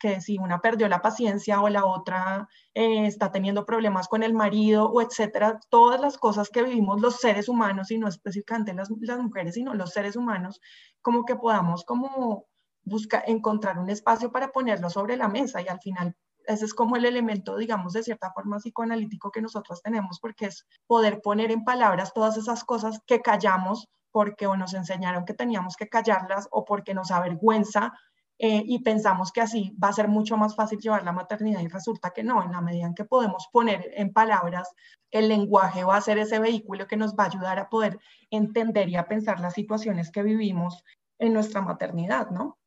que 0.04 0.20
si 0.20 0.36
una 0.38 0.60
perdió 0.60 0.86
la 0.88 1.00
paciencia 1.00 1.62
o 1.62 1.68
la 1.70 1.86
otra 1.86 2.46
eh, 2.74 3.06
está 3.06 3.30
teniendo 3.32 3.64
problemas 3.64 4.06
con 4.06 4.22
el 4.22 4.34
marido 4.34 4.90
o 4.90 5.00
etcétera, 5.00 5.58
todas 5.70 5.98
las 5.98 6.18
cosas 6.18 6.50
que 6.50 6.62
vivimos 6.62 7.00
los 7.00 7.16
seres 7.20 7.48
humanos 7.48 7.90
y 7.90 7.98
no 7.98 8.08
específicamente 8.08 8.74
las, 8.74 8.90
las 9.00 9.18
mujeres, 9.18 9.54
sino 9.54 9.72
los 9.72 9.92
seres 9.92 10.16
humanos, 10.16 10.60
como 11.04 11.24
que 11.26 11.36
podamos 11.36 11.84
como 11.84 12.46
buscar, 12.82 13.22
encontrar 13.26 13.78
un 13.78 13.90
espacio 13.90 14.32
para 14.32 14.48
ponerlo 14.48 14.88
sobre 14.88 15.16
la 15.16 15.28
mesa 15.28 15.60
y 15.60 15.68
al 15.68 15.80
final 15.80 16.16
ese 16.46 16.64
es 16.64 16.74
como 16.74 16.96
el 16.96 17.04
elemento, 17.04 17.56
digamos, 17.56 17.92
de 17.92 18.02
cierta 18.02 18.32
forma 18.32 18.58
psicoanalítico 18.58 19.30
que 19.30 19.40
nosotros 19.40 19.82
tenemos, 19.82 20.18
porque 20.20 20.46
es 20.46 20.66
poder 20.86 21.22
poner 21.22 21.50
en 21.50 21.64
palabras 21.64 22.12
todas 22.12 22.36
esas 22.36 22.64
cosas 22.64 23.00
que 23.06 23.22
callamos 23.22 23.88
porque 24.10 24.46
o 24.46 24.56
nos 24.56 24.74
enseñaron 24.74 25.24
que 25.24 25.34
teníamos 25.34 25.76
que 25.76 25.88
callarlas 25.88 26.48
o 26.50 26.64
porque 26.64 26.94
nos 26.94 27.10
avergüenza 27.10 27.92
eh, 28.38 28.62
y 28.66 28.80
pensamos 28.80 29.30
que 29.30 29.40
así 29.40 29.76
va 29.82 29.88
a 29.88 29.92
ser 29.92 30.08
mucho 30.08 30.36
más 30.36 30.56
fácil 30.56 30.80
llevar 30.80 31.04
la 31.04 31.12
maternidad 31.12 31.60
y 31.60 31.68
resulta 31.68 32.10
que 32.10 32.24
no, 32.24 32.42
en 32.42 32.50
la 32.50 32.60
medida 32.60 32.86
en 32.86 32.94
que 32.94 33.04
podemos 33.04 33.48
poner 33.52 33.92
en 33.94 34.12
palabras, 34.12 34.74
el 35.12 35.28
lenguaje 35.28 35.84
va 35.84 35.96
a 35.96 36.00
ser 36.00 36.18
ese 36.18 36.40
vehículo 36.40 36.88
que 36.88 36.96
nos 36.96 37.14
va 37.14 37.24
a 37.24 37.28
ayudar 37.28 37.58
a 37.60 37.68
poder 37.68 38.00
entender 38.30 38.88
y 38.88 38.96
a 38.96 39.06
pensar 39.06 39.38
las 39.38 39.54
situaciones 39.54 40.10
que 40.10 40.24
vivimos 40.24 40.82
en 41.18 41.32
nuestra 41.32 41.60
maternidad, 41.62 42.30
¿no? 42.30 42.58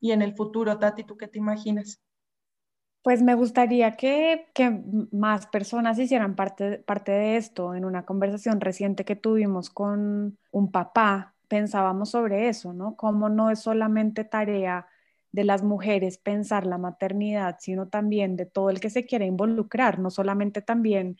Y 0.00 0.12
en 0.12 0.22
el 0.22 0.36
futuro, 0.36 0.78
Tati, 0.78 1.02
¿tú 1.02 1.16
qué 1.16 1.26
te 1.26 1.38
imaginas? 1.38 2.00
Pues 3.02 3.20
me 3.20 3.34
gustaría 3.34 3.96
que, 3.96 4.48
que 4.54 4.82
más 5.10 5.46
personas 5.48 5.98
hicieran 5.98 6.36
parte, 6.36 6.78
parte 6.78 7.10
de 7.10 7.36
esto. 7.36 7.74
En 7.74 7.84
una 7.84 8.04
conversación 8.04 8.60
reciente 8.60 9.04
que 9.04 9.16
tuvimos 9.16 9.70
con 9.70 10.38
un 10.52 10.70
papá, 10.70 11.34
pensábamos 11.48 12.10
sobre 12.10 12.48
eso, 12.48 12.72
¿no? 12.72 12.94
Cómo 12.94 13.28
no 13.28 13.50
es 13.50 13.60
solamente 13.60 14.22
tarea 14.22 14.86
de 15.32 15.44
las 15.44 15.62
mujeres 15.62 16.18
pensar 16.18 16.66
la 16.66 16.78
maternidad, 16.78 17.56
sino 17.60 17.88
también 17.88 18.36
de 18.36 18.46
todo 18.46 18.70
el 18.70 18.80
que 18.80 18.90
se 18.90 19.06
quiere 19.06 19.26
involucrar, 19.26 19.98
no 19.98 20.10
solamente 20.10 20.62
también 20.62 21.18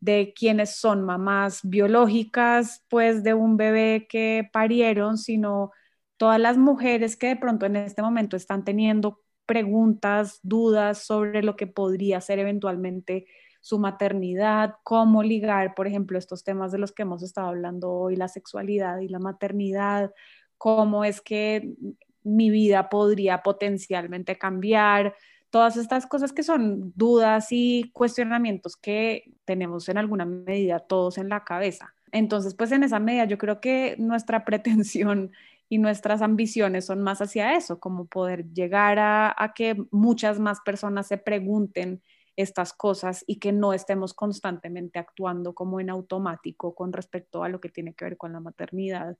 de 0.00 0.32
quienes 0.34 0.76
son 0.76 1.04
mamás 1.04 1.60
biológicas, 1.62 2.84
pues 2.88 3.22
de 3.22 3.34
un 3.34 3.56
bebé 3.56 4.06
que 4.08 4.48
parieron, 4.52 5.18
sino 5.18 5.72
todas 6.16 6.40
las 6.40 6.56
mujeres 6.56 7.16
que 7.16 7.28
de 7.28 7.36
pronto 7.36 7.66
en 7.66 7.76
este 7.76 8.02
momento 8.02 8.36
están 8.36 8.64
teniendo 8.64 9.20
preguntas, 9.46 10.40
dudas 10.42 11.04
sobre 11.04 11.42
lo 11.42 11.56
que 11.56 11.66
podría 11.66 12.20
ser 12.20 12.38
eventualmente 12.38 13.26
su 13.60 13.78
maternidad, 13.78 14.76
cómo 14.84 15.22
ligar, 15.22 15.74
por 15.74 15.86
ejemplo, 15.86 16.18
estos 16.18 16.44
temas 16.44 16.72
de 16.72 16.78
los 16.78 16.92
que 16.92 17.02
hemos 17.02 17.22
estado 17.22 17.48
hablando 17.48 17.90
hoy, 17.90 18.16
la 18.16 18.28
sexualidad 18.28 19.00
y 19.00 19.08
la 19.08 19.18
maternidad, 19.18 20.12
cómo 20.56 21.04
es 21.04 21.20
que 21.20 21.74
mi 22.22 22.50
vida 22.50 22.88
podría 22.88 23.42
potencialmente 23.42 24.38
cambiar, 24.38 25.14
todas 25.50 25.76
estas 25.76 26.06
cosas 26.06 26.32
que 26.32 26.42
son 26.42 26.92
dudas 26.94 27.48
y 27.50 27.90
cuestionamientos 27.92 28.76
que 28.76 29.32
tenemos 29.44 29.88
en 29.88 29.98
alguna 29.98 30.24
medida 30.24 30.78
todos 30.78 31.18
en 31.18 31.28
la 31.28 31.44
cabeza. 31.44 31.92
Entonces, 32.12 32.54
pues 32.54 32.72
en 32.72 32.84
esa 32.84 33.00
medida 33.00 33.24
yo 33.24 33.36
creo 33.36 33.60
que 33.60 33.96
nuestra 33.98 34.44
pretensión 34.44 35.32
y 35.68 35.78
nuestras 35.78 36.22
ambiciones 36.22 36.86
son 36.86 37.02
más 37.02 37.20
hacia 37.20 37.56
eso, 37.56 37.78
como 37.78 38.06
poder 38.06 38.52
llegar 38.52 38.98
a, 38.98 39.34
a 39.36 39.52
que 39.54 39.76
muchas 39.90 40.40
más 40.40 40.60
personas 40.60 41.06
se 41.06 41.18
pregunten 41.18 42.02
estas 42.36 42.72
cosas 42.72 43.24
y 43.26 43.38
que 43.38 43.52
no 43.52 43.72
estemos 43.72 44.14
constantemente 44.14 44.98
actuando 44.98 45.54
como 45.54 45.78
en 45.78 45.90
automático 45.90 46.74
con 46.74 46.92
respecto 46.92 47.44
a 47.44 47.48
lo 47.48 47.60
que 47.60 47.68
tiene 47.68 47.94
que 47.94 48.04
ver 48.04 48.16
con 48.16 48.32
la 48.32 48.40
maternidad 48.40 49.16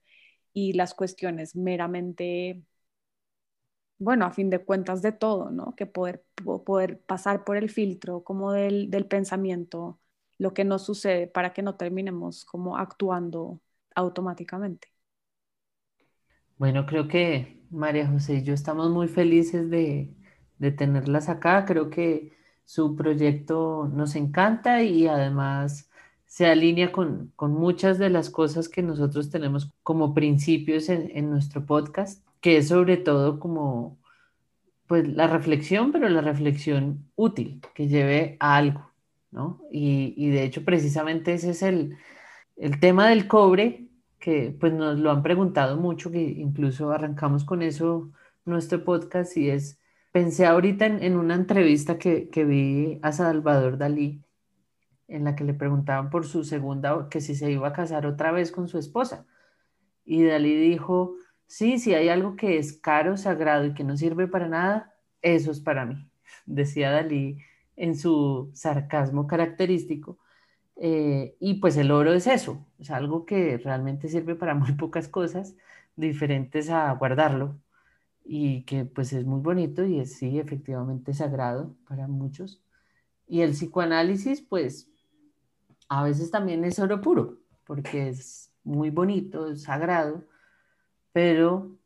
y 0.53 0.72
las 0.72 0.94
cuestiones 0.94 1.55
meramente 1.55 2.62
bueno, 4.01 4.24
a 4.24 4.32
fin 4.32 4.51
de 4.51 4.64
cuentas 4.64 5.03
de 5.03 5.12
todo, 5.12 5.51
¿no? 5.51 5.74
Que 5.76 5.86
poder, 5.86 6.24
poder 6.64 7.01
pasar 7.03 7.44
por 7.44 7.57
el 7.57 7.68
filtro 7.68 8.24
como 8.24 8.51
del, 8.51 8.90
del 8.90 9.07
pensamiento, 9.07 10.01
lo 10.38 10.55
que 10.55 10.64
nos 10.64 10.84
sucede 10.86 11.26
para 11.26 11.53
que 11.53 11.62
no 11.62 11.76
terminemos 11.76 12.46
como 12.46 12.78
actuando 12.78 13.61
automáticamente. 13.94 14.88
Bueno, 16.57 16.86
creo 16.86 17.09
que 17.09 17.62
María 17.70 18.09
José 18.09 18.36
y 18.36 18.42
yo 18.42 18.55
estamos 18.55 18.90
muy 18.90 19.07
felices 19.07 19.68
de, 19.68 20.14
de 20.59 20.72
tenerlas 20.72 21.28
acá. 21.28 21.66
Creo 21.66 21.90
que 21.90 22.32
su 22.64 22.96
proyecto 22.96 23.90
nos 23.92 24.16
encanta 24.16 24.82
y 24.82 25.09
además 25.09 25.90
se 26.24 26.46
alinea 26.46 26.90
con, 26.90 27.32
con, 27.36 27.53
muchas 27.53 27.98
de 27.98 28.09
las 28.09 28.30
cosas 28.30 28.68
que 28.68 28.82
nosotros 28.82 29.30
tenemos 29.30 29.70
como 29.82 30.14
principios 30.14 30.88
en, 30.88 31.11
en 31.14 31.28
nuestro 31.28 31.66
podcast 31.66 32.24
que 32.41 32.59
es 32.59 32.68
sobre 32.68 32.97
todo 32.97 33.38
como 33.38 34.01
pues 34.86 35.07
la 35.07 35.28
reflexión, 35.28 35.93
pero 35.93 36.09
la 36.09 36.20
reflexión 36.20 37.11
útil, 37.14 37.61
que 37.74 37.86
lleve 37.86 38.36
a 38.41 38.57
algo, 38.57 38.91
¿no? 39.30 39.62
Y, 39.70 40.14
y 40.16 40.30
de 40.30 40.43
hecho 40.43 40.64
precisamente 40.64 41.34
ese 41.34 41.51
es 41.51 41.62
el, 41.62 41.97
el, 42.57 42.80
tema 42.80 43.09
del 43.09 43.28
cobre, 43.28 43.86
que 44.18 44.57
pues 44.59 44.72
nos 44.72 44.99
lo 44.99 45.12
han 45.12 45.22
preguntado 45.22 45.76
mucho, 45.76 46.11
que 46.11 46.20
incluso 46.20 46.91
arrancamos 46.91 47.45
con 47.45 47.62
eso 47.62 48.11
nuestro 48.45 48.82
podcast 48.84 49.36
y 49.36 49.51
es, 49.51 49.78
pensé 50.11 50.45
ahorita 50.47 50.86
en, 50.86 51.03
en 51.05 51.16
una 51.16 51.36
entrevista 51.36 51.97
que, 51.97 52.28
que 52.28 52.45
vi 52.45 52.99
a 53.03 53.12
Salvador 53.12 53.78
Dalí, 53.78 54.24
en 55.07 55.24
la 55.24 55.36
que 55.36 55.45
le 55.45 55.55
preguntaban 55.55 56.11
por 56.11 56.26
su 56.26 56.43
segunda, 56.43 57.09
que 57.09 57.20
si 57.20 57.36
se 57.36 57.51
iba 57.51 57.68
a 57.68 57.72
casar 57.72 58.07
otra 58.07 58.32
vez 58.32 58.51
con 58.51 58.66
su 58.66 58.78
esposa. 58.78 59.26
Y 60.05 60.24
Dalí 60.24 60.55
dijo, 60.57 61.14
Sí, 61.51 61.80
si 61.80 61.94
hay 61.94 62.09
algo 62.09 62.36
que 62.36 62.59
es 62.59 62.74
caro, 62.74 63.16
sagrado 63.16 63.64
y 63.66 63.74
que 63.74 63.82
no 63.82 63.96
sirve 63.96 64.28
para 64.28 64.46
nada, 64.46 64.94
eso 65.20 65.51
es 65.51 65.59
para 65.59 65.84
mí, 65.84 66.09
decía 66.46 66.92
Dalí 66.92 67.38
en 67.74 67.96
su 67.96 68.53
sarcasmo 68.55 69.26
característico. 69.26 70.18
Eh, 70.76 71.36
y 71.40 71.55
pues 71.55 71.76
el 71.76 71.90
oro 71.90 72.12
es 72.14 72.28
eso, 72.28 72.64
es 72.78 72.90
algo 72.92 73.26
que 73.26 73.59
realmente 73.59 74.09
sirve 74.09 74.36
para 74.36 74.55
muy 74.57 74.74
pocas 74.74 75.09
cosas 75.09 75.57
diferentes 75.96 76.70
a 76.70 76.92
guardarlo 76.94 77.61
y 78.24 78.64
que 78.64 78.84
pues 78.84 79.12
es 79.12 79.24
muy 79.26 79.40
bonito 79.40 79.84
y 79.84 80.01
es 80.01 80.14
sí, 80.14 80.38
efectivamente 80.38 81.14
sagrado 81.14 81.76
para 81.88 82.09
muchos. 82.09 82.62
Y 83.26 83.42
el 83.42 83.53
psicoanálisis 83.53 84.42
pues 84.42 84.88
a 85.88 86.05
veces 86.05 86.30
también 86.30 86.64
es 86.64 86.78
oro 86.78 87.01
puro, 87.01 87.40
porque 87.64 88.09
es 88.09 88.53
muy 88.62 88.90
bonito, 88.90 89.51
es 89.51 89.64
sagrado, 89.64 90.24
pero 91.12 91.76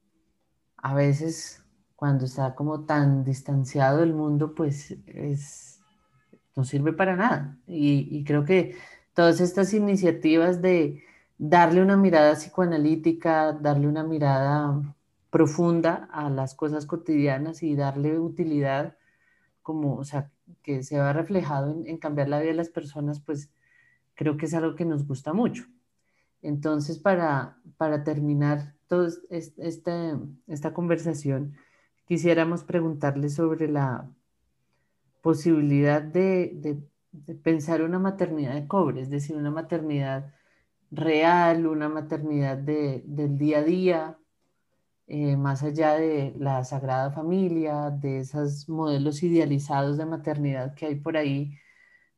a 0.76 0.94
veces 0.94 1.64
cuando 1.96 2.26
está 2.26 2.54
como 2.54 2.84
tan 2.84 3.24
distanciado 3.24 4.00
del 4.00 4.12
mundo, 4.12 4.54
pues 4.54 4.96
es, 5.06 5.80
no 6.56 6.64
sirve 6.64 6.92
para 6.92 7.16
nada. 7.16 7.58
Y, 7.66 8.24
creo 8.24 8.44
que 8.44 8.76
todas 9.14 9.40
estas 9.40 9.72
iniciativas 9.74 10.60
de 10.60 11.02
darle 11.38 11.82
una 11.82 11.96
mirada 11.96 12.34
psicoanalítica, 12.34 13.52
darle 13.52 13.88
una 13.88 14.04
mirada 14.04 14.82
profunda 15.30 16.08
a 16.12 16.30
las 16.30 16.54
cosas 16.54 16.86
cotidianas 16.86 17.62
y 17.62 17.74
darle 17.74 18.18
utilidad, 18.18 18.96
como, 19.62 19.96
o 19.96 20.04
sea, 20.04 20.30
que 20.62 20.82
se 20.82 20.98
va 20.98 21.12
reflejado 21.12 21.72
en, 21.72 21.86
en 21.86 21.98
cambiar 21.98 22.28
la 22.28 22.38
vida 22.40 22.50
de 22.50 22.56
las 22.56 22.68
personas, 22.68 23.20
pues 23.20 23.50
creo 24.14 24.36
que 24.36 24.46
es 24.46 24.54
algo 24.54 24.74
que 24.74 24.84
nos 24.84 25.06
gusta 25.06 25.32
mucho. 25.32 25.64
Entonces, 26.44 26.98
para, 26.98 27.58
para 27.78 28.04
terminar 28.04 28.74
toda 28.86 29.10
esta, 29.30 30.20
esta 30.46 30.74
conversación, 30.74 31.54
quisiéramos 32.06 32.64
preguntarle 32.64 33.30
sobre 33.30 33.66
la 33.66 34.10
posibilidad 35.22 36.02
de, 36.02 36.82
pensar 37.42 37.82
una 37.82 37.98
maternidad 37.98 38.54
de 38.54 38.68
cobre, 38.68 39.00
es 39.00 39.08
decir, 39.08 39.36
una 39.36 39.50
maternidad 39.50 40.34
real, 40.90 41.66
una 41.66 41.88
maternidad 41.88 42.58
del 42.58 43.38
día 43.38 43.58
a 43.60 43.62
día, 43.62 44.18
eh, 45.06 45.36
más 45.38 45.62
allá 45.62 45.94
de 45.94 46.34
la 46.38 46.62
Sagrada 46.64 47.10
Familia, 47.10 47.90
de 47.90 48.18
esos 48.20 48.68
modelos 48.68 49.22
idealizados 49.22 49.96
de 49.96 50.04
maternidad 50.04 50.74
que 50.74 50.86
hay 50.86 50.96
por 50.96 51.16
ahí, 51.16 51.56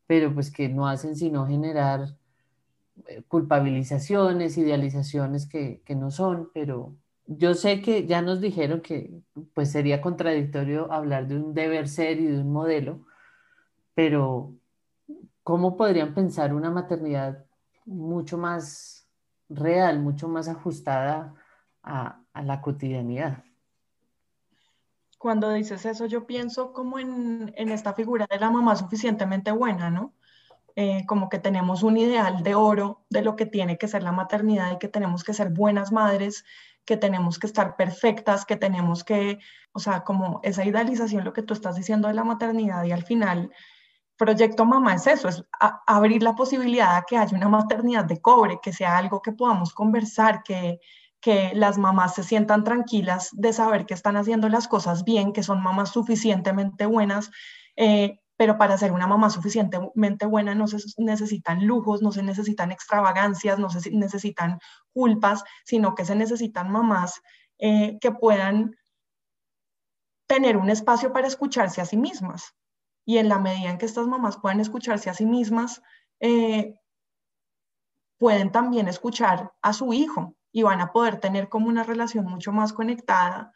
pero 0.06 0.34
pues 0.34 0.50
que 0.50 0.68
no 0.68 0.88
hacen 0.88 1.14
sino 1.16 1.46
generar 1.46 2.16
culpabilizaciones, 3.28 4.56
idealizaciones 4.58 5.46
que, 5.46 5.82
que 5.84 5.94
no 5.94 6.10
son, 6.10 6.50
pero 6.54 6.96
yo 7.26 7.54
sé 7.54 7.82
que 7.82 8.06
ya 8.06 8.22
nos 8.22 8.40
dijeron 8.40 8.80
que 8.80 9.22
pues 9.54 9.72
sería 9.72 10.00
contradictorio 10.00 10.92
hablar 10.92 11.26
de 11.26 11.36
un 11.36 11.54
deber 11.54 11.88
ser 11.88 12.20
y 12.20 12.26
de 12.26 12.40
un 12.40 12.52
modelo, 12.52 13.04
pero 13.94 14.54
¿cómo 15.42 15.76
podrían 15.76 16.14
pensar 16.14 16.54
una 16.54 16.70
maternidad 16.70 17.44
mucho 17.84 18.38
más 18.38 19.08
real, 19.48 20.00
mucho 20.00 20.28
más 20.28 20.48
ajustada 20.48 21.34
a, 21.82 22.22
la 22.42 22.60
cotidianidad? 22.60 23.42
Cuando 25.18 25.50
dices 25.52 25.84
eso, 25.86 26.06
yo 26.06 26.26
pienso 26.26 26.72
como 26.72 26.98
en, 26.98 27.52
en 27.56 27.70
esta 27.70 27.94
figura 27.94 28.26
de 28.30 28.38
la 28.38 28.50
mamá 28.50 28.76
suficientemente 28.76 29.50
buena, 29.50 29.90
¿no? 29.90 30.12
Eh, 30.78 31.04
como 31.06 31.30
que 31.30 31.38
tenemos 31.38 31.82
un 31.82 31.96
ideal 31.96 32.42
de 32.42 32.54
oro 32.54 33.06
de 33.08 33.22
lo 33.22 33.34
que 33.34 33.46
tiene 33.46 33.78
que 33.78 33.88
ser 33.88 34.02
la 34.02 34.12
maternidad 34.12 34.72
y 34.72 34.78
que 34.78 34.88
tenemos 34.88 35.24
que 35.24 35.32
ser 35.32 35.48
buenas 35.48 35.90
madres, 35.90 36.44
que 36.84 36.98
tenemos 36.98 37.38
que 37.38 37.46
estar 37.46 37.76
perfectas, 37.76 38.44
que 38.44 38.56
tenemos 38.56 39.02
que, 39.02 39.38
o 39.72 39.78
sea, 39.78 40.04
como 40.04 40.40
esa 40.42 40.66
idealización, 40.66 41.24
lo 41.24 41.32
que 41.32 41.42
tú 41.42 41.54
estás 41.54 41.76
diciendo 41.76 42.08
de 42.08 42.14
la 42.14 42.24
maternidad 42.24 42.84
y 42.84 42.92
al 42.92 43.04
final, 43.04 43.50
Proyecto 44.18 44.66
Mamá 44.66 44.94
es 44.94 45.06
eso, 45.06 45.28
es 45.28 45.44
abrir 45.86 46.22
la 46.22 46.34
posibilidad 46.34 46.96
de 46.96 47.02
que 47.08 47.16
haya 47.16 47.36
una 47.36 47.48
maternidad 47.48 48.04
de 48.04 48.20
cobre, 48.20 48.58
que 48.62 48.74
sea 48.74 48.98
algo 48.98 49.22
que 49.22 49.32
podamos 49.32 49.72
conversar, 49.72 50.42
que, 50.42 50.78
que 51.20 51.52
las 51.54 51.78
mamás 51.78 52.14
se 52.14 52.22
sientan 52.22 52.64
tranquilas 52.64 53.30
de 53.32 53.52
saber 53.52 53.86
que 53.86 53.94
están 53.94 54.16
haciendo 54.16 54.48
las 54.48 54.68
cosas 54.68 55.04
bien, 55.04 55.32
que 55.32 55.42
son 55.42 55.62
mamás 55.62 55.90
suficientemente 55.90 56.86
buenas. 56.86 57.30
Eh, 57.76 58.20
pero 58.36 58.58
para 58.58 58.76
ser 58.76 58.92
una 58.92 59.06
mamá 59.06 59.30
suficientemente 59.30 60.26
buena 60.26 60.54
no 60.54 60.66
se 60.66 60.78
necesitan 60.98 61.66
lujos, 61.66 62.02
no 62.02 62.12
se 62.12 62.22
necesitan 62.22 62.70
extravagancias, 62.70 63.58
no 63.58 63.70
se 63.70 63.90
necesitan 63.90 64.58
culpas, 64.92 65.42
sino 65.64 65.94
que 65.94 66.04
se 66.04 66.14
necesitan 66.14 66.70
mamás 66.70 67.22
eh, 67.58 67.98
que 68.00 68.12
puedan 68.12 68.76
tener 70.26 70.56
un 70.56 70.68
espacio 70.68 71.12
para 71.12 71.26
escucharse 71.26 71.80
a 71.80 71.86
sí 71.86 71.96
mismas. 71.96 72.54
Y 73.06 73.18
en 73.18 73.28
la 73.28 73.38
medida 73.38 73.70
en 73.70 73.78
que 73.78 73.86
estas 73.86 74.06
mamás 74.06 74.38
puedan 74.38 74.60
escucharse 74.60 75.08
a 75.08 75.14
sí 75.14 75.24
mismas, 75.24 75.80
eh, 76.20 76.74
pueden 78.18 78.50
también 78.50 78.88
escuchar 78.88 79.52
a 79.62 79.72
su 79.72 79.92
hijo 79.92 80.34
y 80.52 80.62
van 80.62 80.80
a 80.80 80.92
poder 80.92 81.20
tener 81.20 81.48
como 81.48 81.68
una 81.68 81.84
relación 81.84 82.24
mucho 82.24 82.52
más 82.52 82.72
conectada, 82.72 83.52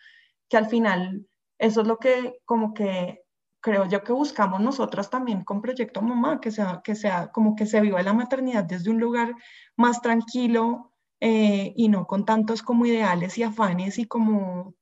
que 0.49 0.57
al 0.57 0.67
final 0.67 1.27
eso 1.59 1.81
es 1.83 1.87
lo 1.87 1.99
que 1.99 2.41
como 2.45 2.75
que 2.75 3.23
creo 3.61 3.87
yo 3.87 4.03
que 4.03 4.13
buscamos 4.13 4.61
nosotras 4.61 5.11
también 5.11 5.45
con 5.45 5.61
Proyecto 5.61 6.03
Mamá, 6.03 6.41
que 6.41 6.51
sea, 6.51 6.81
que 6.83 6.95
sea 6.95 7.31
como 7.31 7.57
que 7.57 7.67
se 7.67 7.81
viva 7.81 8.03
la 8.03 8.13
maternidad 8.15 8.65
desde 8.65 8.91
un 8.91 9.01
lugar 9.01 9.35
más 9.77 10.01
tranquilo 10.01 10.93
eh, 11.21 11.73
y 11.77 11.89
no 11.89 12.07
con 12.07 12.25
tantos 12.25 12.63
como 12.63 12.87
ideales 12.87 13.37
y 13.39 13.43
afanes 13.43 13.99
y 13.99 14.07
como, 14.07 14.75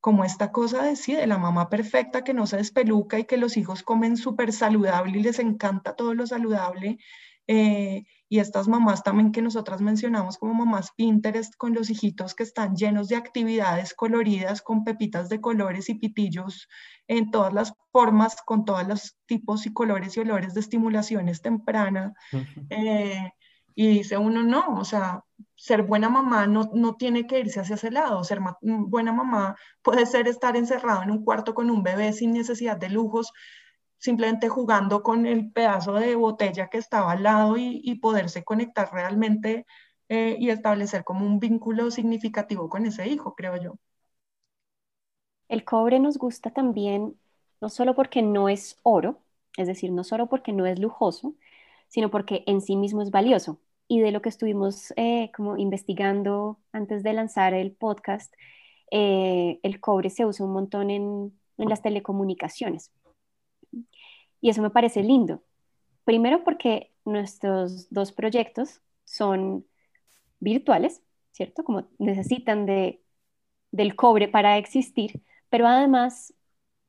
como 0.00 0.24
esta 0.24 0.52
cosa 0.52 0.82
de 0.82 0.96
de 0.96 1.26
la 1.26 1.38
mamá 1.38 1.68
perfecta 1.70 2.24
que 2.24 2.34
no 2.34 2.46
se 2.46 2.58
despeluca 2.58 3.18
y 3.18 3.24
que 3.24 3.38
los 3.38 3.56
hijos 3.56 3.82
comen 3.82 4.16
súper 4.16 4.52
saludable 4.52 5.18
y 5.18 5.22
les 5.22 5.38
encanta 5.38 5.96
todo 5.96 6.14
lo 6.14 6.26
saludable 6.26 6.98
eh, 7.46 8.04
y 8.32 8.38
estas 8.38 8.66
mamás 8.66 9.02
también 9.02 9.30
que 9.30 9.42
nosotras 9.42 9.82
mencionamos 9.82 10.38
como 10.38 10.54
mamás 10.54 10.92
Pinterest 10.96 11.54
con 11.54 11.74
los 11.74 11.90
hijitos 11.90 12.34
que 12.34 12.44
están 12.44 12.76
llenos 12.76 13.08
de 13.08 13.16
actividades 13.16 13.92
coloridas 13.92 14.62
con 14.62 14.84
pepitas 14.84 15.28
de 15.28 15.42
colores 15.42 15.90
y 15.90 15.96
pitillos 15.96 16.66
en 17.08 17.30
todas 17.30 17.52
las 17.52 17.74
formas, 17.92 18.40
con 18.40 18.64
todos 18.64 18.88
los 18.88 19.18
tipos 19.26 19.66
y 19.66 19.74
colores 19.74 20.16
y 20.16 20.20
olores 20.20 20.54
de 20.54 20.60
estimulaciones 20.60 21.42
temprana. 21.42 22.14
Eh, 22.70 23.32
y 23.74 23.88
dice 23.88 24.16
uno, 24.16 24.42
no, 24.42 24.78
o 24.78 24.84
sea, 24.86 25.22
ser 25.54 25.82
buena 25.82 26.08
mamá 26.08 26.46
no, 26.46 26.70
no 26.72 26.96
tiene 26.96 27.26
que 27.26 27.38
irse 27.38 27.60
hacia 27.60 27.74
ese 27.74 27.90
lado. 27.90 28.24
Ser 28.24 28.40
buena 28.62 29.12
mamá 29.12 29.56
puede 29.82 30.06
ser 30.06 30.26
estar 30.26 30.56
encerrado 30.56 31.02
en 31.02 31.10
un 31.10 31.22
cuarto 31.22 31.52
con 31.52 31.68
un 31.68 31.82
bebé 31.82 32.14
sin 32.14 32.32
necesidad 32.32 32.78
de 32.78 32.88
lujos, 32.88 33.30
simplemente 34.02 34.48
jugando 34.48 35.04
con 35.04 35.26
el 35.26 35.52
pedazo 35.52 35.94
de 35.94 36.16
botella 36.16 36.68
que 36.68 36.78
estaba 36.78 37.12
al 37.12 37.22
lado 37.22 37.56
y, 37.56 37.94
poderse 38.00 38.42
conectar 38.42 38.92
realmente 38.92 39.64
eh, 40.08 40.36
y 40.40 40.50
establecer 40.50 41.04
como 41.04 41.24
un 41.24 41.38
vínculo 41.38 41.88
significativo 41.92 42.68
con 42.68 42.84
ese 42.84 43.08
hijo, 43.08 43.36
creo 43.36 43.56
yo. 43.62 43.74
El 45.48 45.64
cobre 45.64 46.00
nos 46.00 46.18
gusta 46.18 46.50
también, 46.50 47.16
no 47.60 47.68
solo 47.68 47.94
porque 47.94 48.22
no 48.22 48.48
es 48.48 48.76
oro, 48.82 49.20
es 49.56 49.68
decir, 49.68 49.92
no 49.92 50.02
solo 50.02 50.28
porque 50.28 50.52
no 50.52 50.66
es 50.66 50.80
lujoso, 50.80 51.36
sino 51.86 52.10
porque 52.10 52.42
en 52.48 52.60
sí 52.60 52.74
mismo 52.74 53.02
es 53.02 53.12
valioso. 53.12 53.60
Y 53.86 54.00
de 54.00 54.10
lo 54.10 54.20
que 54.20 54.30
estuvimos 54.30 54.92
eh, 54.96 55.30
como 55.36 55.56
investigando 55.58 56.58
antes 56.72 57.04
de 57.04 57.12
lanzar 57.12 57.54
el 57.54 57.70
podcast, 57.70 58.34
eh, 58.90 59.60
el 59.62 59.78
cobre 59.78 60.10
se 60.10 60.26
usa 60.26 60.44
un 60.44 60.52
montón 60.54 60.90
en 60.90 61.32
las 61.56 61.82
telecomunicaciones. 61.82 62.90
Y 64.40 64.50
eso 64.50 64.62
me 64.62 64.70
parece 64.70 65.02
lindo. 65.02 65.42
Primero 66.04 66.44
porque 66.44 66.92
nuestros 67.04 67.88
dos 67.90 68.12
proyectos 68.12 68.80
son 69.04 69.64
virtuales, 70.40 71.02
¿cierto? 71.32 71.64
Como 71.64 71.84
necesitan 71.98 72.66
de, 72.66 73.02
del 73.70 73.96
cobre 73.96 74.28
para 74.28 74.58
existir, 74.58 75.22
pero 75.50 75.66
además, 75.66 76.34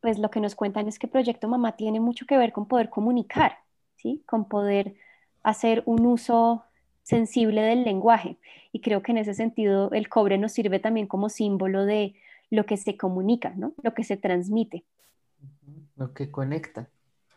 pues 0.02 0.20
lo 0.20 0.30
que 0.32 0.40
nos 0.40 0.56
cuentan 0.56 0.88
es 0.88 1.00
que 1.00 1.08
Proyecto 1.08 1.48
Mamá 1.48 1.76
tiene 1.76 2.00
mucho 2.00 2.26
que 2.26 2.38
ver 2.38 2.52
con 2.54 2.68
poder 2.68 2.90
comunicar, 2.90 3.58
¿sí? 3.98 4.24
Con 4.26 4.48
poder 4.48 4.96
hacer 5.44 5.84
un 5.86 6.06
uso 6.06 6.64
sensible 7.04 7.62
del 7.62 7.84
lenguaje. 7.84 8.38
Y 8.72 8.82
creo 8.82 9.04
que 9.04 9.12
en 9.12 9.20
ese 9.20 9.34
sentido 9.34 9.92
el 9.92 10.10
cobre 10.10 10.38
nos 10.38 10.54
sirve 10.54 10.80
también 10.80 11.08
como 11.08 11.30
símbolo 11.30 11.86
de 11.86 12.16
lo 12.50 12.66
que 12.66 12.78
se 12.78 12.98
comunica, 12.98 13.52
¿no? 13.56 13.74
Lo 13.84 13.94
que 13.94 14.04
se 14.04 14.18
transmite. 14.18 14.86
Lo 15.96 16.14
que 16.14 16.32
conecta 16.32 16.90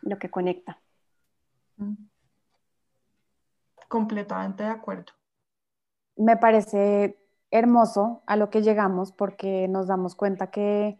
lo 0.06 0.18
que 0.18 0.30
conecta. 0.30 0.80
Mm. 1.76 1.94
Completamente 3.88 4.62
de 4.64 4.70
acuerdo. 4.70 5.12
Me 6.16 6.36
parece 6.36 7.18
hermoso 7.50 8.22
a 8.26 8.36
lo 8.36 8.50
que 8.50 8.62
llegamos 8.62 9.12
porque 9.12 9.68
nos 9.68 9.86
damos 9.86 10.14
cuenta 10.14 10.50
que 10.50 10.98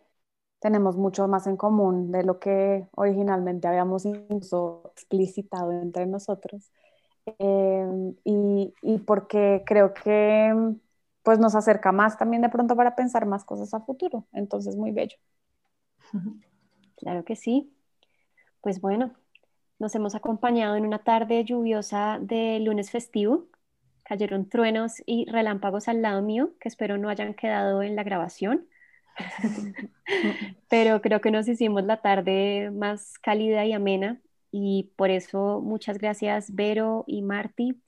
tenemos 0.60 0.96
mucho 0.96 1.26
más 1.28 1.46
en 1.46 1.56
común 1.56 2.12
de 2.12 2.22
lo 2.22 2.38
que 2.38 2.86
originalmente 2.92 3.68
habíamos 3.68 4.04
incluso 4.04 4.92
explicitado 4.92 5.72
entre 5.72 6.06
nosotros. 6.06 6.70
Em, 7.38 8.14
y, 8.24 8.72
y, 8.82 8.98
porque 8.98 9.64
creo 9.66 9.92
que 9.94 10.54
pues 11.24 11.40
nos 11.40 11.56
acerca 11.56 11.90
más 11.90 12.16
también 12.16 12.42
de 12.42 12.48
pronto 12.48 12.76
para 12.76 12.94
pensar 12.94 13.26
más 13.26 13.44
cosas 13.44 13.74
a 13.74 13.80
futuro. 13.80 14.26
Entonces, 14.32 14.76
muy 14.76 14.92
bello. 14.92 15.16
Claro 16.96 17.24
que 17.24 17.36
sí. 17.36 17.72
Pues 18.60 18.80
bueno, 18.80 19.14
nos 19.78 19.94
hemos 19.94 20.14
acompañado 20.14 20.76
en 20.76 20.86
una 20.86 21.00
tarde 21.00 21.44
lluviosa 21.44 22.18
de 22.20 22.58
lunes 22.60 22.90
festivo. 22.90 23.48
Cayeron 24.04 24.48
truenos 24.48 25.02
y 25.04 25.26
relámpagos 25.30 25.88
al 25.88 26.02
lado 26.02 26.22
mío, 26.22 26.52
que 26.60 26.68
espero 26.68 26.96
no 26.98 27.08
hayan 27.08 27.34
quedado 27.34 27.82
en 27.82 27.96
la 27.96 28.04
grabación. 28.04 28.68
Pero 30.68 31.00
creo 31.02 31.20
que 31.20 31.30
nos 31.30 31.48
hicimos 31.48 31.84
la 31.84 32.00
tarde 32.00 32.70
más 32.70 33.18
cálida 33.18 33.64
y 33.66 33.72
amena 33.72 34.20
y 34.50 34.92
por 34.96 35.10
eso 35.10 35.60
muchas 35.62 35.98
gracias 35.98 36.54
Vero 36.54 37.04
y 37.06 37.22
Marty. 37.22 37.82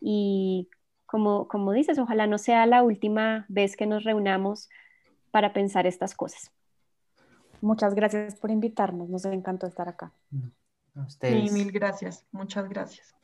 Y 0.00 0.68
como, 1.06 1.48
como 1.48 1.72
dices, 1.72 1.98
ojalá 1.98 2.26
no 2.26 2.38
sea 2.38 2.66
la 2.66 2.82
última 2.82 3.46
vez 3.48 3.76
que 3.76 3.86
nos 3.86 4.04
reunamos 4.04 4.68
para 5.30 5.52
pensar 5.52 5.86
estas 5.86 6.14
cosas. 6.14 6.52
Muchas 7.62 7.94
gracias 7.94 8.34
por 8.34 8.50
invitarnos, 8.50 9.08
nos 9.08 9.24
encantó 9.24 9.68
estar 9.68 9.88
acá. 9.88 10.12
A 10.96 11.02
ustedes. 11.06 11.48
Sí, 11.48 11.54
mil 11.54 11.70
gracias, 11.72 12.26
muchas 12.32 12.68
gracias. 12.68 13.14